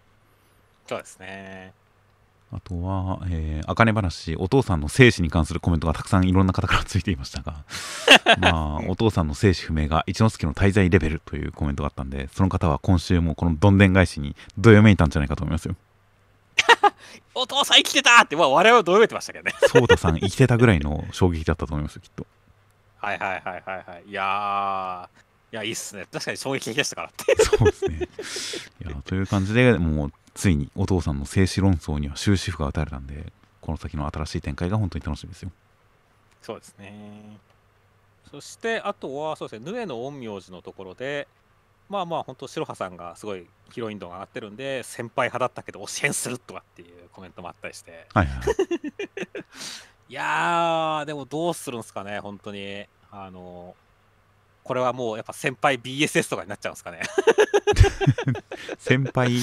[0.86, 1.72] そうですね。
[2.52, 7.64] あとは、えー、あかね話、お父さんの生死に関するコメントがたくさんいろんな方からついていましたが、
[8.38, 15.74] まあ、お父さんの生死不明が一之輔の滞在レベルというコメントがあったんで、その方は今週もこのどんでん返しにどよめいたんじゃないかと思いますよ。
[17.34, 19.52] お父さん生きてたって、まあ、我々はどうめてましたけどね。
[19.68, 22.26] そうたさん生きてたぐらいの衝撃だったと思いますよ、きっと。
[22.98, 24.08] はいはいはいはいはい。
[24.08, 26.06] いやー、いや、いいっすね。
[26.12, 27.36] 確かに衝撃的でしたからって。
[27.44, 28.08] そうですね。
[28.84, 35.52] いやという感じでもうついにお父さんの生死論争には終止符が打たれたんで、この先の新しい展開が本当に楽しみですよ。
[36.42, 37.38] そうですね。
[38.30, 41.28] そして、あとは、そうですね、ヌエの陰陽師のところで、
[41.88, 48.44] まあまあ、本当、白羽さんがすごいヒロイン度が上がってるんで、先輩派だったけど、推し変するとかっていうコメントもあったりして、はいはい。
[50.08, 52.86] いやー、でもどうするんですかね、本当に。
[53.10, 53.76] あの、
[54.64, 57.02] これはもうやっぱ先輩 BSS とかになっちゃうんですかね。
[58.78, 59.38] 先輩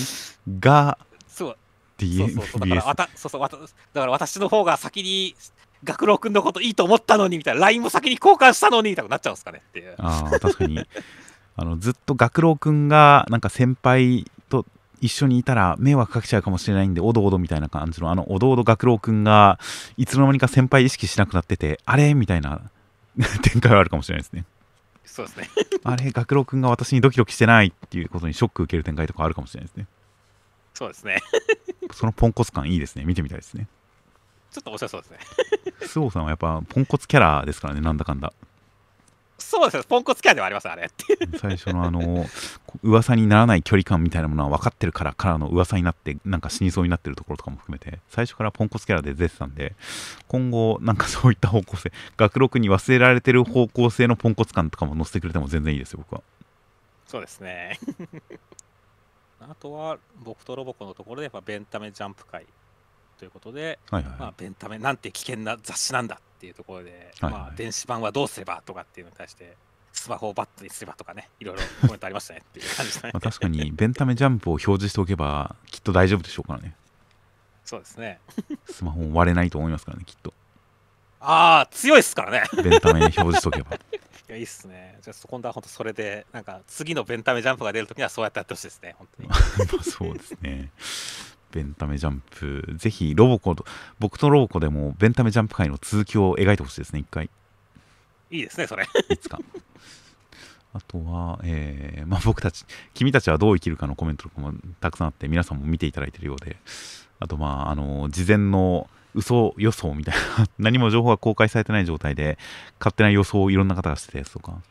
[0.60, 0.98] が
[1.28, 1.58] そう。
[1.98, 2.62] D そうそうそう。
[2.62, 5.36] だからわたそうそうわただから私の方が先に
[5.84, 7.62] 学郎君のこといいと思ったのにみたいな。
[7.62, 9.96] LINE も先に交換したのにみたいになっちゃうんですかねっていう。
[10.00, 10.84] ああ確かに
[11.62, 14.66] あのずっと学郎くんがなんか先輩と
[15.00, 19.60] 一緒にいたら迷惑かけちゃうかもしれないんでおどおどみたいな感じのあのおどおど学郎くんが
[19.96, 22.62] いつの間にか先輩意識しなくなってて あれみたいな
[23.44, 24.46] 展開はあるかもしれないですね
[25.06, 25.50] そうですね。
[25.84, 29.88] あれ学郎くんが私にドキドキしてないっていうことにショック受ける展開とかあるかもしれないですね
[30.74, 31.20] そうですね。
[31.94, 33.68] そのポンコツ感いいですね見てみたいですね
[34.52, 35.20] ちょっと面白そうですね。
[35.88, 38.34] スオさんはやっぱポンコツキャラですからねなんだかんだ
[39.52, 39.84] そうですね。
[39.84, 40.86] ポンコツキャラではあります、あれ。
[40.86, 42.26] っていう最初のあの
[42.66, 49.76] こ噂にならない距離感みたいなものは分かってるからからの噂になってなんか死にそうになってるところとかも含めて最初からポンコツキャラで出てたんで
[50.30, 56.24] 今後なんかそういった方向性学録に忘れられてる方向性のポンコツ感とかも載せてくれても全然いいですよ僕は
[57.08, 57.78] そうですね。
[59.42, 62.46] あとは、僕とロボコのところで、まあ、ベンタメジャンプ会
[63.22, 69.56] ということで、はいはい、まあ、ベンタメなんて危険な雑誌なんだっていうところで、はいはいまあ、電子版はどうすればとかっていうのに対して、
[69.94, 73.22] スマホをバットにすればとかね、いろいろ コメントありましたねっていう感じですねまあ、。
[73.22, 76.76] 確かにベンタメジャンプを表示しておけばきっと大丈夫でしょうからね
[77.64, 78.20] そうですね。
[78.66, 80.34] スマホも割れないと思いますからねきっと
[81.20, 82.44] ああ、強いっすからね。
[82.64, 83.76] ベンタメに表示しておけば
[84.32, 84.98] いや、いいっすね。
[85.02, 89.30] じゃあ、今度は本当それで、なんか、次のベンタメジャンプが出るときにはそうやってやってほしいですね、本当に。
[89.30, 90.72] まあそうですね。
[91.52, 93.66] ベンタメジャンプ、ぜひロボコと、
[94.00, 97.30] 僕とロボコでもベンタメジャンプ界の続きを描いてほしいですね、一回、
[98.30, 98.86] いいですね、それ。
[99.10, 99.40] いつか。
[100.74, 106.56] あとは、えーまあ、僕たち、君たちはどう生きるかのコメントとかもたくさんあって、皆さんも見ていただいているようで、
[107.20, 112.38] あと、まあ、あの、事前の嘘予想みたいな、何も情報が公開されてない状態で、
[112.80, 114.62] 勝手な予想をいろんな方がしてたやつとか、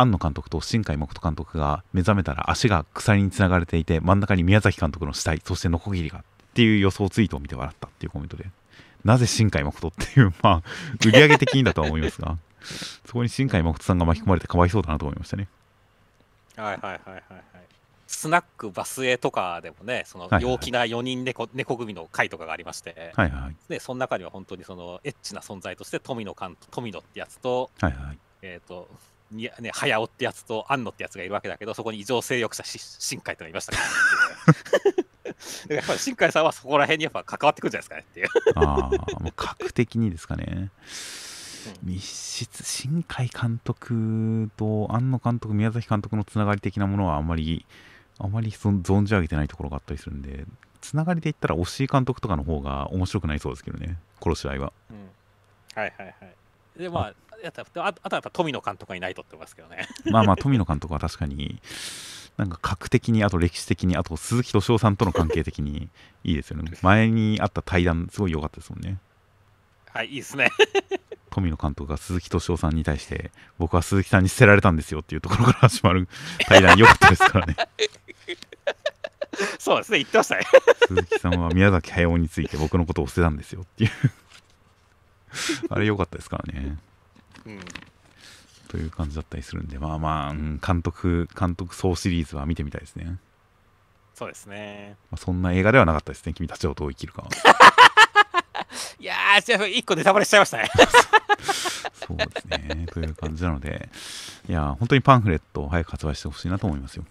[0.00, 6.22] 庵野監督と新海誠監督が目覚めたら足が鎖につながれていて真ん中に宮崎監督の死体そしてノコギリがっ
[6.54, 8.46] ていう予想ツイートを見て笑ったっていうコメントで
[9.04, 10.62] なぜ新海誠っていう まあ
[11.06, 12.38] 売り上げ的にだとは思いますが
[13.06, 15.48] そこに新海誠さんが巻き込まれてかわいそうだなと思いましたね。
[16.56, 17.42] はいはいはいはいはい。
[18.06, 20.42] スナックバスへとかでもね、そのはいはい。
[20.42, 28.88] 陽気な4人猫猫組の会とかがありまして、はいはいでその中には本当にそのエッチな存在として富野監督富野ってやつと、はいはいえっ、と、
[29.30, 33.78] にね、早尾ってやつと安野ってやつがいるわけだけど、そこに異常性欲者し新海ってのがいましたか
[35.68, 38.28] らやっぱり新海さんはそこら辺にやっぱ関わってくるんじゃないですかねっていう。
[38.56, 40.70] ああもう格的にですかね。
[41.82, 47.66] 密室新海監督と庵野監督宮崎監督のつながり的なものはあんまり
[48.18, 50.44] あまりそ存じ上げてないところがあったりするんで
[50.80, 54.72] つながりで言ったら押井監督とかの方が面白くなりそうですけどね殺し合いは。
[54.90, 54.96] うん。
[55.74, 56.12] はいはいは
[56.76, 56.78] い。
[56.78, 59.86] で、まあ、やったああとはやっぱ富野監督がいないとってますけどね。
[60.06, 61.60] まあまあ富野監督は確かに
[62.36, 65.88] なんか格的にあと歴史的にあと鈴木敏夫さんとの関係的に
[66.24, 68.98] いいですよね 前にあった対談すごい良かったですもんね
[69.92, 70.50] はい、いいですね。
[71.30, 76.08] 富野監督が鈴木敏夫さんに対して僕は鈴木さんに捨てられたんですよっていうところから始まる
[76.46, 77.56] 対談良かったですからね
[79.58, 80.46] そうですね、言ってましたね。
[80.88, 83.90] 鈴木さんは宮崎駿について僕のことを捨てたんですよっていう
[85.68, 86.80] あれ良かったですからねうん。
[88.68, 93.18] という感じだったりするんでまあまあ、うん監督監督総シリーズは見てみたいですね、ま
[94.14, 94.96] そうですね。
[95.12, 97.28] あ、そんな映画ではなかったですね君たちはどう生きるかは
[98.98, 100.68] いやー、じゃあ、一個ネタバレしちゃいましたね。
[101.94, 103.88] そうですねという感じなので
[104.48, 107.04] いや本当にパンフレットを早く発売してほしいなと思いますよ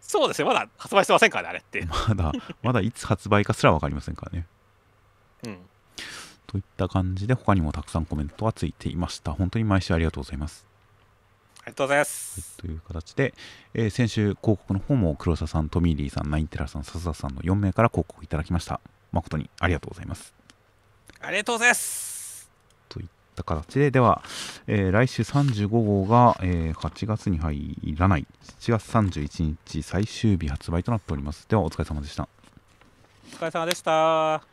[0.00, 1.86] そうですよ、まだ発売してませんからね、あれって。
[1.86, 2.32] まだ
[2.62, 4.46] まだいつ発売かすら分かりませんからね
[5.44, 5.58] うん。
[6.52, 10.66] といった感じで他にもたくさんコメントがついていました本当に毎週ありがとうございます
[11.64, 12.56] ありがとうございます。
[12.56, 13.34] という形で、
[13.72, 18.80] えー先週広告の方も黒沢さん、トミーリーさん、ナインテラさん、笹田さんの4名から広告いただきました。
[19.12, 20.34] 誠にありがとうございます。
[21.20, 22.50] ありがとうございます。
[22.88, 23.06] といっ
[23.36, 24.24] た形で、では、
[24.66, 28.26] えー来週35号が、えー8月に入らない、
[28.58, 31.46] 7月31日最終日発売となっております。
[31.48, 32.28] では、お疲れ様でした。
[33.34, 34.51] お疲れ様でした。